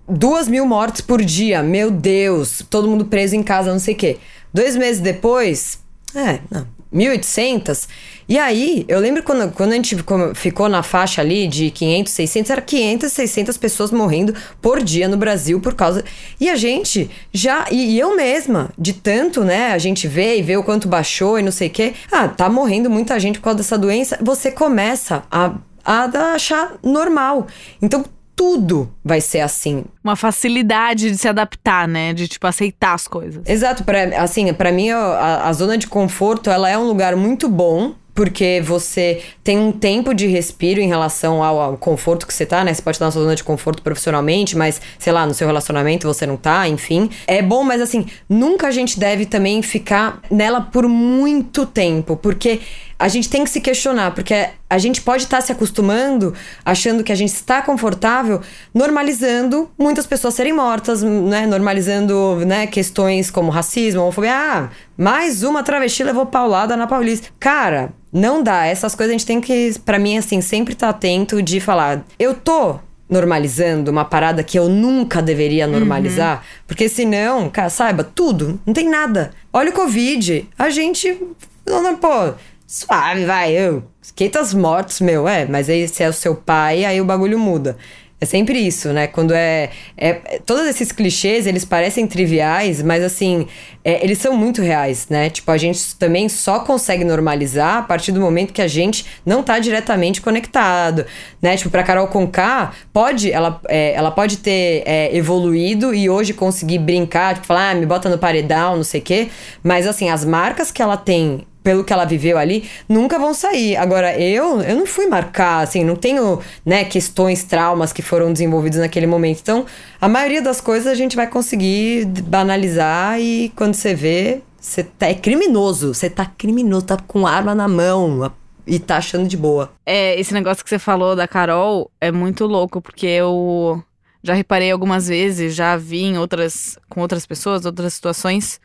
duas 0.08 0.48
mil 0.48 0.66
mortes 0.66 1.02
por 1.02 1.24
dia, 1.24 1.62
meu 1.62 1.92
Deus, 1.92 2.64
todo 2.70 2.88
mundo 2.88 3.06
preso 3.06 3.36
em 3.36 3.44
casa, 3.44 3.72
não 3.72 3.80
sei 3.80 3.94
o 3.94 3.98
quê. 3.98 4.18
Dois 4.54 4.76
meses 4.76 5.02
depois, 5.02 5.80
é, 6.16 6.40
não, 6.50 6.68
1.800. 6.94 7.88
E 8.28 8.38
aí, 8.38 8.86
eu 8.88 9.00
lembro 9.00 9.22
quando, 9.22 9.52
quando 9.52 9.72
a 9.72 9.76
gente 9.76 9.98
ficou, 10.36 10.70
na 10.70 10.82
faixa 10.82 11.22
ali 11.22 11.46
de 11.48 11.70
500, 11.72 12.14
600, 12.14 12.52
era 12.52 12.62
500, 12.62 13.12
600 13.12 13.58
pessoas 13.58 13.92
morrendo 13.92 14.34
por 14.62 14.82
dia 14.82 15.08
no 15.08 15.18
Brasil 15.18 15.60
por 15.60 15.74
causa. 15.74 16.06
E 16.40 16.50
a 16.50 16.56
gente 16.56 17.10
já. 17.34 17.66
E, 17.70 17.96
e 17.96 18.00
eu 18.00 18.16
mesma, 18.16 18.72
de 18.78 18.94
tanto, 18.94 19.44
né? 19.44 19.74
A 19.74 19.78
gente 19.78 20.08
vê 20.08 20.38
e 20.38 20.42
vê 20.42 20.56
o 20.56 20.64
quanto 20.64 20.88
baixou 20.88 21.38
e 21.38 21.44
não 21.44 21.52
sei 21.52 21.68
o 21.68 21.72
quê. 21.72 21.94
Ah, 22.12 22.28
tá 22.28 22.50
morrendo 22.50 22.90
muita 22.90 23.20
gente 23.20 23.40
por 23.40 23.46
causa 23.46 23.58
dessa 23.58 23.78
doença. 23.78 24.18
Você 24.22 24.52
começa 24.52 25.24
a, 25.30 25.56
a 25.84 26.06
achar 26.34 26.76
normal. 26.82 27.48
Então, 27.82 28.06
tudo 28.36 28.92
vai 29.04 29.22
ser 29.22 29.42
assim. 29.42 29.86
Uma 30.04 30.16
facilidade 30.16 31.12
de 31.12 31.18
se 31.18 31.28
adaptar, 31.28 31.88
né? 31.88 32.14
De, 32.14 32.28
tipo, 32.28 32.46
aceitar 32.48 32.94
as 32.94 33.08
coisas. 33.08 33.44
Exato. 33.46 33.84
Pra, 33.84 34.04
assim, 34.22 34.54
para 34.54 34.72
mim, 34.72 34.90
a, 34.90 35.48
a 35.48 35.54
zona 35.54 35.78
de 35.78 35.88
conforto, 35.88 36.50
ela 36.50 36.70
é 36.70 36.78
um 36.78 36.88
lugar 36.88 37.16
muito 37.16 37.48
bom 37.48 37.94
porque 38.14 38.62
você 38.64 39.22
tem 39.44 39.58
um 39.58 39.72
tempo 39.72 40.14
de 40.14 40.28
respiro 40.28 40.80
em 40.80 40.88
relação 40.88 41.44
ao, 41.44 41.60
ao, 41.60 41.78
conforto 41.78 42.28
que 42.28 42.34
você 42.34 42.46
tá, 42.46 42.64
né? 42.64 42.74
Você 42.74 42.82
pode 42.82 42.96
estar 42.96 43.06
na 43.06 43.12
sua 43.12 43.24
zona 43.24 43.36
de 43.36 43.44
conforto 43.44 43.82
profissionalmente, 43.82 44.56
mas, 44.56 44.80
sei 45.00 45.12
lá, 45.12 45.26
no 45.26 45.34
seu 45.34 45.48
relacionamento 45.48 46.08
você 46.08 46.26
não 46.26 46.38
tá, 46.38 46.68
enfim. 46.68 47.10
É 47.26 47.42
bom, 47.42 47.64
mas 47.64 47.82
assim, 47.82 48.06
nunca 48.30 48.68
a 48.68 48.72
gente 48.72 49.00
deve 49.00 49.26
também 49.26 49.62
ficar 49.62 50.22
nela 50.30 50.62
por 50.62 50.88
muito 50.88 51.66
tempo, 51.66 52.16
porque 52.16 52.62
a 52.98 53.08
gente 53.08 53.30
tem 53.30 53.44
que 53.44 53.50
se 53.50 53.60
questionar, 53.60 54.12
porque 54.12 54.50
a 54.70 54.78
gente 54.78 55.02
pode 55.02 55.24
estar 55.24 55.38
tá 55.38 55.42
se 55.42 55.52
acostumando, 55.52 56.34
achando 56.66 57.04
que 57.04 57.12
a 57.12 57.16
gente 57.16 57.34
está 57.34 57.62
confortável, 57.62 58.42
normalizando 58.74 59.70
muitas 59.78 60.06
pessoas 60.06 60.34
serem 60.34 60.54
mortas, 60.54 61.04
né? 61.04 61.46
Normalizando, 61.46 62.44
né, 62.46 62.68
questões 62.68 63.30
como 63.30 63.52
racismo, 63.52 64.02
homofobia. 64.02 64.34
Ah, 64.34 64.70
mais 64.98 65.44
uma 65.44 65.64
travesti 65.64 66.04
levou 66.04 66.26
paulada 66.26 66.78
na 66.78 66.88
Paulista. 66.88 67.30
Cara, 67.40 67.92
não 68.12 68.44
dá. 68.44 68.66
Essas 68.66 68.96
coisas 68.96 69.12
a 69.12 69.18
gente 69.18 69.26
tem 69.26 69.42
que, 69.42 69.74
para 69.86 70.00
mim, 70.00 70.18
assim, 70.18 70.40
sempre 70.42 70.74
estar 70.74 70.88
tá 70.88 70.98
atento 70.98 71.42
de 71.42 71.60
falar. 71.60 72.06
Eu 72.20 72.34
tô 72.34 72.80
normalizando 73.10 73.92
uma 73.92 74.06
parada 74.06 74.44
que 74.44 74.58
eu 74.58 74.68
nunca 74.70 75.22
deveria 75.22 75.68
normalizar, 75.68 76.38
uhum. 76.38 76.64
porque 76.68 76.90
senão, 76.90 77.50
cara, 77.50 77.70
saiba, 77.70 78.04
tudo, 78.04 78.60
não 78.66 78.74
tem 78.74 78.90
nada. 78.90 79.32
Olha 79.52 79.70
o 79.70 79.74
Covid, 79.74 80.48
a 80.58 80.70
gente. 80.70 81.22
Não, 81.66 81.82
não, 81.82 81.96
pô, 81.96 82.34
Suave, 82.74 83.24
vai, 83.24 83.52
eu. 83.54 83.84
500 84.16 84.56
mortos, 84.56 85.00
meu, 85.00 85.28
é, 85.28 85.46
mas 85.46 85.70
aí 85.70 85.88
se 85.88 86.02
é 86.02 86.10
o 86.10 86.14
seu 86.14 86.36
pai, 86.36 86.84
aí 86.84 87.00
o 87.00 87.06
bagulho 87.06 87.38
muda. 87.38 87.78
É 88.20 88.26
sempre 88.26 88.58
isso, 88.58 88.92
né? 88.92 89.06
Quando 89.06 89.32
é, 89.32 89.70
é. 89.96 90.14
todos 90.44 90.66
esses 90.66 90.92
clichês, 90.92 91.46
eles 91.46 91.64
parecem 91.64 92.08
triviais, 92.08 92.82
mas 92.82 93.04
assim, 93.04 93.48
é, 93.86 94.04
eles 94.04 94.18
são 94.18 94.36
muito 94.36 94.60
reais, 94.60 95.06
né? 95.08 95.30
Tipo, 95.30 95.52
a 95.52 95.58
gente 95.58 95.96
também 95.98 96.28
só 96.28 96.62
consegue 96.62 97.04
normalizar 97.04 97.78
a 97.78 97.82
partir 97.84 98.12
do 98.12 98.20
momento 98.20 98.52
que 98.52 98.62
a 98.62 98.68
gente 98.68 99.06
não 99.24 99.44
tá 99.44 99.60
diretamente 99.60 100.20
conectado, 100.20 101.06
né? 101.40 101.56
Tipo, 101.56 101.70
pra 101.70 101.84
Carol 101.84 102.08
Conká, 102.08 102.74
pode, 102.92 103.32
ela, 103.32 103.62
é, 103.68 103.94
ela 103.94 104.10
pode 104.10 104.38
ter 104.38 104.82
é, 104.88 105.16
evoluído 105.16 105.94
e 105.94 106.10
hoje 106.10 106.34
conseguir 106.34 106.80
brincar, 106.80 107.36
tipo, 107.36 107.46
falar, 107.46 107.70
ah, 107.70 107.76
me 107.76 107.86
bota 107.86 108.10
no 108.10 108.18
paredão, 108.18 108.78
não 108.78 108.84
sei 108.84 109.00
o 109.00 109.04
quê. 109.04 109.30
Mas 109.62 109.86
assim, 109.86 110.10
as 110.10 110.26
marcas 110.26 110.72
que 110.72 110.82
ela 110.82 110.98
tem 110.98 111.46
pelo 111.64 111.84
que 111.84 111.94
ela 111.94 112.06
viveu 112.06 112.38
ali, 112.38 112.70
nunca 112.88 113.18
vão 113.18 113.34
sair. 113.34 113.76
Agora, 113.78 114.20
eu, 114.20 114.62
eu 114.62 114.76
não 114.76 114.86
fui 114.86 115.08
marcar, 115.08 115.64
assim, 115.64 115.84
não 115.84 115.96
tenho, 115.96 116.40
né, 116.66 116.84
questões, 116.84 117.44
traumas 117.44 117.94
que 117.94 118.02
foram 118.02 118.34
desenvolvidos 118.34 118.80
naquele 118.80 119.08
momento. 119.08 119.40
Então, 119.42 119.66
a 120.00 120.10
maioria 120.10 120.42
das 120.42 120.60
coisas 120.60 120.88
a 120.88 120.96
gente 120.96 121.16
vai 121.16 121.28
conseguir 121.28 122.06
banalizar 122.06 123.20
e 123.20 123.52
quando 123.56 123.74
você 123.74 123.96
vê, 123.96 124.42
você 124.60 124.84
tá, 124.84 125.08
é 125.08 125.14
criminoso. 125.14 125.94
Você 125.94 126.10
tá 126.10 126.26
criminoso, 126.26 126.86
tá 126.86 126.98
com 126.98 127.26
arma 127.26 127.56
na 127.56 127.68
mão 127.68 128.32
e 128.66 128.80
tá 128.80 128.98
achando 128.98 129.28
de 129.28 129.38
boa. 129.38 129.72
É, 129.86 130.20
esse 130.20 130.34
negócio 130.34 130.64
que 130.64 130.70
você 130.70 130.80
falou 130.80 131.16
da 131.16 131.28
Carol 131.28 131.92
é 132.00 132.12
muito 132.12 132.46
louco, 132.46 132.82
porque 132.82 133.06
eu 133.06 133.84
já 134.24 134.34
reparei 134.34 134.72
algumas 134.72 135.08
vezes, 135.08 135.54
já 135.54 135.76
vi 135.76 136.04
em 136.04 136.18
outras, 136.18 136.78
com 136.90 137.02
outras 137.02 137.26
pessoas, 137.26 137.66
outras 137.66 137.94
situações, 137.94 138.60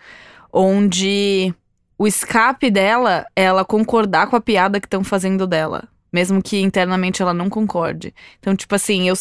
onde 0.52 1.52
o 1.98 2.06
escape 2.06 2.70
dela 2.70 3.26
é 3.34 3.42
ela 3.42 3.64
concordar 3.64 4.28
com 4.28 4.36
a 4.36 4.40
piada 4.40 4.80
que 4.80 4.86
estão 4.86 5.02
fazendo 5.02 5.46
dela. 5.46 5.88
Mesmo 6.10 6.42
que 6.42 6.58
internamente 6.58 7.20
ela 7.20 7.34
não 7.34 7.50
concorde. 7.50 8.14
Então, 8.38 8.56
tipo 8.56 8.74
assim, 8.74 9.06
eu, 9.06 9.14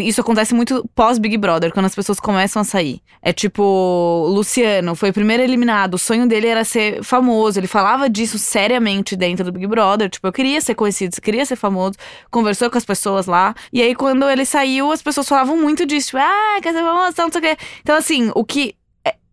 isso 0.00 0.22
acontece 0.22 0.54
muito 0.54 0.88
pós-Big 0.94 1.36
Brother, 1.36 1.70
quando 1.70 1.84
as 1.84 1.94
pessoas 1.94 2.18
começam 2.18 2.62
a 2.62 2.64
sair. 2.64 3.02
É 3.20 3.30
tipo, 3.30 4.26
Luciano 4.30 4.94
foi 4.94 5.12
primeiro 5.12 5.42
eliminado, 5.42 5.94
o 5.94 5.98
sonho 5.98 6.26
dele 6.26 6.46
era 6.46 6.64
ser 6.64 7.04
famoso, 7.04 7.60
ele 7.60 7.66
falava 7.66 8.08
disso 8.08 8.38
seriamente 8.38 9.16
dentro 9.16 9.44
do 9.44 9.52
Big 9.52 9.66
Brother. 9.66 10.08
Tipo, 10.08 10.28
eu 10.28 10.32
queria 10.32 10.62
ser 10.62 10.74
conhecido, 10.74 11.20
queria 11.20 11.44
ser 11.44 11.56
famoso, 11.56 11.98
conversou 12.30 12.70
com 12.70 12.78
as 12.78 12.86
pessoas 12.86 13.26
lá. 13.26 13.54
E 13.70 13.82
aí, 13.82 13.94
quando 13.94 14.26
ele 14.26 14.46
saiu, 14.46 14.90
as 14.90 15.02
pessoas 15.02 15.28
falavam 15.28 15.58
muito 15.58 15.84
disso. 15.84 16.12
Tipo, 16.12 16.22
ah, 16.22 16.58
quer 16.62 16.72
ser 16.72 16.80
famoso, 16.80 17.14
não 17.18 17.30
sei 17.30 17.38
o 17.38 17.42
quê. 17.42 17.56
Então, 17.82 17.96
assim, 17.96 18.30
o 18.34 18.46
que 18.46 18.74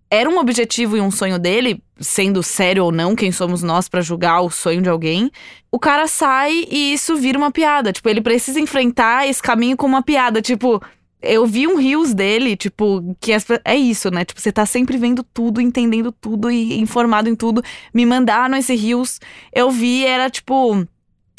era 0.09 0.29
um 0.29 0.37
objetivo 0.37 0.97
e 0.97 1.01
um 1.01 1.11
sonho 1.11 1.39
dele, 1.39 1.81
sendo 1.99 2.43
sério 2.43 2.85
ou 2.85 2.91
não, 2.91 3.15
quem 3.15 3.31
somos 3.31 3.63
nós 3.63 3.87
para 3.87 4.01
julgar 4.01 4.41
o 4.41 4.49
sonho 4.49 4.81
de 4.81 4.89
alguém. 4.89 5.31
O 5.71 5.79
cara 5.79 6.07
sai 6.07 6.65
e 6.69 6.93
isso 6.93 7.15
vira 7.15 7.37
uma 7.37 7.51
piada. 7.51 7.91
Tipo, 7.91 8.09
ele 8.09 8.21
precisa 8.21 8.59
enfrentar 8.59 9.27
esse 9.27 9.41
caminho 9.41 9.77
com 9.77 9.85
uma 9.85 10.01
piada. 10.01 10.41
Tipo, 10.41 10.81
eu 11.21 11.45
vi 11.45 11.67
um 11.67 11.77
rios 11.77 12.13
dele, 12.13 12.55
tipo, 12.55 13.15
que 13.19 13.31
é 13.65 13.75
isso, 13.75 14.11
né? 14.11 14.23
Tipo, 14.23 14.39
você 14.39 14.51
tá 14.51 14.65
sempre 14.65 14.97
vendo 14.97 15.23
tudo, 15.23 15.59
entendendo 15.59 16.11
tudo 16.11 16.51
e 16.51 16.79
informado 16.79 17.29
em 17.29 17.35
tudo. 17.35 17.61
Me 17.93 18.05
mandaram 18.05 18.55
esse 18.55 18.75
rios. 18.75 19.19
Eu 19.53 19.71
vi, 19.71 20.05
era 20.05 20.29
tipo 20.29 20.85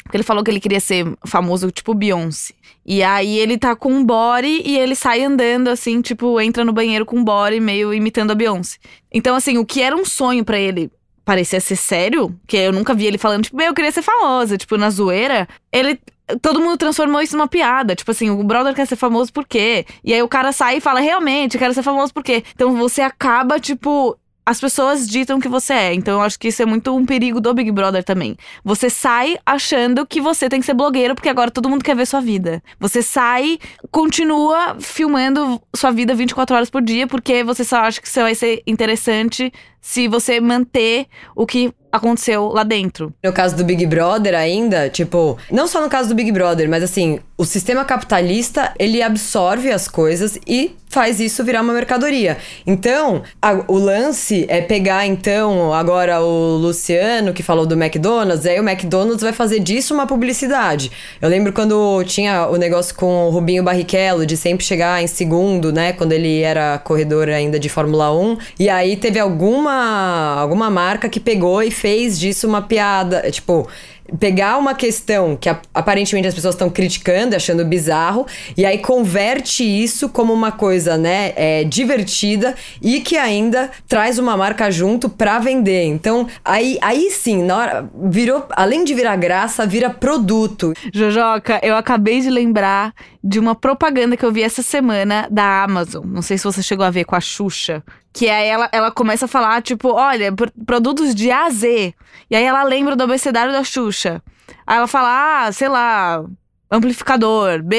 porque 0.09 0.17
ele 0.17 0.23
falou 0.23 0.43
que 0.43 0.49
ele 0.49 0.59
queria 0.59 0.79
ser 0.79 1.05
famoso, 1.23 1.69
tipo 1.69 1.93
Beyoncé. 1.93 2.55
E 2.83 3.03
aí 3.03 3.37
ele 3.37 3.59
tá 3.59 3.75
com 3.75 3.93
um 3.93 4.03
body 4.03 4.63
e 4.65 4.75
ele 4.75 4.95
sai 4.95 5.23
andando, 5.23 5.67
assim, 5.67 6.01
tipo, 6.01 6.41
entra 6.41 6.65
no 6.65 6.73
banheiro 6.73 7.05
com 7.05 7.17
um 7.17 7.23
body, 7.23 7.59
meio 7.59 7.93
imitando 7.93 8.31
a 8.31 8.35
Beyoncé. 8.35 8.79
Então, 9.13 9.35
assim, 9.35 9.59
o 9.59 9.65
que 9.65 9.83
era 9.83 9.95
um 9.95 10.03
sonho 10.03 10.43
para 10.43 10.57
ele 10.57 10.91
parecia 11.23 11.59
ser 11.59 11.75
sério, 11.75 12.35
que 12.47 12.57
eu 12.57 12.73
nunca 12.73 12.95
vi 12.95 13.05
ele 13.05 13.19
falando, 13.19 13.43
tipo, 13.43 13.61
eu 13.61 13.71
queria 13.71 13.91
ser 13.91 14.01
famosa, 14.01 14.57
tipo, 14.57 14.77
na 14.77 14.89
zoeira, 14.89 15.47
ele. 15.71 15.99
Todo 16.41 16.59
mundo 16.59 16.77
transformou 16.77 17.21
isso 17.21 17.37
numa 17.37 17.47
piada. 17.47 17.95
Tipo 17.95 18.09
assim, 18.09 18.31
o 18.31 18.43
brother 18.43 18.73
quer 18.73 18.87
ser 18.87 18.95
famoso 18.95 19.31
por 19.31 19.47
quê? 19.47 19.85
E 20.03 20.11
aí 20.11 20.21
o 20.23 20.27
cara 20.27 20.51
sai 20.51 20.77
e 20.77 20.81
fala, 20.81 20.99
realmente, 20.99 21.57
quero 21.57 21.73
ser 21.73 21.83
famoso 21.83 22.11
por 22.11 22.23
quê? 22.23 22.43
Então 22.55 22.75
você 22.75 23.01
acaba, 23.01 23.59
tipo, 23.59 24.17
as 24.49 24.59
pessoas 24.59 25.07
ditam 25.07 25.39
que 25.39 25.47
você 25.47 25.73
é. 25.73 25.93
Então 25.93 26.15
eu 26.15 26.21
acho 26.21 26.39
que 26.39 26.47
isso 26.47 26.59
é 26.59 26.65
muito 26.65 26.95
um 26.95 27.05
perigo 27.05 27.39
do 27.39 27.53
Big 27.53 27.71
Brother 27.71 28.03
também. 28.03 28.35
Você 28.63 28.89
sai 28.89 29.37
achando 29.45 30.07
que 30.07 30.19
você 30.19 30.49
tem 30.49 30.59
que 30.59 30.65
ser 30.65 30.73
blogueiro 30.73 31.13
porque 31.13 31.29
agora 31.29 31.51
todo 31.51 31.69
mundo 31.69 31.83
quer 31.83 31.95
ver 31.95 32.07
sua 32.07 32.19
vida. 32.19 32.59
Você 32.79 33.03
sai, 33.03 33.59
continua 33.91 34.75
filmando 34.79 35.61
sua 35.75 35.91
vida 35.91 36.15
24 36.15 36.55
horas 36.55 36.69
por 36.71 36.81
dia 36.81 37.05
porque 37.05 37.43
você 37.43 37.63
só 37.63 37.81
acha 37.81 38.01
que 38.01 38.09
você 38.09 38.23
vai 38.23 38.33
ser 38.33 38.63
interessante 38.65 39.53
se 39.81 40.07
você 40.07 40.39
manter 40.39 41.07
o 41.35 41.45
que 41.45 41.73
aconteceu 41.91 42.47
lá 42.49 42.63
dentro. 42.63 43.13
No 43.23 43.33
caso 43.33 43.55
do 43.55 43.63
Big 43.63 43.85
Brother 43.85 44.35
ainda, 44.35 44.89
tipo, 44.89 45.37
não 45.51 45.67
só 45.67 45.81
no 45.81 45.89
caso 45.89 46.09
do 46.09 46.15
Big 46.15 46.31
Brother, 46.31 46.69
mas 46.69 46.83
assim, 46.83 47.19
o 47.37 47.45
sistema 47.45 47.83
capitalista, 47.85 48.73
ele 48.77 49.01
absorve 49.01 49.71
as 49.71 49.87
coisas 49.87 50.37
e 50.45 50.75
faz 50.89 51.19
isso 51.19 51.43
virar 51.43 51.61
uma 51.61 51.71
mercadoria. 51.71 52.37
Então, 52.65 53.21
a, 53.41 53.63
o 53.67 53.77
lance 53.77 54.45
é 54.49 54.59
pegar 54.59 55.05
então 55.05 55.71
agora 55.71 56.19
o 56.19 56.57
Luciano 56.57 57.31
que 57.31 57.43
falou 57.43 57.65
do 57.65 57.75
McDonald's, 57.75 58.45
aí 58.45 58.59
o 58.59 58.67
McDonald's 58.67 59.21
vai 59.21 59.31
fazer 59.31 59.59
disso 59.59 59.93
uma 59.93 60.07
publicidade. 60.07 60.91
Eu 61.21 61.29
lembro 61.29 61.53
quando 61.53 62.03
tinha 62.05 62.47
o 62.47 62.57
negócio 62.57 62.95
com 62.95 63.27
o 63.27 63.29
Rubinho 63.29 63.63
Barrichello 63.63 64.25
de 64.25 64.35
sempre 64.35 64.65
chegar 64.65 65.01
em 65.01 65.07
segundo, 65.07 65.71
né, 65.71 65.93
quando 65.93 66.11
ele 66.11 66.41
era 66.41 66.79
corredor 66.79 67.29
ainda 67.29 67.59
de 67.59 67.69
Fórmula 67.69 68.11
1, 68.11 68.37
e 68.59 68.69
aí 68.69 68.97
teve 68.97 69.19
alguma 69.19 69.68
alguma 69.71 70.69
marca 70.69 71.09
que 71.09 71.19
pegou 71.19 71.61
e 71.61 71.71
fez 71.71 72.19
disso 72.19 72.47
uma 72.47 72.61
piada, 72.61 73.29
tipo, 73.31 73.67
pegar 74.17 74.57
uma 74.57 74.73
questão 74.73 75.35
que 75.35 75.49
aparentemente 75.73 76.27
as 76.27 76.33
pessoas 76.33 76.55
estão 76.55 76.69
criticando, 76.69 77.35
achando 77.35 77.65
bizarro, 77.65 78.25
e 78.55 78.65
aí 78.65 78.77
converte 78.77 79.63
isso 79.63 80.09
como 80.09 80.33
uma 80.33 80.51
coisa, 80.51 80.97
né, 80.97 81.33
é, 81.35 81.63
divertida 81.63 82.55
e 82.81 83.01
que 83.01 83.17
ainda 83.17 83.69
traz 83.87 84.17
uma 84.17 84.35
marca 84.37 84.71
junto 84.71 85.09
para 85.09 85.39
vender. 85.39 85.85
Então, 85.85 86.27
aí, 86.43 86.77
aí 86.81 87.11
sim, 87.11 87.43
na 87.43 87.57
hora, 87.57 87.89
virou, 88.05 88.45
além 88.51 88.83
de 88.83 88.93
virar 88.93 89.15
graça, 89.15 89.65
vira 89.65 89.89
produto. 89.89 90.73
Jojoca, 90.93 91.59
eu 91.63 91.75
acabei 91.75 92.21
de 92.21 92.29
lembrar 92.29 92.93
de 93.23 93.37
uma 93.37 93.53
propaganda 93.53 94.15
que 94.15 94.25
eu 94.25 94.31
vi 94.31 94.41
essa 94.43 94.61
semana 94.61 95.27
da 95.29 95.63
Amazon. 95.63 96.05
Não 96.05 96.21
sei 96.21 96.37
se 96.37 96.43
você 96.43 96.63
chegou 96.63 96.85
a 96.85 96.89
ver 96.89 97.03
com 97.05 97.15
a 97.15 97.21
Xuxa. 97.21 97.83
Que 98.11 98.27
aí 98.27 98.47
ela, 98.47 98.67
ela 98.71 98.91
começa 98.91 99.25
a 99.25 99.27
falar, 99.27 99.61
tipo, 99.61 99.89
olha, 99.89 100.33
produtos 100.65 101.13
de 101.13 101.29
A 101.29 101.45
a 101.45 101.49
Z. 101.49 101.93
E 102.29 102.35
aí 102.35 102.43
ela 102.43 102.63
lembra 102.63 102.95
do 102.95 103.03
abecedário 103.03 103.51
da 103.51 103.63
Xuxa. 103.63 103.98
Aí 104.07 104.77
ela 104.77 104.87
fala, 104.87 105.45
ah, 105.45 105.51
sei 105.51 105.67
lá, 105.67 106.23
amplificador, 106.71 107.63
B, 107.63 107.75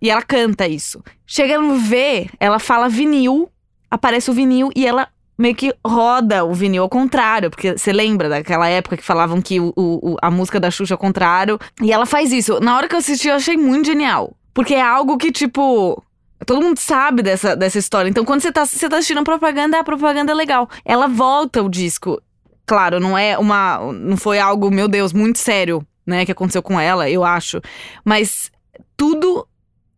e 0.00 0.10
ela 0.10 0.22
canta 0.22 0.66
isso. 0.66 1.02
Chega 1.26 1.58
no 1.58 1.78
V, 1.78 2.30
ela 2.38 2.58
fala 2.58 2.88
vinil, 2.88 3.50
aparece 3.90 4.30
o 4.30 4.34
vinil 4.34 4.70
e 4.74 4.86
ela 4.86 5.08
meio 5.38 5.54
que 5.54 5.74
roda 5.84 6.44
o 6.44 6.54
vinil 6.54 6.82
ao 6.82 6.88
contrário, 6.88 7.50
porque 7.50 7.76
você 7.76 7.92
lembra 7.92 8.28
daquela 8.28 8.68
época 8.68 8.96
que 8.96 9.04
falavam 9.04 9.42
que 9.42 9.60
o, 9.60 9.72
o, 9.76 10.16
a 10.22 10.30
música 10.30 10.58
da 10.58 10.70
Xuxa 10.70 10.94
é 10.94 10.96
ao 10.96 10.98
contrário. 10.98 11.58
E 11.82 11.92
ela 11.92 12.06
faz 12.06 12.32
isso. 12.32 12.58
Na 12.60 12.76
hora 12.76 12.88
que 12.88 12.94
eu 12.94 12.98
assisti, 12.98 13.28
eu 13.28 13.34
achei 13.34 13.56
muito 13.56 13.86
genial. 13.86 14.34
Porque 14.54 14.74
é 14.74 14.80
algo 14.80 15.18
que, 15.18 15.30
tipo, 15.30 16.02
Todo 16.44 16.60
mundo 16.60 16.78
sabe 16.78 17.22
dessa, 17.22 17.56
dessa 17.56 17.78
história. 17.78 18.10
Então, 18.10 18.24
quando 18.24 18.42
você 18.42 18.52
tá, 18.52 18.66
você 18.66 18.88
tá 18.88 18.96
assistindo 18.96 19.24
propaganda, 19.24 19.78
a 19.78 19.84
propaganda 19.84 20.32
é 20.32 20.34
legal. 20.34 20.68
Ela 20.84 21.08
volta 21.08 21.62
o 21.62 21.68
disco. 21.68 22.20
Claro, 22.66 22.98
não 22.98 23.16
é 23.16 23.38
uma. 23.38 23.78
Não 23.92 24.16
foi 24.16 24.38
algo, 24.40 24.70
meu 24.70 24.88
Deus, 24.88 25.12
muito 25.12 25.38
sério, 25.38 25.86
né, 26.04 26.26
que 26.26 26.32
aconteceu 26.32 26.62
com 26.62 26.78
ela, 26.78 27.08
eu 27.08 27.24
acho. 27.24 27.60
Mas 28.04 28.50
tudo. 28.96 29.46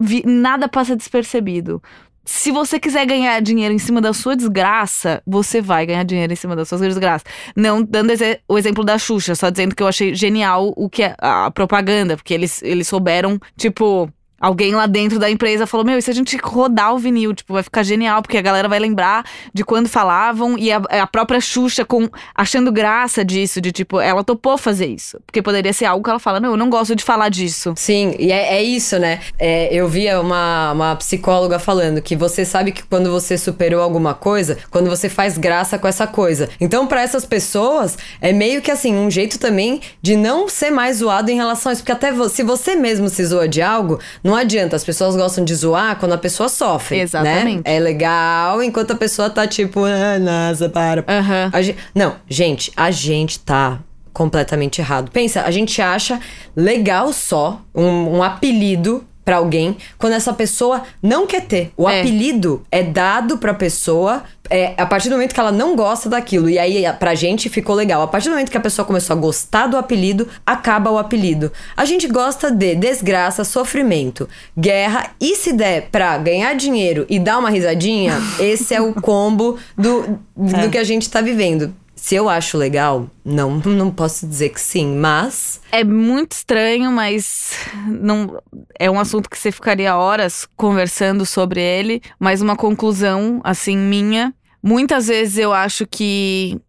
Vi, 0.01 0.23
nada 0.25 0.69
passa 0.69 0.95
despercebido. 0.95 1.83
Se 2.25 2.53
você 2.53 2.79
quiser 2.79 3.07
ganhar 3.07 3.41
dinheiro 3.41 3.75
em 3.75 3.79
cima 3.79 4.03
da 4.03 4.13
sua 4.13 4.37
desgraça, 4.37 5.23
você 5.27 5.63
vai 5.63 5.87
ganhar 5.87 6.05
dinheiro 6.05 6.31
em 6.31 6.37
cima 6.37 6.55
da 6.55 6.65
sua 6.65 6.79
desgraça. 6.79 7.25
Não 7.57 7.83
dando 7.83 8.13
o 8.47 8.59
exemplo 8.59 8.85
da 8.85 8.99
Xuxa, 8.99 9.35
só 9.35 9.49
dizendo 9.49 9.75
que 9.75 9.83
eu 9.83 9.89
achei 9.89 10.15
genial 10.15 10.73
o 10.77 10.91
que 10.91 11.05
é 11.05 11.17
a 11.19 11.51
propaganda, 11.51 12.17
porque 12.17 12.35
eles, 12.35 12.63
eles 12.63 12.87
souberam, 12.87 13.41
tipo 13.57 14.13
Alguém 14.41 14.75
lá 14.75 14.87
dentro 14.87 15.19
da 15.19 15.29
empresa 15.29 15.67
falou: 15.67 15.85
Meu, 15.85 15.99
e 15.99 16.03
se 16.03 16.11
a 16.11 16.15
gente 16.15 16.37
rodar 16.37 16.95
o 16.95 16.99
vinil? 16.99 17.35
Tipo, 17.35 17.55
vai 17.55 17.63
ficar 17.63 17.83
genial, 17.83 18.23
porque 18.23 18.37
a 18.37 18.43
galera 18.43 18.69
vai 18.69 18.79
lembrar 18.79 19.25
de 19.53 19.65
quando 19.65 19.89
falavam 19.89 20.57
e 20.57 20.71
a, 20.71 20.77
a, 20.77 21.07
própria 21.07 21.41
Xuxa 21.41 21.85
com, 21.85 22.09
achando 22.35 22.71
graça 22.71 23.25
disso, 23.25 23.61
de 23.61 23.73
tipo, 23.73 24.01
ela 24.01 24.23
topou 24.23 24.57
fazer 24.57 24.87
isso. 24.87 25.21
Porque 25.27 25.43
poderia 25.43 25.73
ser 25.73 25.87
algo 25.87 26.05
que 26.05 26.11
ela 26.11 26.21
fala: 26.21 26.39
Não, 26.39 26.51
eu 26.51 26.57
não 26.57 26.71
gosto 26.71 26.95
de 26.95 27.03
falar 27.03 27.29
disso. 27.31 27.75
Sim, 27.77 28.15
e 28.19 28.31
é, 28.31 28.55
é 28.59 28.63
isso, 28.63 28.99
né? 28.99 29.21
É, 29.39 29.75
eu 29.75 29.89
via 29.89 30.21
uma, 30.21 30.73
uma 30.73 30.97
psicóloga 30.97 31.59
falando 31.59 32.01
que 32.01 32.15
você 32.15 32.45
sabe 32.45 32.71
que 32.71 32.85
quando 32.85 33.11
você 33.11 33.37
superou 33.37 33.83
alguma 33.83 34.15
coisa, 34.15 34.57
quando 34.71 34.89
você 34.89 35.09
faz 35.09 35.37
graça 35.37 35.79
com 35.79 35.89
essa 35.89 36.07
coisa. 36.07 36.49
Então, 36.61 36.87
para 36.87 37.03
essas 37.03 37.25
pessoas, 37.25 37.99
é 38.21 38.33
meio 38.33 38.63
que 38.63 38.71
assim, 38.71 38.95
um 38.95 39.11
jeito 39.11 39.39
também 39.39 39.81
de 40.01 40.17
não 40.17 40.49
ser 40.49 40.71
mais 40.71 40.99
zoado 40.99 41.31
em 41.31 41.35
relação 41.35 41.71
a 41.71 41.73
isso. 41.73 41.83
Porque 41.83 41.93
até 41.93 42.13
se 42.29 42.45
você 42.45 42.77
mesmo 42.77 43.09
se 43.09 43.25
zoa 43.25 43.49
de 43.49 43.61
algo 43.61 43.99
não 44.29 44.37
adianta, 44.37 44.77
as 44.77 44.85
pessoas 44.85 45.17
gostam 45.17 45.43
de 45.43 45.55
zoar 45.55 45.97
quando 45.99 46.13
a 46.13 46.19
pessoa 46.19 46.51
sofre. 46.51 46.99
Né? 46.99 47.03
Exatamente. 47.03 47.57
Né? 47.67 47.77
É 47.77 47.81
legal 47.81 48.63
enquanto 48.63 48.91
a 48.91 48.95
pessoa 48.95 49.31
tá 49.31 49.47
tipo, 49.47 49.85
ah, 49.85 50.19
nossa, 50.19 50.69
para. 50.69 51.01
Uhum. 51.01 51.63
Gente, 51.63 51.79
não, 51.95 52.17
gente, 52.29 52.73
a 52.77 52.91
gente 52.91 53.39
tá 53.39 53.79
completamente 54.13 54.83
errado. 54.83 55.11
Pensa, 55.11 55.43
a 55.43 55.51
gente 55.51 55.81
acha 55.81 56.21
legal 56.55 57.11
só 57.13 57.63
um, 57.75 58.19
um 58.19 58.23
apelido 58.23 59.03
para 59.25 59.37
alguém 59.37 59.77
quando 59.97 60.13
essa 60.13 60.33
pessoa 60.33 60.83
não 61.03 61.27
quer 61.27 61.47
ter. 61.47 61.73
O 61.77 61.89
é. 61.89 62.01
apelido 62.01 62.63
é 62.71 62.83
dado 62.83 63.39
pra 63.39 63.55
pessoa 63.55 64.25
é, 64.51 64.75
a 64.77 64.87
partir 64.87 65.09
do 65.09 65.13
momento 65.13 65.35
que 65.35 65.41
ela 65.41 65.53
não 65.53 65.77
gosta 65.77 66.09
daquilo. 66.09 66.49
E 66.49 66.59
aí, 66.59 66.85
pra 66.99 67.15
gente 67.15 67.49
ficou 67.49 67.75
legal. 67.75 68.03
A 68.03 68.07
partir 68.07 68.29
do 68.29 68.33
momento 68.33 68.51
que 68.51 68.57
a 68.57 68.61
pessoa 68.61 68.85
começou 68.85 69.15
a 69.15 69.19
gostar 69.19 69.67
do 69.67 69.77
apelido, 69.77 70.29
acaba 70.47 70.91
o 70.91 70.99
apelido. 70.99 71.53
A 71.77 71.85
gente 71.85 72.07
gosta 72.07 72.51
de 72.51 72.75
desgraça, 72.75 73.45
sofrimento, 73.45 74.29
guerra. 74.57 75.11
E 75.21 75.37
se 75.37 75.53
der 75.53 75.89
pra 75.91 76.17
ganhar 76.19 76.55
dinheiro 76.55 77.07
e 77.09 77.19
dar 77.19 77.39
uma 77.39 77.51
risadinha, 77.51 78.15
esse 78.41 78.75
é 78.75 78.81
o 78.81 78.95
combo 78.95 79.59
do, 79.77 80.19
do 80.37 80.57
é. 80.57 80.69
que 80.69 80.79
a 80.79 80.85
gente 80.85 81.09
tá 81.09 81.21
vivendo. 81.21 81.75
Se 82.01 82.15
eu 82.15 82.29
acho 82.29 82.57
legal, 82.57 83.11
não, 83.25 83.57
não 83.57 83.91
posso 83.91 84.27
dizer 84.27 84.51
que 84.51 84.61
sim, 84.61 84.97
mas. 84.97 85.61
É 85.73 85.83
muito 85.83 86.33
estranho, 86.33 86.93
mas 86.93 87.53
não 87.87 88.41
é 88.79 88.89
um 88.89 89.01
assunto 89.01 89.29
que 89.29 89.37
você 89.37 89.51
ficaria 89.51 89.97
horas 89.97 90.47
conversando 90.57 91.27
sobre 91.27 91.61
ele. 91.61 92.01
Mas 92.19 92.41
uma 92.41 92.57
conclusão, 92.57 93.41
assim, 93.43 93.77
minha. 93.77 94.33
Muitas 94.69 95.07
vezes 95.07 95.39
eu 95.39 95.51
acho 95.51 95.87
que 95.87 96.61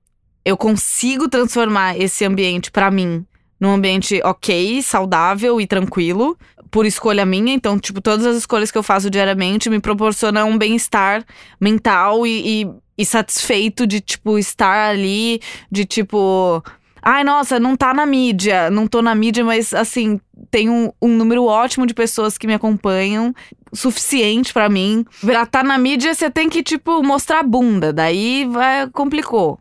eu 0.46 0.56
consigo 0.56 1.28
transformar 1.28 2.00
esse 2.00 2.24
ambiente 2.24 2.72
para 2.72 2.90
mim 2.90 3.26
num 3.60 3.74
ambiente 3.74 4.22
ok, 4.24 4.82
saudável 4.82 5.60
e 5.60 5.68
tranquilo, 5.68 6.38
por 6.72 6.86
escolha 6.86 7.26
minha. 7.26 7.54
Então, 7.54 7.78
tipo, 7.78 8.00
todas 8.00 8.26
as 8.26 8.38
escolhas 8.38 8.72
que 8.72 8.78
eu 8.78 8.84
faço 8.84 9.10
diariamente 9.10 9.70
me 9.70 9.82
proporcionam 9.82 10.50
um 10.50 10.58
bem-estar 10.58 11.26
mental 11.60 12.26
e, 12.26 12.62
e 12.62 12.70
e 13.00 13.06
satisfeito 13.06 13.88
de, 13.88 14.02
tipo, 14.02 14.38
estar 14.38 14.90
ali, 14.90 15.40
de 15.72 15.86
tipo. 15.86 16.62
Ai, 17.12 17.24
nossa, 17.24 17.60
não 17.60 17.76
tá 17.76 17.92
na 17.92 18.06
mídia. 18.06 18.70
Não 18.70 18.86
tô 18.86 19.02
na 19.02 19.16
mídia, 19.16 19.44
mas 19.44 19.74
assim, 19.74 20.22
tem 20.52 20.70
um, 20.70 20.92
um 21.02 21.08
número 21.08 21.44
ótimo 21.44 21.88
de 21.88 21.94
pessoas 21.96 22.38
que 22.38 22.46
me 22.46 22.54
acompanham, 22.54 23.34
suficiente 23.74 24.54
para 24.54 24.70
mim. 24.70 25.04
Pra 25.20 25.44
tá 25.44 25.64
na 25.64 25.76
mídia, 25.80 26.14
você 26.14 26.30
tem 26.30 26.48
que, 26.48 26.62
tipo, 26.62 27.02
mostrar 27.02 27.40
a 27.40 27.44
bunda. 27.44 27.92
Daí 27.92 28.46
vai, 28.46 28.88
complicou 28.92 29.60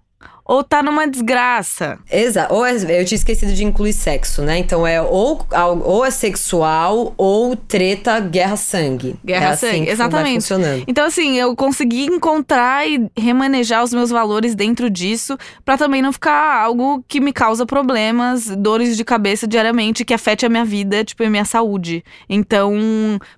ou 0.48 0.64
tá 0.64 0.82
numa 0.82 1.06
desgraça. 1.06 1.98
Exato. 2.10 2.54
Ou 2.54 2.64
é, 2.64 2.72
eu 2.72 3.04
tinha 3.04 3.16
esquecido 3.16 3.52
de 3.52 3.62
incluir 3.62 3.92
sexo, 3.92 4.40
né? 4.40 4.56
Então 4.56 4.86
é 4.86 5.00
ou, 5.00 5.46
ou 5.84 6.04
é 6.06 6.10
sexual 6.10 7.12
ou 7.18 7.54
treta, 7.54 8.18
guerra 8.18 8.56
sangue. 8.56 9.16
Guerra 9.22 9.50
é 9.50 9.56
sangue, 9.56 9.82
assim 9.82 9.90
exatamente. 9.90 10.34
funcionando. 10.36 10.84
Então 10.88 11.04
assim, 11.04 11.36
eu 11.36 11.54
consegui 11.54 12.06
encontrar 12.06 12.88
e 12.88 13.10
remanejar 13.14 13.84
os 13.84 13.92
meus 13.92 14.08
valores 14.08 14.54
dentro 14.54 14.88
disso 14.88 15.36
para 15.66 15.76
também 15.76 16.00
não 16.00 16.14
ficar 16.14 16.62
algo 16.62 17.04
que 17.06 17.20
me 17.20 17.32
causa 17.32 17.66
problemas, 17.66 18.46
dores 18.46 18.96
de 18.96 19.04
cabeça 19.04 19.46
diariamente 19.46 20.02
que 20.02 20.14
afete 20.14 20.46
a 20.46 20.48
minha 20.48 20.64
vida, 20.64 21.04
tipo, 21.04 21.22
a 21.22 21.28
minha 21.28 21.44
saúde. 21.44 22.02
Então, 22.26 22.72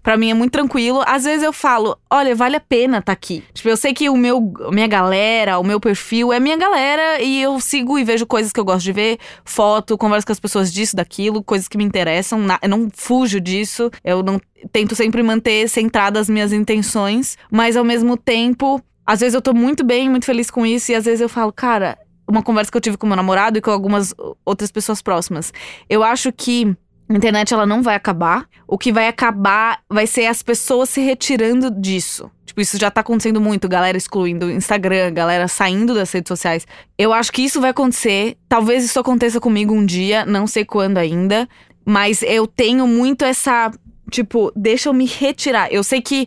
para 0.00 0.16
mim 0.16 0.30
é 0.30 0.34
muito 0.34 0.52
tranquilo. 0.52 1.02
Às 1.04 1.24
vezes 1.24 1.42
eu 1.42 1.52
falo, 1.52 1.98
olha, 2.08 2.36
vale 2.36 2.54
a 2.54 2.60
pena 2.60 2.98
estar 2.98 3.06
tá 3.06 3.12
aqui. 3.12 3.42
Tipo, 3.52 3.68
eu 3.68 3.76
sei 3.76 3.92
que 3.92 4.08
o 4.08 4.16
meu 4.16 4.52
minha 4.70 4.86
galera, 4.86 5.58
o 5.58 5.64
meu 5.64 5.80
perfil 5.80 6.32
é 6.32 6.38
minha 6.38 6.56
galera 6.56 6.99
e 7.20 7.42
eu 7.42 7.58
sigo 7.60 7.98
e 7.98 8.04
vejo 8.04 8.26
coisas 8.26 8.52
que 8.52 8.60
eu 8.60 8.64
gosto 8.64 8.84
de 8.84 8.92
ver, 8.92 9.18
foto, 9.44 9.98
converso 9.98 10.26
com 10.26 10.32
as 10.32 10.40
pessoas 10.40 10.72
disso, 10.72 10.96
daquilo, 10.96 11.42
coisas 11.42 11.68
que 11.68 11.76
me 11.76 11.84
interessam. 11.84 12.40
Eu 12.62 12.68
não 12.68 12.88
fujo 12.92 13.40
disso, 13.40 13.90
eu 14.04 14.22
não 14.22 14.40
tento 14.72 14.94
sempre 14.94 15.22
manter 15.22 15.68
centradas 15.68 16.22
as 16.22 16.28
minhas 16.28 16.52
intenções, 16.52 17.36
mas 17.50 17.76
ao 17.76 17.84
mesmo 17.84 18.16
tempo, 18.16 18.82
às 19.06 19.20
vezes 19.20 19.34
eu 19.34 19.42
tô 19.42 19.52
muito 19.52 19.84
bem, 19.84 20.08
muito 20.08 20.26
feliz 20.26 20.50
com 20.50 20.66
isso, 20.66 20.92
e 20.92 20.94
às 20.94 21.04
vezes 21.04 21.20
eu 21.20 21.28
falo, 21.28 21.52
cara, 21.52 21.98
uma 22.28 22.42
conversa 22.42 22.70
que 22.70 22.76
eu 22.76 22.80
tive 22.80 22.96
com 22.96 23.06
meu 23.06 23.16
namorado 23.16 23.58
e 23.58 23.60
com 23.60 23.70
algumas 23.70 24.14
outras 24.44 24.70
pessoas 24.70 25.02
próximas. 25.02 25.52
Eu 25.88 26.04
acho 26.04 26.32
que 26.32 26.76
a 27.08 27.12
internet 27.12 27.52
ela 27.52 27.66
não 27.66 27.82
vai 27.82 27.96
acabar. 27.96 28.46
O 28.68 28.78
que 28.78 28.92
vai 28.92 29.08
acabar 29.08 29.80
vai 29.88 30.06
ser 30.06 30.26
as 30.26 30.44
pessoas 30.44 30.90
se 30.90 31.00
retirando 31.00 31.68
disso. 31.70 32.30
Tipo, 32.50 32.62
isso 32.62 32.76
já 32.76 32.90
tá 32.90 33.00
acontecendo 33.00 33.40
muito, 33.40 33.68
galera 33.68 33.96
excluindo 33.96 34.46
o 34.46 34.50
Instagram, 34.50 35.12
galera 35.12 35.46
saindo 35.46 35.94
das 35.94 36.10
redes 36.10 36.26
sociais. 36.26 36.66
Eu 36.98 37.12
acho 37.12 37.30
que 37.30 37.42
isso 37.42 37.60
vai 37.60 37.70
acontecer. 37.70 38.36
Talvez 38.48 38.84
isso 38.84 38.98
aconteça 38.98 39.40
comigo 39.40 39.72
um 39.72 39.86
dia, 39.86 40.26
não 40.26 40.48
sei 40.48 40.64
quando 40.64 40.98
ainda. 40.98 41.48
Mas 41.84 42.24
eu 42.24 42.48
tenho 42.48 42.88
muito 42.88 43.24
essa. 43.24 43.70
Tipo, 44.10 44.50
deixa 44.56 44.88
eu 44.88 44.92
me 44.92 45.06
retirar. 45.06 45.72
Eu 45.72 45.84
sei 45.84 46.02
que 46.02 46.26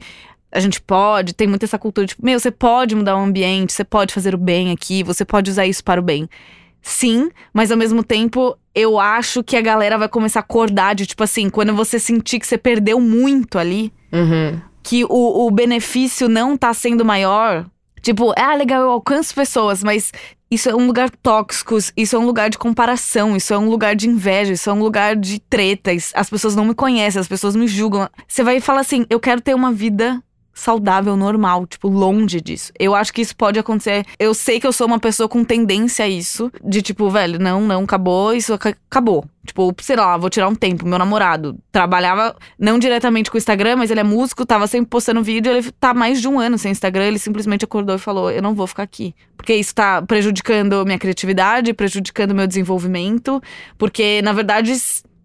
a 0.50 0.62
gente 0.62 0.80
pode, 0.80 1.34
tem 1.34 1.46
muito 1.46 1.66
essa 1.66 1.78
cultura, 1.78 2.08
tipo, 2.08 2.26
meu, 2.26 2.40
você 2.40 2.52
pode 2.52 2.96
mudar 2.96 3.18
o 3.18 3.20
ambiente, 3.20 3.74
você 3.74 3.84
pode 3.84 4.14
fazer 4.14 4.34
o 4.34 4.38
bem 4.38 4.72
aqui, 4.72 5.04
você 5.04 5.26
pode 5.26 5.52
usar 5.52 5.66
isso 5.66 5.84
para 5.84 6.00
o 6.00 6.04
bem. 6.04 6.30
Sim, 6.82 7.32
mas 7.54 7.70
ao 7.70 7.78
mesmo 7.78 8.02
tempo, 8.02 8.58
eu 8.74 8.98
acho 8.98 9.44
que 9.44 9.58
a 9.58 9.62
galera 9.62 9.98
vai 9.98 10.08
começar 10.08 10.40
a 10.40 10.44
acordar 10.44 10.96
de, 10.96 11.06
tipo 11.06 11.22
assim, 11.24 11.50
quando 11.50 11.76
você 11.76 12.00
sentir 12.00 12.40
que 12.40 12.48
você 12.48 12.58
perdeu 12.58 13.02
muito 13.02 13.58
ali, 13.58 13.92
Uhum. 14.14 14.62
Que 14.84 15.06
o, 15.06 15.48
o 15.48 15.52
benefício 15.52 16.28
não 16.28 16.58
tá 16.58 16.74
sendo 16.74 17.06
maior. 17.06 17.66
Tipo, 18.02 18.34
ah, 18.38 18.54
legal, 18.54 18.82
eu 18.82 18.90
alcanço 18.90 19.34
pessoas, 19.34 19.82
mas 19.82 20.12
isso 20.52 20.70
é 20.70 20.76
um 20.76 20.86
lugar 20.86 21.10
tóxico, 21.10 21.78
isso 21.96 22.16
é 22.16 22.20
um 22.20 22.26
lugar 22.26 22.50
de 22.50 22.58
comparação, 22.58 23.36
isso 23.36 23.54
é 23.54 23.58
um 23.58 23.70
lugar 23.70 23.96
de 23.96 24.10
inveja, 24.10 24.54
isso 24.54 24.70
é 24.70 24.74
um 24.74 24.80
lugar 24.80 25.16
de 25.16 25.40
tretas. 25.40 26.12
As 26.14 26.30
pessoas 26.30 26.56
não 26.56 26.66
me 26.66 26.76
conhecem, 26.76 27.20
as 27.20 27.28
pessoas 27.28 27.56
me 27.56 27.66
julgam. 27.66 28.10
Você 28.28 28.44
vai 28.44 28.60
falar 28.60 28.82
assim: 28.82 29.06
eu 29.10 29.20
quero 29.20 29.42
ter 29.42 29.56
uma 29.56 29.72
vida 29.72 30.22
saudável, 30.54 31.18
normal, 31.18 31.66
tipo, 31.66 31.88
longe 31.88 32.40
disso. 32.40 32.72
Eu 32.80 32.94
acho 32.94 33.12
que 33.14 33.22
isso 33.22 33.36
pode 33.36 33.58
acontecer. 33.60 34.06
Eu 34.20 34.34
sei 34.34 34.60
que 34.60 34.68
eu 34.68 34.72
sou 34.72 34.86
uma 34.88 35.00
pessoa 35.00 35.28
com 35.28 35.44
tendência 35.44 36.06
a 36.06 36.08
isso, 36.08 36.52
de 36.64 36.82
tipo, 36.82 37.10
velho, 37.10 37.40
não, 37.40 37.62
não, 37.62 37.84
acabou, 37.84 38.34
isso 38.34 38.54
ac- 38.54 38.76
acabou. 38.90 39.26
Tipo, 39.46 39.76
sei 39.82 39.96
lá, 39.96 40.16
vou 40.16 40.30
tirar 40.30 40.48
um 40.48 40.56
tempo. 40.56 40.86
Meu 40.88 40.98
namorado 40.98 41.58
trabalhava 41.72 42.36
não 42.58 42.80
diretamente 42.80 43.30
com 43.30 43.36
o 43.36 43.40
Instagram, 43.40 43.76
mas 43.78 43.92
ele 43.92 44.00
é 44.00 44.04
músico, 44.04 44.46
tava 44.46 44.68
sempre 44.68 44.90
postando 44.90 45.22
vídeo, 45.24 45.52
ele 45.52 45.70
tá 45.72 45.94
mais 45.94 46.22
de 46.22 46.28
um 46.28 46.40
ano 46.40 46.58
sem 46.58 46.72
Instagram, 46.72 47.06
ele 47.08 47.20
simplesmente 47.20 47.66
acordou 47.66 47.96
e 47.96 48.00
falou: 48.00 48.32
Eu 48.32 48.42
não 48.42 48.54
vou 48.56 48.68
ficar 48.68 48.84
aqui. 48.84 49.14
Porque 49.36 49.54
isso 49.54 49.76
tá 49.76 50.02
prejudicando 50.02 50.86
minha 50.86 50.98
criatividade, 51.00 51.74
prejudicando 51.74 52.34
meu 52.34 52.48
desenvolvimento. 52.48 53.42
Porque, 53.78 54.22
na 54.22 54.32
verdade, 54.32 54.74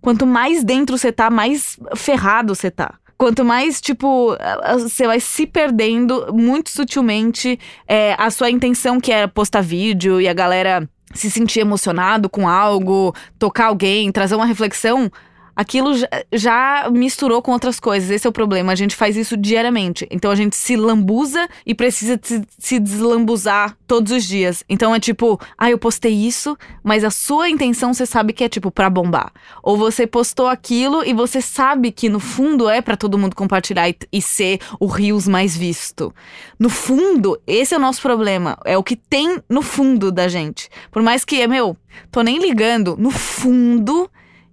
quanto 0.01 0.27
mais 0.27 0.65
dentro 0.65 0.99
você 0.99 1.13
tá, 1.13 1.31
mais 1.31 1.79
ferrado 1.95 2.55
você 2.57 2.71
tá. 2.71 2.95
Quanto 3.19 3.45
mais, 3.45 3.81
tipo, 3.81 4.37
você 4.75 5.05
vai 5.05 5.19
se 5.19 5.45
perdendo 5.45 6.33
muito 6.33 6.71
sutilmente 6.71 7.59
é, 7.89 8.15
a 8.17 8.31
sua 8.31 8.49
intenção, 8.49 9.01
que 9.01 9.11
era 9.11 9.27
postar 9.27 9.61
vídeo 9.61 10.21
e 10.21 10.29
a 10.29 10.33
galera 10.33 10.89
se 11.13 11.29
sentir 11.29 11.59
emocionado 11.59 12.29
com 12.29 12.49
algo, 12.49 13.13
tocar 13.37 13.67
alguém, 13.67 14.13
trazer 14.13 14.37
uma 14.37 14.47
reflexão, 14.47 15.11
aquilo 15.59 15.91
já, 16.33 16.89
misturou 16.89 17.43
com 17.43 17.51
outras 17.51 17.81
coisas. 17.81 18.09
Esse 18.11 18.29
é 18.29 18.31
o 18.31 18.33
problema. 18.33 18.71
A 18.71 18.77
gente 18.77 18.95
faz 18.95 19.17
isso 19.17 19.37
diariamente. 19.37 20.07
Então 20.09 20.31
a 20.31 20.37
gente 20.37 20.55
se 20.55 20.77
lambuza 20.77 21.49
e 21.67 21.75
precisa 21.75 22.17
se, 22.57 22.79
deslambuzar 22.79 23.77
todos 23.85 24.13
os 24.13 24.25
dias. 24.25 24.63
Então 24.69 24.95
é 24.95 25.01
tipo, 25.01 25.37
ah, 25.59 25.69
eu 25.69 25.77
postei 25.77 26.15
isso, 26.15 26.57
mas 26.85 27.03
a 27.03 27.11
sua 27.11 27.51
intenção 27.51 27.93
você 27.93 28.07
sabe 28.07 28.33
que 28.33 28.45
é 28.45 28.49
tipo 28.49 28.71
pra 28.71 28.89
bombar. 28.89 29.33
Ou 29.61 29.77
você 29.77 30.07
postou 30.07 30.47
aquilo 30.47 31.05
e 31.05 31.13
você 31.13 31.43
sabe 31.43 31.91
que 31.91 32.09
no 32.09 32.21
fundo 32.21 32.69
é 32.69 32.81
pra 32.81 32.97
todo 32.97 33.19
mundo 33.19 33.35
compartilhar 33.35 33.89
e, 33.89 33.97
e 34.13 34.23
ser 34.23 34.61
o 34.79 34.87
Rios 34.87 35.27
mais 35.27 35.57
visto. 35.57 36.15
No 36.57 36.71
fundo, 36.71 37.37
esse 37.45 37.75
é 37.75 37.77
o 37.77 37.81
nosso 37.81 38.01
problema. 38.01 38.57
É 38.65 38.79
o 38.79 38.85
que 38.85 38.95
tem 38.95 39.43
no 39.49 39.63
fundo 39.63 40.13
da 40.13 40.29
gente. 40.29 40.69
Por 40.93 41.03
mais 41.03 41.25
que, 41.25 41.45
meu, 41.49 41.77
tô 42.13 42.23
nem 42.23 42.39
ligando, 42.39 42.97
no 42.97 43.11
fundo 43.11 44.09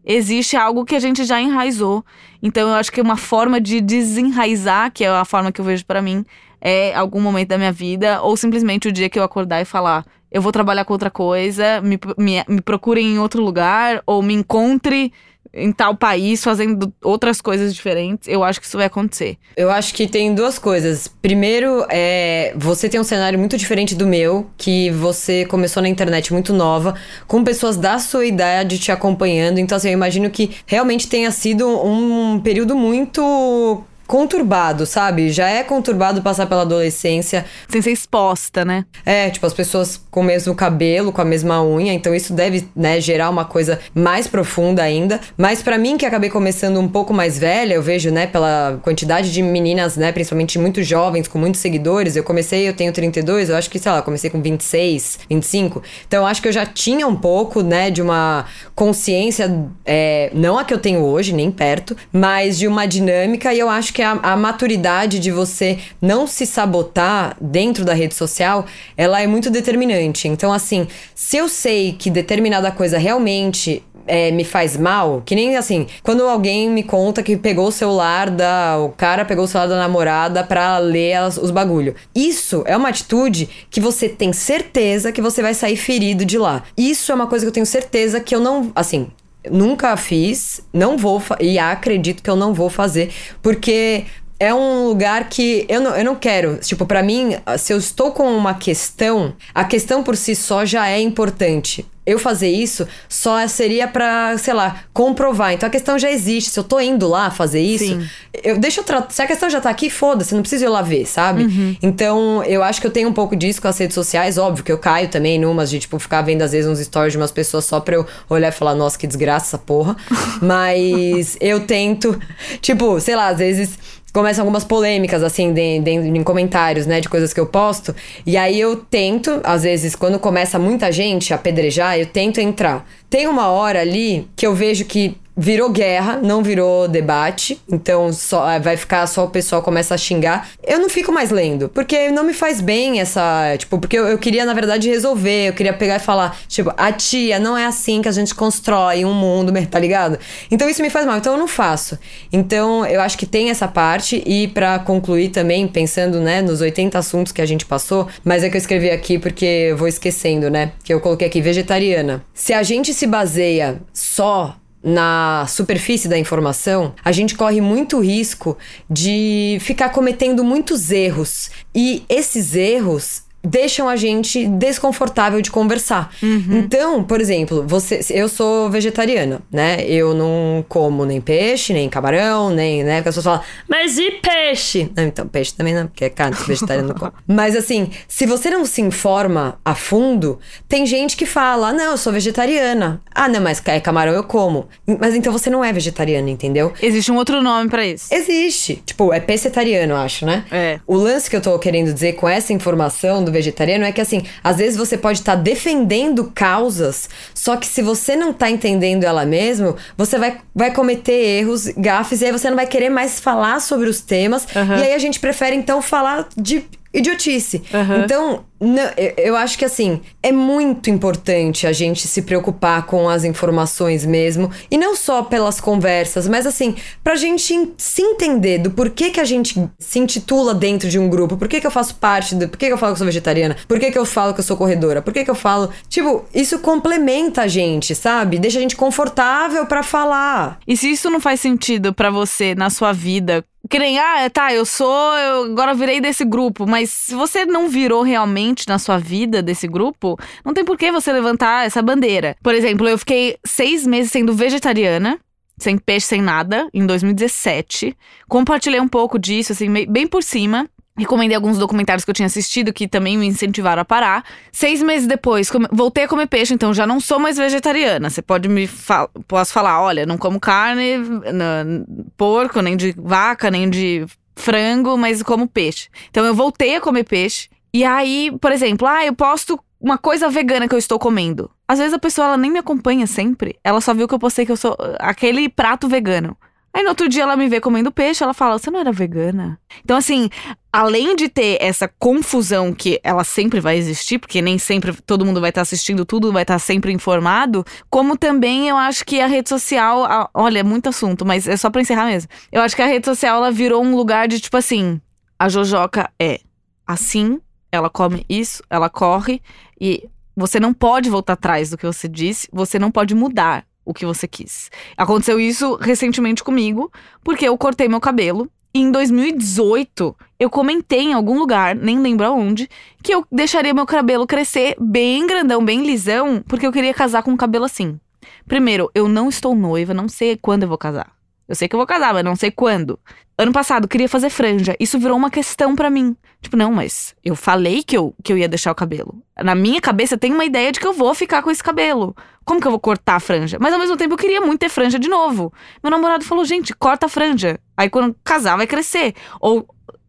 existe 0.06 0.56
algo 0.56 0.86
que 0.86 0.96
a 0.96 1.00
gente 1.00 1.24
já 1.24 1.42
enraizou. 1.42 2.06
Então 2.42 2.70
eu 2.70 2.76
acho 2.76 2.92
que 2.92 3.02
uma 3.02 3.18
forma 3.18 3.60
de 3.60 3.82
desenraizar, 3.82 4.92
que 4.92 5.04
é 5.04 5.10
a 5.10 5.26
forma 5.26 5.52
que 5.52 5.60
eu 5.60 5.66
vejo 5.66 5.86
pra 5.86 6.02
mim, 6.02 6.24
é 6.62 6.94
algum 6.96 7.20
momento 7.20 7.50
da 7.50 7.58
minha 7.58 7.72
vida, 7.72 8.22
ou 8.22 8.38
simplesmente 8.38 8.88
o 8.88 8.92
dia 8.92 9.10
que 9.10 9.18
eu 9.18 9.24
acordar 9.24 9.62
e 9.62 9.66
falar. 9.66 10.06
Eu 10.32 10.42
vou 10.42 10.52
trabalhar 10.52 10.86
com 10.86 10.94
outra 10.94 11.10
coisa, 11.10 11.82
me, 11.82 12.00
me, 12.18 12.44
me 12.48 12.62
procurem 12.62 13.16
em 13.16 13.20
outro 13.20 13.42
lugar, 13.42 14.02
ou 14.06 14.22
me 14.22 14.34
encontre 14.34 15.14
em 15.56 15.72
tal 15.72 15.96
país 15.96 16.44
fazendo 16.44 16.94
outras 17.02 17.40
coisas 17.42 17.74
diferentes. 17.74 18.28
Eu 18.28 18.44
acho 18.44 18.60
que 18.60 18.68
isso 18.68 18.78
vai 18.78 18.86
acontecer. 18.88 19.38
Eu 19.56 19.72
acho 19.72 19.94
que 19.94 20.06
tem 20.08 20.36
duas 20.36 20.60
coisas. 20.60 21.08
Primeiro, 21.08 21.86
é, 21.90 22.54
você 22.58 22.90
tem 22.90 23.00
um 23.00 23.04
cenário 23.04 23.40
muito 23.40 23.58
diferente 23.58 23.96
do 23.96 24.06
meu, 24.06 24.50
que 24.58 24.92
você 24.92 25.46
começou 25.46 25.82
na 25.82 25.90
internet 25.90 26.34
muito 26.34 26.54
nova, 26.54 26.96
com 27.26 27.44
pessoas 27.44 27.78
da 27.78 27.98
sua 27.98 28.26
idade 28.26 28.78
te 28.78 28.92
acompanhando. 28.92 29.58
Então, 29.60 29.78
assim, 29.78 29.90
eu 29.90 29.94
imagino 29.94 30.30
que 30.30 30.52
realmente 30.66 31.08
tenha 31.08 31.32
sido 31.32 31.68
um 31.68 32.40
período 32.40 32.76
muito 32.76 33.84
conturbado, 34.08 34.86
sabe? 34.86 35.30
Já 35.30 35.50
é 35.50 35.64
conturbado 35.64 36.22
passar 36.22 36.46
pela 36.46 36.62
adolescência. 36.62 37.46
Sem 37.68 37.82
ser 37.82 37.92
exposta, 37.92 38.64
né? 38.64 38.86
É, 39.06 39.30
tipo, 39.30 39.46
as 39.46 39.54
pessoas 39.54 40.02
com 40.12 40.22
o 40.22 40.24
mesmo 40.24 40.54
cabelo, 40.56 41.12
com 41.12 41.22
a 41.22 41.26
mesma 41.26 41.64
unha, 41.64 41.94
então 41.94 42.14
isso 42.14 42.34
deve, 42.34 42.68
né, 42.76 43.02
gerar 43.02 43.30
uma 43.30 43.46
coisa 43.46 43.80
mais 43.94 44.28
profunda 44.28 44.82
ainda. 44.82 45.20
Mas 45.38 45.62
pra 45.62 45.78
mim, 45.78 45.98
que 45.98 46.06
acabei 46.06 46.30
começando 46.30 46.80
um 46.80 46.88
pouco 46.88 47.14
mais 47.14 47.38
velha, 47.38 47.74
eu 47.74 47.82
vejo, 47.82 48.12
né, 48.12 48.28
pela 48.28 48.80
quantidade 48.82 49.32
de 49.32 49.42
meninas, 49.42 49.98
né, 49.98 50.12
principalmente 50.12 50.58
muito 50.60 50.84
jovens, 50.84 51.28
com 51.28 51.38
muitos 51.38 51.62
seguidores. 51.62 52.16
Eu 52.16 52.24
comecei, 52.24 52.68
eu 52.68 52.74
tenho 52.74 52.92
32, 52.94 53.50
eu 53.50 53.56
acho 53.56 53.70
que, 53.70 53.80
sei 53.80 53.92
lá, 53.92 54.02
comecei 54.02 54.30
com 54.30 54.42
26, 54.42 55.20
25. 55.30 55.82
Então 56.08 56.22
eu 56.24 56.28
acho 56.28 56.42
que 56.42 56.48
eu 56.48 56.52
já 56.54 56.66
tinha 56.66 57.08
um 57.08 57.16
pouco, 57.16 57.62
né, 57.62 57.90
de 57.90 58.02
uma 58.02 58.46
consciência, 58.74 59.68
é, 59.86 60.30
não 60.34 60.58
a 60.58 60.64
que 60.64 60.74
eu 60.74 60.80
tenho 60.80 61.02
hoje, 61.02 61.34
nem 61.34 61.50
perto, 61.50 61.96
mas 62.12 62.58
de 62.58 62.68
uma 62.68 62.86
dinâmica, 62.86 63.54
e 63.54 63.60
eu 63.60 63.70
acho 63.70 63.95
que 63.96 64.02
a, 64.02 64.12
a 64.12 64.36
maturidade 64.36 65.18
de 65.20 65.32
você 65.32 65.80
não 66.02 66.28
se 66.28 66.46
sabotar 66.46 67.36
dentro 67.40 67.86
da 67.86 67.94
rede 67.94 68.14
social, 68.14 68.66
ela 68.98 69.22
é 69.22 69.26
muito 69.26 69.50
determinante. 69.50 70.28
Então, 70.28 70.52
assim, 70.52 70.86
se 71.16 71.38
eu 71.38 71.48
sei 71.48 71.94
que 71.98 72.10
determinada 72.10 72.70
coisa 72.72 72.98
realmente 72.98 73.82
é, 74.08 74.30
me 74.32 74.44
faz 74.44 74.76
mal, 74.78 75.24
que 75.26 75.34
nem 75.34 75.56
assim, 75.56 75.88
quando 76.04 76.24
alguém 76.28 76.70
me 76.70 76.84
conta 76.84 77.24
que 77.24 77.36
pegou 77.38 77.70
o 77.70 77.72
celular 77.72 78.30
da. 78.30 78.78
O 78.78 78.90
cara 78.90 79.26
pegou 79.26 79.46
o 79.46 79.48
celular 79.48 79.68
da 79.68 79.78
namorada 79.78 80.44
pra 80.44 80.78
ler 80.78 81.14
as- 81.14 81.38
os 81.38 81.50
bagulho. 81.50 81.96
Isso 82.14 82.64
é 82.68 82.76
uma 82.78 82.90
atitude 82.90 83.50
que 83.72 83.80
você 83.80 84.08
tem 84.10 84.32
certeza 84.34 85.12
que 85.12 85.22
você 85.22 85.42
vai 85.42 85.54
sair 85.56 85.76
ferido 85.78 86.24
de 86.24 86.38
lá. 86.38 86.64
Isso 86.78 87.12
é 87.12 87.16
uma 87.16 87.26
coisa 87.28 87.46
que 87.46 87.50
eu 87.50 87.54
tenho 87.54 87.66
certeza 87.66 88.20
que 88.20 88.36
eu 88.36 88.40
não. 88.40 88.72
Assim, 88.76 89.08
nunca 89.52 89.96
fiz, 89.98 90.62
não 90.74 90.98
vou 90.98 91.22
e 91.40 91.58
acredito 91.58 92.22
que 92.24 92.30
eu 92.30 92.36
não 92.36 92.54
vou 92.54 92.70
fazer, 92.70 93.12
porque 93.42 94.06
é 94.40 94.54
um 94.54 94.88
lugar 94.88 95.30
que 95.30 95.66
eu 95.70 95.80
não, 95.82 95.96
eu 95.96 96.04
não 96.06 96.16
quero. 96.16 96.58
Tipo, 96.58 96.86
pra 96.86 97.02
mim, 97.02 97.36
se 97.58 97.72
eu 97.74 97.78
estou 97.78 98.12
com 98.12 98.26
uma 98.36 98.54
questão, 98.54 99.34
a 99.54 99.64
questão 99.64 100.04
por 100.04 100.16
si 100.18 100.36
só 100.36 100.66
já 100.66 100.88
é 100.88 101.00
importante. 101.00 101.86
Eu 102.06 102.20
fazer 102.20 102.50
isso 102.50 102.88
só 103.10 103.48
seria 103.48 103.88
pra, 103.88 104.38
sei 104.38 104.54
lá, 104.54 104.82
comprovar. 104.94 105.54
Então 105.54 105.66
a 105.66 105.72
questão 105.72 105.98
já 105.98 106.12
existe. 106.12 106.52
Se 106.52 106.60
eu 106.60 106.64
tô 106.64 106.80
indo 106.80 107.08
lá 107.08 107.32
fazer 107.32 107.62
isso, 107.62 107.86
Sim. 107.86 108.08
eu 108.44 108.60
deixa 108.60 108.82
eu 108.82 108.84
tra- 108.84 109.08
Se 109.10 109.24
a 109.24 109.26
questão 109.26 109.50
já 109.50 109.60
tá 109.60 109.72
aqui, 109.72 109.90
foda-se, 109.90 110.36
não 110.36 110.42
preciso 110.42 110.66
ir 110.66 110.68
lá 110.68 110.84
ver, 110.84 111.08
sabe? 111.08 111.78
Então, 111.82 112.44
eu 112.44 112.62
acho 112.62 112.80
que 112.80 112.86
eu 112.86 112.92
tenho 112.92 113.10
um 113.10 113.14
pouco 113.14 113.36
disso 113.36 113.60
com 113.60 113.68
as 113.68 113.78
redes 113.80 113.96
sociais, 113.96 114.38
óbvio 114.38 114.64
que 114.64 114.72
eu 114.72 114.78
caio 114.78 115.08
também 115.08 115.40
numas 115.40 115.68
de, 115.68 115.80
tipo, 115.80 115.98
ficar 115.98 116.22
vendo 116.22 116.44
às 116.44 116.52
vezes 116.52 116.70
uns 116.70 116.78
stories 116.80 117.14
de 117.14 117.18
umas 117.18 117.32
pessoas 117.32 117.66
só 117.66 117.80
pra 117.80 117.96
eu 117.96 118.06
olhar 118.30 118.50
e 118.50 118.52
falar, 118.52 118.76
nossa, 118.76 119.00
que 119.00 119.08
desgraça 119.08 119.48
essa 119.48 119.58
porra. 119.58 119.96
Mas 120.44 121.38
eu 121.42 121.62
tento, 121.66 122.20
tipo, 122.62 123.00
sei 123.00 123.16
lá, 123.16 123.30
às 123.30 123.40
vezes 123.40 123.80
começam 124.16 124.44
algumas 124.44 124.64
polêmicas, 124.64 125.22
assim, 125.22 125.52
de, 125.54 125.80
de- 125.80 125.92
em 125.92 126.24
comentários, 126.24 126.88
né, 126.88 127.02
de 127.02 127.10
coisas 127.10 127.34
que 127.34 127.40
eu 127.40 127.46
posto. 127.46 127.94
E 128.26 128.38
aí 128.38 128.58
eu 128.58 128.78
tento, 128.78 129.42
às 129.44 129.64
vezes, 129.64 129.94
quando 129.94 130.18
começa 130.18 130.58
muita 130.58 130.90
gente 130.90 131.34
a 131.34 131.36
apedrejar, 131.36 132.00
eu 132.00 132.06
tento 132.06 132.40
entrar. 132.40 132.88
Tem 133.16 133.28
uma 133.28 133.48
hora 133.48 133.80
ali 133.80 134.28
que 134.36 134.46
eu 134.46 134.54
vejo 134.54 134.84
que 134.84 135.16
virou 135.38 135.70
guerra, 135.70 136.20
não 136.24 136.42
virou 136.42 136.88
debate. 136.88 137.60
Então 137.70 138.14
só 138.14 138.50
eh, 138.50 138.60
vai 138.60 138.78
ficar 138.78 139.06
só 139.08 139.26
o 139.26 139.30
pessoal 139.30 139.62
começa 139.62 139.94
a 139.94 139.98
xingar. 139.98 140.50
Eu 140.66 140.80
não 140.80 140.90
fico 140.90 141.12
mais 141.12 141.30
lendo, 141.30 141.68
porque 141.70 142.10
não 142.10 142.24
me 142.24 142.34
faz 142.34 142.62
bem 142.62 143.00
essa, 143.00 143.56
tipo, 143.58 143.78
porque 143.80 143.98
eu, 143.98 144.08
eu 144.08 144.18
queria 144.18 144.46
na 144.46 144.54
verdade 144.54 144.90
resolver, 144.90 145.50
eu 145.50 145.54
queria 145.54 145.74
pegar 145.74 145.98
e 145.98 146.00
falar, 146.00 146.38
tipo, 146.48 146.72
a 146.78 146.92
tia, 146.92 147.40
não 147.40 147.58
é 147.58 147.66
assim 147.66 148.02
que 148.02 148.08
a 148.08 148.12
gente 148.12 148.34
constrói 148.34 149.04
um 149.04 149.14
mundo, 149.14 149.52
tá 149.70 149.80
ligado? 149.80 150.18
Então 150.50 150.70
isso 150.70 150.82
me 150.82 150.90
faz 150.90 151.06
mal, 151.06 151.18
então 151.18 151.34
eu 151.34 151.40
não 151.40 151.48
faço. 151.48 151.98
Então 152.32 152.86
eu 152.86 153.02
acho 153.02 153.18
que 153.18 153.26
tem 153.26 153.50
essa 153.50 153.68
parte 153.68 154.24
e 154.26 154.48
pra 154.48 154.80
concluir 154.80 155.30
também, 155.30 155.68
pensando, 155.68 156.20
né, 156.20 156.42
nos 156.42 156.62
80 156.62 156.98
assuntos 156.98 157.32
que 157.32 157.42
a 157.42 157.46
gente 157.46 157.66
passou, 157.66 158.08
mas 158.24 158.44
é 158.44 158.50
que 158.50 158.56
eu 158.56 158.60
escrevi 158.60 158.90
aqui 158.90 159.20
porque 159.20 159.46
eu 159.46 159.78
vou 159.78 159.88
esquecendo, 159.88 160.50
né? 160.50 160.72
Que 160.84 160.94
eu 160.94 161.02
coloquei 161.02 161.28
aqui 161.28 161.42
vegetariana. 161.42 162.24
Se 162.34 162.54
a 162.54 162.64
gente 162.64 162.94
se 162.94 163.05
baseia 163.08 163.82
só 163.94 164.58
na 164.86 165.48
superfície 165.48 166.08
da 166.08 166.18
informação, 166.18 166.94
a 167.04 167.12
gente 167.12 167.34
corre 167.34 167.60
muito 167.60 168.00
risco 168.00 168.56
de 168.88 169.58
ficar 169.60 169.90
cometendo 169.90 170.44
muitos 170.44 170.92
erros. 170.92 171.50
E 171.74 172.04
esses 172.08 172.56
erros 172.56 173.25
deixam 173.46 173.88
a 173.88 173.96
gente 173.96 174.48
desconfortável 174.48 175.42
de 175.42 175.52
conversar. 175.52 176.12
Então, 176.22 177.04
por 177.04 177.22
exemplo, 177.22 177.64
você, 177.68 178.00
eu 178.10 178.28
sou 178.28 178.70
vegetariana, 178.70 179.42
né? 179.52 179.86
Eu 179.86 180.14
não 180.14 180.66
como 180.68 181.06
nem 181.06 181.22
peixe, 181.22 181.74
nem 181.74 181.90
camarão, 181.90 182.50
nem, 182.50 182.84
né? 182.84 182.98
Porque 182.98 183.10
as 183.10 183.16
pessoas 183.16 183.38
falam, 183.38 183.50
mas 183.68 183.98
e 183.98 184.12
peixe? 184.12 184.92
Não, 184.96 185.04
então, 185.04 185.28
peixe 185.28 185.54
também 185.54 185.74
não, 185.74 185.88
porque 185.88 186.06
é 186.06 186.10
carne, 186.10 186.36
vegetariano 186.46 186.90
não 186.90 186.96
come. 186.96 187.12
Mas 187.28 187.56
assim, 187.56 187.90
se 188.08 188.26
você 188.26 188.50
não 188.50 188.66
se 188.66 188.82
informa 188.82 189.60
a 189.64 189.76
fundo, 189.76 190.40
tem 190.68 190.86
gente 190.86 191.18
que 191.18 191.26
fala, 191.26 191.70
ah, 191.70 191.74
não, 191.74 191.92
eu 191.92 191.98
sou 191.98 192.14
vegetariana. 192.14 193.02
Ah, 193.14 193.28
não, 193.28 193.42
mas 193.42 193.62
é 193.66 193.80
camarão 193.80 194.14
eu 194.14 194.24
como. 194.24 194.68
Mas 195.00 195.16
então 195.16 195.32
você 195.34 195.50
não 195.50 195.64
é 195.64 195.74
vegetariana, 195.74 196.30
entendeu? 196.30 196.74
Existe 196.82 197.12
um 197.12 197.16
outro 197.16 197.42
nome 197.42 197.70
pra 197.70 197.86
isso. 197.86 198.14
Existe. 198.14 198.82
Tipo, 198.86 199.14
é 199.14 199.20
pescetariano, 199.20 199.96
acho, 199.96 200.26
né? 200.26 200.46
É. 200.52 200.80
O 200.88 200.96
lance 200.96 201.30
que 201.30 201.36
eu 201.36 201.42
tô 201.42 201.58
querendo 201.60 201.94
dizer 201.94 202.14
com 202.14 202.28
essa 202.28 202.54
informação 202.54 203.24
do 203.24 203.32
vegetariano 203.36 203.86
é 203.86 203.92
que, 203.92 204.02
assim, 204.02 204.24
às 204.44 204.58
vezes 204.58 204.78
você 204.78 204.98
pode 204.98 205.20
estar 205.20 205.36
defendendo 205.36 206.32
causas, 206.34 207.10
só 207.34 207.56
que 207.58 207.68
se 207.68 207.82
você 207.82 208.16
não 208.16 208.34
tá 208.34 208.50
entendendo 208.50 209.04
ela 209.04 209.26
mesmo, 209.26 209.76
você 209.98 210.18
vai, 210.18 210.38
vai 210.54 210.74
cometer 210.74 211.12
erros, 211.12 211.68
gafes, 211.78 212.22
e 212.22 212.26
aí 212.26 212.32
você 212.32 212.50
não 212.50 212.56
vai 212.56 212.68
querer 212.68 212.90
mais 212.90 213.20
falar 213.20 213.60
sobre 213.60 213.90
os 213.90 214.02
temas. 214.02 214.48
Aham. 214.56 214.78
E 214.78 214.84
aí 214.84 214.94
a 214.94 215.00
gente 215.00 215.20
prefere, 215.20 215.56
então, 215.56 215.82
falar 215.82 216.28
de 216.36 216.66
idiotice. 216.96 217.62
Aham. 217.74 218.02
Então, 218.04 218.46
não, 218.60 218.90
eu, 219.18 219.36
acho 219.36 219.58
que 219.58 219.66
assim, 219.66 220.02
é 220.24 220.32
muito 220.32 220.90
importante 220.90 221.68
a 221.68 221.74
gente 221.74 222.08
se 222.08 222.22
preocupar 222.22 222.86
com 222.86 223.10
as 223.10 223.24
informações 223.24 224.06
mesmo. 224.06 224.50
E 224.72 224.78
não 224.78 224.96
só 224.96 225.22
pelas 225.24 225.60
conversas, 225.60 226.28
mas 226.28 226.46
assim, 226.48 226.76
pra 227.04 227.16
gente 227.16 227.54
en- 227.54 227.74
se 227.78 228.02
entender 228.02 228.60
do 228.60 228.72
porquê 228.72 229.10
que 229.12 229.20
a 229.20 229.26
gente 229.26 229.62
se 229.78 230.00
intitula 230.00 230.54
dentro 230.54 230.88
de 230.90 230.98
um 230.98 231.10
grupo, 231.10 231.36
por 231.38 231.48
que, 231.48 231.60
que 231.60 231.68
eu 231.68 231.72
faço 231.72 231.96
parte 231.96 232.34
do. 232.34 232.48
Por 232.48 232.58
que, 232.58 232.68
que 232.68 232.74
eu 232.74 232.78
falo 232.78 232.94
que 232.94 232.96
eu 232.96 233.00
sou 233.00 233.06
vegetariana? 233.08 233.58
Por 233.68 233.80
que, 233.80 233.92
que 233.92 234.00
eu 234.00 234.06
falo 234.06 234.34
que 234.34 234.40
eu 234.40 234.44
sou 234.44 234.56
corredora? 234.58 235.02
Por 235.02 235.14
que, 235.14 235.24
que 235.26 235.30
eu 235.32 235.36
falo. 235.36 235.70
Tipo, 235.90 236.24
isso 236.34 236.60
complementa 236.60 237.42
a 237.44 237.48
gente, 237.48 237.94
sabe? 237.94 238.40
Deixa 238.40 238.58
a 238.58 238.62
gente 238.62 238.76
confortável 238.76 239.66
pra 239.66 239.84
falar. 239.84 240.60
E 240.66 240.76
se 240.78 240.90
isso 240.90 241.10
não 241.10 241.20
faz 241.20 241.40
sentido 241.42 241.94
pra 241.94 242.10
você 242.10 242.56
na 242.56 242.70
sua 242.70 242.94
vida, 242.94 243.44
que 243.70 243.80
nem, 243.80 244.00
ah, 244.00 244.30
tá, 244.30 244.54
eu 244.54 244.66
sou, 244.66 245.14
eu 245.18 245.44
agora 245.46 245.74
virei 245.74 246.00
desse 246.00 246.24
grupo, 246.24 246.68
mas 246.68 246.90
se 246.90 247.16
você 247.16 247.46
não 247.46 247.68
virou 247.68 248.04
realmente 248.04 248.68
na 248.68 248.78
sua 248.78 248.98
vida 248.98 249.42
desse 249.42 249.68
grupo, 249.68 250.18
não 250.44 250.54
tem 250.54 250.64
por 250.64 250.78
que 250.78 250.92
você 250.92 251.12
levantar 251.12 251.66
essa 251.66 251.82
bandeira. 251.82 252.36
Por 252.44 252.54
exemplo, 252.54 252.88
eu 252.88 252.98
fiquei 252.98 253.38
seis 253.46 253.86
meses 253.86 254.12
sendo 254.12 254.34
vegetariana. 254.34 255.20
Sem 255.58 255.78
peixe, 255.78 256.08
sem 256.08 256.22
nada, 256.22 256.68
em 256.74 256.86
2017. 256.86 257.96
Compartilhei 258.28 258.82
um 258.82 258.90
pouco 258.90 259.18
disso, 259.18 259.54
assim, 259.54 259.72
bem 259.88 260.06
por 260.06 260.22
cima. 260.22 260.70
Recomendei 260.98 261.36
alguns 261.36 261.58
documentários 261.58 262.06
que 262.06 262.10
eu 262.12 262.16
tinha 262.16 262.26
assistido 262.26 262.72
que 262.72 262.88
também 262.88 263.18
me 263.18 263.26
incentivaram 263.26 263.82
a 263.82 263.86
parar. 263.86 264.24
Seis 264.52 264.82
meses 264.82 265.08
depois, 265.08 265.52
come- 265.52 265.68
voltei 265.72 266.06
a 266.06 266.08
comer 266.08 266.28
peixe, 266.28 266.54
então 266.54 266.74
já 266.74 266.88
não 266.88 267.00
sou 267.02 267.20
mais 267.20 267.36
vegetariana. 267.38 268.10
Você 268.10 268.22
pode 268.22 268.48
me 268.48 268.66
falar, 268.66 269.10
posso 269.28 269.52
falar, 269.52 269.82
olha, 269.82 270.06
não 270.06 270.18
como 270.18 270.40
carne, 270.40 270.94
n- 270.98 271.86
porco, 272.16 272.62
nem 272.62 272.78
de 272.78 272.94
vaca, 272.98 273.52
nem 273.52 273.70
de 273.70 274.06
frango, 274.38 274.98
mas 274.98 275.22
como 275.22 275.48
peixe. 275.48 275.90
Então 276.10 276.24
eu 276.26 276.34
voltei 276.34 276.76
a 276.76 276.82
comer 276.82 277.04
peixe. 277.04 277.50
E 277.74 277.84
aí, 277.84 278.32
por 278.40 278.54
exemplo, 278.54 278.88
ah, 278.88 279.06
eu 279.06 279.14
posto 279.14 279.60
uma 279.82 279.98
coisa 279.98 280.30
vegana 280.30 280.66
que 280.68 280.74
eu 280.74 280.80
estou 280.80 280.98
comendo. 280.98 281.52
Às 281.68 281.80
vezes 281.80 281.94
a 281.94 282.00
pessoa 282.00 282.28
ela 282.28 282.38
nem 282.38 282.50
me 282.50 282.60
acompanha 282.60 283.06
sempre. 283.06 283.58
Ela 283.64 283.82
só 283.82 283.94
viu 283.94 284.08
que 284.08 284.14
eu 284.14 284.20
postei 284.20 284.46
que 284.46 284.52
eu 284.52 284.58
sou 284.58 284.72
uh, 284.74 284.96
aquele 285.00 285.50
prato 285.50 285.88
vegano. 285.90 286.38
Aí 286.76 286.84
no 286.84 286.90
outro 286.90 287.08
dia 287.08 287.24
ela 287.24 287.38
me 287.38 287.48
vê 287.48 287.62
comendo 287.62 287.90
peixe, 287.90 288.22
ela 288.22 288.34
fala: 288.34 288.60
"Você 288.60 288.70
não 288.70 288.82
era 288.82 288.92
vegana?". 288.92 289.58
Então 289.82 289.96
assim, 289.96 290.30
além 290.74 291.16
de 291.16 291.30
ter 291.30 291.58
essa 291.62 291.88
confusão 291.88 292.74
que 292.74 293.00
ela 293.02 293.24
sempre 293.24 293.62
vai 293.62 293.78
existir, 293.78 294.20
porque 294.20 294.42
nem 294.42 294.58
sempre 294.58 294.92
todo 295.06 295.26
mundo 295.26 295.40
vai 295.40 295.52
estar 295.52 295.62
assistindo 295.62 296.04
tudo, 296.06 296.34
vai 296.34 296.42
estar 296.42 296.60
sempre 296.60 296.92
informado, 296.92 297.64
como 297.90 298.18
também 298.18 298.68
eu 298.68 298.76
acho 298.76 299.06
que 299.06 299.22
a 299.22 299.28
rede 299.28 299.48
social, 299.48 300.04
a- 300.04 300.30
olha, 300.34 300.60
é 300.60 300.64
muito 300.64 300.90
assunto, 300.90 301.26
mas 301.26 301.48
é 301.48 301.56
só 301.56 301.70
pra 301.70 301.82
encerrar 301.82 302.08
mesmo. 302.08 302.30
Eu 302.52 302.62
acho 302.62 302.76
que 302.76 302.82
a 302.82 302.88
rede 302.88 303.06
social 303.06 303.38
ela 303.38 303.52
virou 303.52 303.82
um 303.82 303.96
lugar 303.96 304.28
de 304.28 304.42
tipo 304.42 304.58
assim, 304.58 305.00
a 305.40 305.48
Jojoca 305.48 306.12
é 306.20 306.42
assim, 306.86 307.40
ela 307.72 307.90
come 307.90 308.26
isso, 308.28 308.62
ela 308.70 308.90
corre 308.90 309.42
e 309.80 310.10
você 310.36 310.60
não 310.60 310.74
pode 310.74 311.10
voltar 311.10 311.34
atrás 311.34 311.70
do 311.70 311.78
que 311.78 311.86
você 311.86 312.10
disse, 312.10 312.50
você 312.52 312.78
não 312.78 312.92
pode 312.92 313.16
mudar 313.16 313.66
o 313.86 313.94
que 313.94 314.06
você 314.06 314.28
quis. 314.28 314.70
Aconteceu 314.98 315.40
isso 315.40 315.76
recentemente 315.76 316.44
comigo, 316.44 316.92
porque 317.24 317.48
eu 317.48 317.58
cortei 317.58 317.88
meu 317.88 318.02
cabelo. 318.02 318.50
E 318.74 318.80
em 318.80 318.92
2018, 318.92 320.14
eu 320.38 320.50
comentei 320.50 321.00
em 321.00 321.14
algum 321.14 321.40
lugar, 321.40 321.74
nem 321.74 321.98
lembro 322.00 322.26
aonde, 322.26 322.70
que 323.02 323.14
eu 323.14 323.26
deixaria 323.32 323.74
meu 323.74 323.86
cabelo 323.86 324.28
crescer 324.28 324.76
bem 324.78 325.26
grandão, 325.26 325.64
bem 325.64 325.86
lisão, 325.86 326.44
porque 326.46 326.68
eu 326.68 326.74
queria 326.74 326.94
casar 326.94 327.24
com 327.24 327.32
um 327.32 327.38
cabelo 327.38 327.64
assim. 327.64 327.98
Primeiro, 328.46 328.92
eu 328.94 329.08
não 329.08 329.30
estou 329.30 329.56
noiva, 329.56 329.94
não 329.94 330.10
sei 330.10 330.36
quando 330.36 330.64
eu 330.64 330.70
vou 330.70 330.78
casar. 330.78 331.16
Eu 331.48 331.56
sei 331.56 331.68
que 331.68 331.76
eu 331.76 331.80
vou 331.80 331.88
casar, 331.88 332.14
mas 332.14 332.24
não 332.24 332.36
sei 332.36 332.52
quando. 332.52 333.00
Ano 333.38 333.52
passado, 333.52 333.88
queria 333.88 334.08
fazer 334.08 334.30
franja. 334.30 334.76
Isso 334.80 334.98
virou 334.98 335.18
uma 335.18 335.30
questão 335.30 335.76
pra 335.76 335.90
mim. 335.90 336.16
Tipo, 336.42 336.56
não, 336.56 336.72
mas 336.72 337.14
eu 337.24 337.36
falei 337.36 337.84
que 337.84 337.98
eu, 337.98 338.16
que 338.24 338.32
eu 338.32 338.38
ia 338.38 338.48
deixar 338.48 338.72
o 338.72 338.76
cabelo. 338.76 339.22
Na 339.44 339.54
minha 339.54 339.82
cabeça, 339.82 340.18
tem 340.18 340.32
uma 340.32 340.46
ideia 340.46 340.72
de 340.72 340.80
que 340.80 340.88
eu 340.88 340.94
vou 340.94 341.14
ficar 341.14 341.44
com 341.44 341.52
esse 341.52 341.64
cabelo. 341.64 342.16
Como 342.46 342.62
que 342.62 342.68
eu 342.68 342.72
vou 342.72 342.80
cortar 342.80 343.16
a 343.16 343.20
franja? 343.20 343.58
Mas 343.60 343.74
ao 343.74 343.80
mesmo 343.80 343.98
tempo, 343.98 344.14
eu 344.14 344.18
queria 344.18 344.40
muito 344.40 344.60
ter 344.60 344.70
franja 344.70 344.98
de 344.98 345.10
novo. 345.10 345.52
Meu 345.84 345.92
namorado 345.92 346.24
falou, 346.24 346.46
gente, 346.46 346.74
corta 346.74 347.08
a 347.08 347.10
franja. 347.10 347.60
Aí 347.76 347.90
quando 347.90 348.16
casar, 348.24 348.56
vai 348.56 348.68
crescer. 348.68 349.14
Ou. 349.42 349.68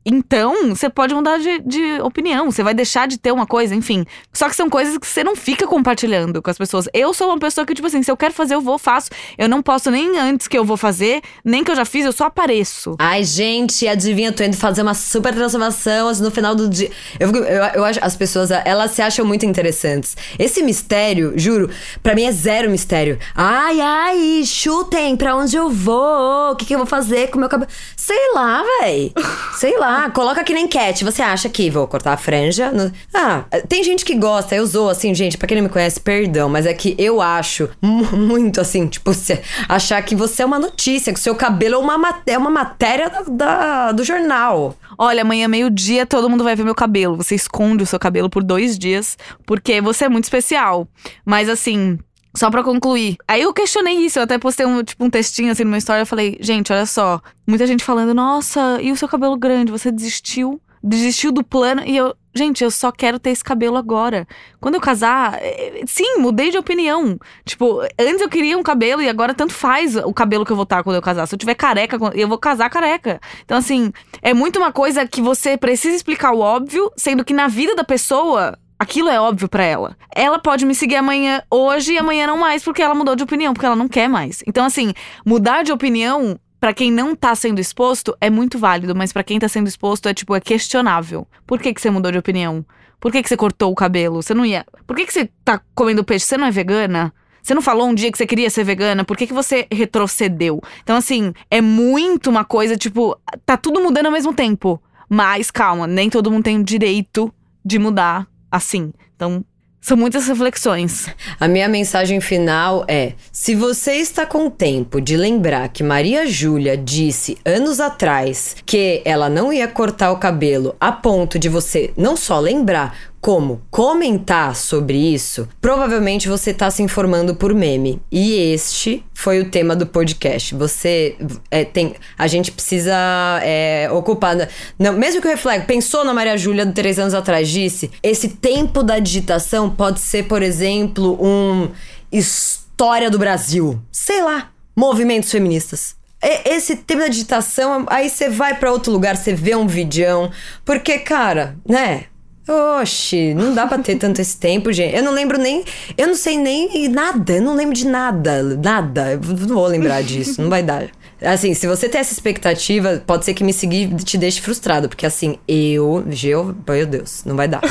Então, 0.09 0.69
você 0.69 0.89
pode 0.89 1.13
mudar 1.13 1.39
de, 1.39 1.59
de 1.59 2.01
opinião, 2.01 2.49
você 2.49 2.63
vai 2.63 2.73
deixar 2.73 3.09
de 3.09 3.19
ter 3.19 3.33
uma 3.33 3.45
coisa, 3.45 3.75
enfim. 3.75 4.05
Só 4.33 4.49
que 4.49 4.55
são 4.55 4.71
coisas 4.71 4.97
que 4.97 5.07
você 5.07 5.25
não 5.25 5.35
fica 5.35 5.67
compartilhando 5.67 6.41
com 6.41 6.49
as 6.49 6.57
pessoas. 6.57 6.89
Eu 6.95 7.13
sou 7.13 7.27
uma 7.27 7.39
pessoa 7.41 7.67
que, 7.67 7.75
tipo 7.75 7.89
assim, 7.89 8.05
se 8.05 8.11
eu 8.11 8.17
quero 8.17 8.33
fazer, 8.33 8.55
eu 8.55 8.61
vou, 8.61 8.79
faço. 8.79 9.11
Eu 9.37 9.49
não 9.49 9.61
posso 9.61 9.91
nem 9.91 10.17
antes 10.17 10.47
que 10.47 10.57
eu 10.57 10.65
vou 10.65 10.77
fazer, 10.77 11.23
nem 11.45 11.65
que 11.65 11.73
eu 11.73 11.75
já 11.75 11.85
fiz, 11.85 12.05
eu 12.05 12.13
só 12.13 12.27
apareço. 12.27 12.95
Ai, 13.01 13.25
gente, 13.25 13.89
adivinha, 13.89 14.31
tô 14.31 14.45
indo 14.45 14.57
fazer 14.57 14.83
uma 14.83 14.95
super 14.95 15.35
transformação 15.35 16.09
assim, 16.09 16.23
no 16.23 16.31
final 16.31 16.55
do 16.55 16.69
dia. 16.69 16.91
Eu, 17.19 17.35
eu, 17.35 17.65
eu 17.75 17.85
acho 17.85 17.99
as 18.01 18.15
pessoas, 18.15 18.53
elas 18.53 18.93
se 18.93 19.03
acham 19.03 19.27
muito 19.27 19.45
interessantes. 19.45 20.17
Esse 20.39 20.63
mistério, 20.63 21.33
juro, 21.35 21.69
pra 22.01 22.15
mim 22.15 22.27
é 22.27 22.31
zero 22.31 22.71
mistério. 22.71 23.19
Ai, 23.35 23.81
ai, 23.81 24.43
chutem 24.47 25.17
pra 25.17 25.35
onde 25.35 25.57
eu 25.57 25.69
vou, 25.69 26.53
o 26.53 26.55
que, 26.55 26.65
que 26.65 26.75
eu 26.75 26.79
vou 26.79 26.87
fazer 26.87 27.29
com 27.29 27.39
o 27.39 27.41
meu 27.41 27.49
cabelo. 27.49 27.71
Sei 27.97 28.33
lá, 28.35 28.63
véi. 28.81 29.13
Sei 29.57 29.77
lá, 29.77 29.96
coloca 30.13 30.41
aqui 30.41 30.53
na 30.55 30.61
enquete. 30.61 31.05
Você 31.05 31.23
acha 31.23 31.49
que 31.49 31.69
vou 31.71 31.87
cortar 31.87 32.13
a 32.13 32.17
franja? 32.17 32.71
No- 32.71 32.93
Ah, 33.15 33.45
tem 33.69 33.83
gente 33.83 34.05
que 34.05 34.15
gosta, 34.15 34.55
eu 34.55 34.67
sou 34.67 34.89
assim, 34.89 35.15
gente, 35.15 35.37
pra 35.39 35.47
quem 35.49 35.57
não 35.57 35.65
me 35.65 35.69
conhece, 35.71 36.01
perdão, 36.01 36.49
mas 36.49 36.67
é 36.67 36.73
que 36.75 36.95
eu 36.99 37.21
acho 37.21 37.69
mu- 37.83 38.17
muito 38.17 38.61
assim, 38.61 38.87
tipo, 38.87 39.13
você 39.13 39.43
achar 39.69 40.01
que 40.03 40.15
você 40.15 40.43
é 40.43 40.47
uma 40.47 40.59
notícia, 40.59 41.13
que 41.13 41.19
o 41.19 41.23
seu 41.23 41.35
cabelo 41.35 41.75
é 41.75 41.79
uma, 41.79 41.99
ma- 41.99 42.23
é 42.27 42.37
uma 42.39 42.51
matéria 42.51 43.09
da, 43.11 43.23
da- 43.29 43.93
do 43.93 44.05
jornal. 44.05 44.77
Olha, 44.99 45.23
amanhã, 45.23 45.47
meio-dia, 45.49 46.07
todo 46.07 46.29
mundo 46.31 46.43
vai 46.45 46.57
ver 46.57 46.65
meu 46.65 46.75
cabelo. 46.75 47.17
Você 47.17 47.35
esconde 47.35 47.83
o 47.83 47.87
seu 47.87 47.99
cabelo 47.99 48.31
por 48.31 48.43
dois 48.43 48.79
dias, 48.79 49.19
porque 49.45 49.81
você 49.81 50.07
é 50.07 50.09
muito 50.09 50.25
especial. 50.25 50.89
Mas 51.25 51.49
assim. 51.49 51.99
Só 52.37 52.51
pra 52.51 52.63
concluir. 52.63 53.17
Aí 53.27 53.41
eu 53.41 53.53
questionei 53.55 53.95
isso, 53.95 54.19
eu 54.19 54.25
até 54.25 54.37
postei 54.39 54.67
um, 54.67 54.83
tipo, 54.83 55.03
um 55.03 55.09
textinho 55.09 55.51
assim 55.51 55.65
numa 55.65 55.79
história. 55.79 56.03
Eu 56.03 56.07
falei, 56.07 56.37
gente, 56.39 56.71
olha 56.71 56.85
só. 56.85 57.21
Muita 57.47 57.67
gente 57.67 57.83
falando, 57.83 58.13
nossa, 58.13 58.79
e 58.83 58.93
o 58.93 58.97
seu 58.97 59.09
cabelo 59.09 59.37
grande? 59.39 59.73
Você 59.73 59.91
desistiu? 59.91 60.61
Desistiu 60.83 61.33
do 61.33 61.43
plano? 61.43 61.83
E 61.87 61.97
eu, 61.97 62.15
gente, 62.35 62.63
eu 62.63 62.71
só 62.71 62.93
quero 62.93 63.19
ter 63.19 63.31
esse 63.31 63.43
cabelo 63.43 63.79
agora. 63.79 64.29
Quando 64.61 64.75
eu 64.75 64.81
casar, 64.83 65.39
eh, 65.41 65.83
sim, 65.87 66.19
mudei 66.19 66.51
de 66.51 66.59
opinião. 66.59 67.19
Tipo, 67.45 67.81
antes 67.99 68.21
eu 68.21 68.29
queria 68.29 68.59
um 68.59 68.63
cabelo 68.63 69.01
e 69.01 69.09
agora 69.09 69.33
tanto 69.33 69.55
faz 69.55 69.97
o 69.97 70.13
cabelo 70.13 70.45
que 70.45 70.53
eu 70.53 70.57
vou 70.57 70.65
estar 70.65 70.83
quando 70.85 70.97
eu 70.97 71.03
casar. 71.03 71.27
Se 71.27 71.35
eu 71.35 71.39
tiver 71.39 71.55
careca, 71.55 71.99
eu 72.15 72.29
vou 72.29 72.39
casar 72.39 72.69
careca. 72.69 73.19
Então, 73.45 73.57
assim, 73.57 73.91
é 74.21 74.35
muito 74.35 74.59
uma 74.59 74.71
coisa 74.71 75.09
que 75.09 75.23
você 75.23 75.57
precisa 75.57 75.97
explicar 75.97 76.33
o 76.33 76.41
óbvio, 76.41 76.93
sendo 76.99 77.25
que 77.25 77.33
na 77.33 77.49
vida 77.49 77.75
da 77.75 77.83
pessoa. 77.83 78.59
Aquilo 78.79 79.09
é 79.09 79.19
óbvio 79.19 79.49
pra 79.49 79.65
ela. 79.65 79.97
Ela 80.15 80.39
pode 80.39 80.67
me 80.67 80.75
seguir 80.75 80.97
amanhã, 80.97 81.43
hoje 81.51 81.95
e 81.95 81.99
amanhã 81.99 82.27
não 82.27 82.37
mais, 82.37 82.63
porque 82.63 82.83
ela 82.83 82.95
mudou 82.95 83.17
de 83.17 83.23
opinião, 83.23 83.55
porque 83.55 83.65
ela 83.65 83.77
não 83.77 83.89
quer 83.89 84.09
mais. 84.09 84.43
Então, 84.47 84.65
assim, 84.65 84.93
mudar 85.25 85.63
de 85.63 85.73
opinião 85.73 86.39
pra 86.61 86.75
quem 86.75 86.91
não 86.91 87.17
tá 87.17 87.35
sendo 87.35 87.59
exposto 87.59 88.17
é 88.21 88.29
muito 88.29 88.59
válido, 88.59 88.95
mas 88.95 89.13
pra 89.13 89.25
quem 89.25 89.39
tá 89.39 89.49
sendo 89.49 89.67
exposto 89.67 90.09
é 90.09 90.15
tipo 90.15 90.35
é 90.35 90.41
questionável. 90.41 91.27
Por 91.47 91.59
que 91.59 91.73
que 91.73 91.81
você 91.81 91.91
mudou 91.91 92.13
de 92.13 92.19
opinião? 92.19 92.65
Por 93.01 93.11
que 93.11 93.23
que 93.23 93.29
você 93.29 93.37
cortou 93.37 93.73
o 93.73 93.75
cabelo? 93.75 94.23
Você 94.23 94.35
não 94.35 94.45
ia. 94.45 94.67
Por 94.87 94.97
que 94.97 95.07
que 95.07 95.13
você 95.13 95.31
tá 95.45 95.61
comendo 95.75 96.05
peixe? 96.05 96.27
Você 96.27 96.37
não 96.37 96.47
é 96.47 96.51
vegana? 96.51 97.13
Você 97.43 97.55
não 97.55 97.63
falou 97.63 97.87
um 97.87 97.95
dia 97.95 98.11
que 98.11 98.19
você 98.19 98.27
queria 98.27 98.51
ser 98.51 98.65
vegana? 98.65 99.05
Por 99.05 99.17
que, 99.17 99.27
que 99.27 99.33
você 99.33 99.69
retrocedeu? 99.71 100.61
Então, 100.83 100.97
assim, 100.97 101.33
é 101.49 101.61
muito 101.61 102.29
uma 102.29 102.45
coisa, 102.45 102.77
tipo, 102.77 103.17
tá 103.45 103.57
tudo 103.57 103.81
mudando 103.81 104.07
ao 104.07 104.13
mesmo 104.13 104.35
tempo. 104.35 104.83
Mas 105.09 105.51
calma, 105.53 105.87
nem 105.87 106.11
todo 106.11 106.29
mundo 106.29 106.43
tem 106.43 106.59
o 106.59 106.65
direito 106.65 107.33
de 107.65 107.79
mudar 107.79 108.27
assim. 108.57 108.93
Então, 109.15 109.45
são 109.87 109.97
muitas 109.97 110.27
reflexões. 110.27 111.07
A 111.39 111.47
minha 111.47 111.69
mensagem 111.69 112.21
final 112.21 112.85
é: 112.89 113.13
se 113.31 113.55
você 113.55 113.93
está 113.93 114.27
com 114.27 114.51
tempo 114.51 115.01
de 115.01 115.17
lembrar 115.17 115.69
que 115.69 115.85
Maria 115.85 116.27
Júlia 116.27 116.77
disse 116.77 117.39
anos 117.45 117.79
atrás 117.79 118.57
que 118.67 119.01
ela 119.05 119.29
não 119.29 119.53
ia 119.53 119.69
cortar 119.69 120.11
o 120.11 120.19
cabelo 120.19 120.75
a 120.81 120.91
ponto 120.91 121.39
de 121.39 121.49
você 121.49 121.93
não 121.97 122.17
só 122.17 122.41
lembrar, 122.41 122.99
como 123.21 123.63
comentar 123.71 124.55
sobre 124.55 124.97
isso, 124.97 125.49
provavelmente 125.61 126.29
você 126.29 126.51
está 126.51 126.71
se 126.71 126.83
informando 126.83 127.35
por 127.35 127.55
meme. 127.55 128.01
E 128.11 128.35
este 128.53 129.05
foi 129.15 129.41
o 129.41 129.51
tema 129.51 129.75
do 129.75 129.87
podcast. 129.87 130.55
Você 130.55 131.17
é, 131.51 131.65
tem. 131.65 131.95
A 132.17 132.27
gente 132.27 132.53
precisa 132.53 132.95
é, 133.43 133.89
ocupar. 133.91 134.49
Não, 134.79 134.93
mesmo 134.93 135.21
que 135.21 135.27
o 135.27 135.31
Reflexo 135.31 135.67
pensou 135.67 136.05
na 136.05 136.15
Maria 136.15 136.37
Júlia 136.37 136.65
de 136.65 136.73
três 136.73 136.99
anos 136.99 137.15
atrás, 137.15 137.49
disse: 137.49 137.91
esse 138.03 138.29
tempo 138.29 138.83
da 138.83 138.99
digitação 138.99 139.69
pode 139.71 140.01
ser, 140.01 140.25
por 140.25 140.43
exemplo, 140.43 141.19
um 141.21 141.71
história 142.13 143.11
do 143.11 143.19
Brasil. 143.19 143.81
Sei 143.91 144.23
lá, 144.23 144.51
movimentos 144.75 145.31
feministas 145.31 145.97
esse 146.45 146.77
tempo 146.77 147.03
da 147.03 147.09
digitação, 147.09 147.87
aí 147.89 148.09
você 148.09 148.29
vai 148.29 148.59
para 148.59 148.73
outro 148.73 148.93
lugar, 148.93 149.17
você 149.17 149.33
vê 149.33 149.55
um 149.55 149.67
vidião. 149.67 150.31
Porque, 150.65 150.99
cara, 150.99 151.57
né? 151.69 152.07
Oxi, 152.49 153.35
não 153.35 153.55
dá 153.55 153.67
pra 153.67 153.79
ter 153.79 153.97
tanto 153.97 154.21
esse 154.21 154.37
tempo, 154.39 154.73
gente. 154.73 154.95
Eu 154.95 155.03
não 155.03 155.13
lembro 155.13 155.37
nem. 155.37 155.65
Eu 155.99 156.07
não 156.07 156.15
sei 156.15 156.39
nem 156.39 156.89
nada. 156.89 157.35
Eu 157.35 157.43
não 157.43 157.57
lembro 157.57 157.75
de 157.75 157.87
nada. 157.87 158.43
Nada. 158.43 159.13
Eu 159.13 159.21
não 159.21 159.57
vou 159.57 159.67
lembrar 159.67 160.03
disso. 160.03 160.41
Não 160.41 160.49
vai 160.49 160.63
dar. 160.63 160.87
Assim, 161.21 161.55
se 161.55 161.67
você 161.67 161.89
tem 161.89 162.01
essa 162.01 162.13
expectativa, 162.13 163.03
pode 163.07 163.25
ser 163.25 163.33
que 163.33 163.43
me 163.43 163.53
seguir 163.53 163.93
te 163.97 164.17
deixe 164.17 164.41
frustrado. 164.41 164.89
Porque 164.89 165.07
assim, 165.07 165.39
eu. 165.49 166.05
Geo, 166.09 166.55
meu 166.69 166.87
Deus, 166.87 167.25
não 167.25 167.35
vai 167.35 167.49
dar. 167.49 167.63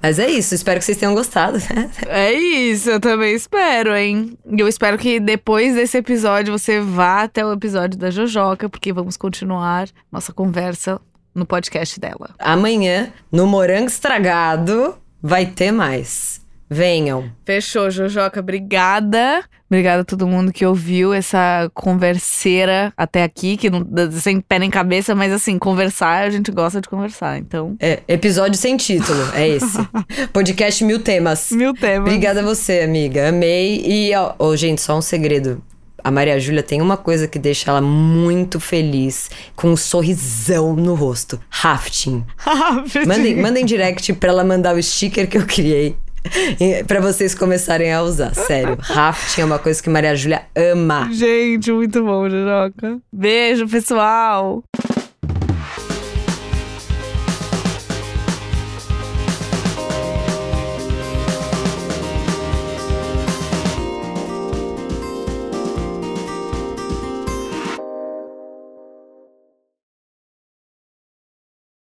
Mas 0.00 0.18
é 0.18 0.30
isso. 0.30 0.54
Espero 0.54 0.78
que 0.78 0.84
vocês 0.84 0.96
tenham 0.96 1.14
gostado. 1.14 1.58
É 2.06 2.32
isso, 2.32 2.90
eu 2.90 3.00
também 3.00 3.34
espero, 3.34 3.94
hein? 3.94 4.38
E 4.46 4.60
eu 4.60 4.68
espero 4.68 4.96
que 4.96 5.20
depois 5.20 5.74
desse 5.74 5.98
episódio 5.98 6.56
você 6.56 6.80
vá 6.80 7.22
até 7.22 7.44
o 7.44 7.52
episódio 7.52 7.98
da 7.98 8.10
Jojoca, 8.10 8.68
porque 8.68 8.92
vamos 8.92 9.16
continuar 9.16 9.88
nossa 10.10 10.32
conversa 10.32 11.00
no 11.34 11.46
podcast 11.46 11.98
dela. 11.98 12.30
Amanhã, 12.38 13.12
no 13.30 13.46
Morango 13.46 13.88
Estragado, 13.88 14.96
vai 15.22 15.46
ter 15.46 15.72
mais. 15.72 16.40
Venham. 16.68 17.30
Fechou, 17.44 17.90
Jojoca. 17.90 18.38
Obrigada. 18.38 19.44
Obrigada 19.68 20.02
a 20.02 20.04
todo 20.04 20.26
mundo 20.26 20.52
que 20.52 20.66
ouviu 20.66 21.12
essa 21.12 21.70
converseira 21.74 22.92
até 22.96 23.22
aqui, 23.22 23.56
que 23.56 23.70
não 23.70 23.86
sem 24.12 24.40
pé 24.40 24.58
nem 24.58 24.68
cabeça, 24.68 25.14
mas 25.14 25.32
assim, 25.32 25.58
conversar, 25.58 26.24
a 26.24 26.30
gente 26.30 26.50
gosta 26.50 26.80
de 26.80 26.88
conversar, 26.88 27.38
então. 27.38 27.76
É, 27.78 28.00
episódio 28.08 28.58
sem 28.58 28.76
título, 28.76 29.20
é 29.32 29.48
esse. 29.48 29.78
Podcast 30.32 30.84
Mil 30.84 30.98
Temas. 31.00 31.52
Mil 31.52 31.72
temas. 31.72 32.08
Obrigada 32.08 32.40
a 32.40 32.42
você, 32.44 32.80
amiga. 32.80 33.28
Amei. 33.28 33.80
E, 33.84 34.14
ó, 34.14 34.34
oh, 34.38 34.56
gente, 34.56 34.80
só 34.80 34.98
um 34.98 35.02
segredo 35.02 35.62
a 36.02 36.10
Maria 36.10 36.38
Júlia 36.38 36.62
tem 36.62 36.80
uma 36.80 36.96
coisa 36.96 37.26
que 37.26 37.38
deixa 37.38 37.70
ela 37.70 37.80
muito 37.80 38.58
feliz, 38.60 39.30
com 39.56 39.70
um 39.70 39.76
sorrisão 39.76 40.74
no 40.74 40.94
rosto. 40.94 41.40
Rafting. 41.48 42.24
Rafting. 42.36 43.06
Mandem, 43.06 43.36
mandem 43.36 43.64
direct 43.64 44.12
pra 44.14 44.30
ela 44.30 44.44
mandar 44.44 44.74
o 44.74 44.82
sticker 44.82 45.28
que 45.28 45.38
eu 45.38 45.46
criei. 45.46 45.96
para 46.86 47.00
vocês 47.00 47.34
começarem 47.34 47.92
a 47.92 48.02
usar, 48.02 48.34
sério. 48.34 48.76
Rafting 48.80 49.40
é 49.40 49.44
uma 49.44 49.58
coisa 49.58 49.82
que 49.82 49.88
Maria 49.88 50.14
Júlia 50.14 50.42
ama. 50.54 51.08
Gente, 51.12 51.72
muito 51.72 52.04
bom, 52.04 52.28
Jojoca. 52.28 52.98
Beijo, 53.12 53.66
pessoal. 53.66 54.62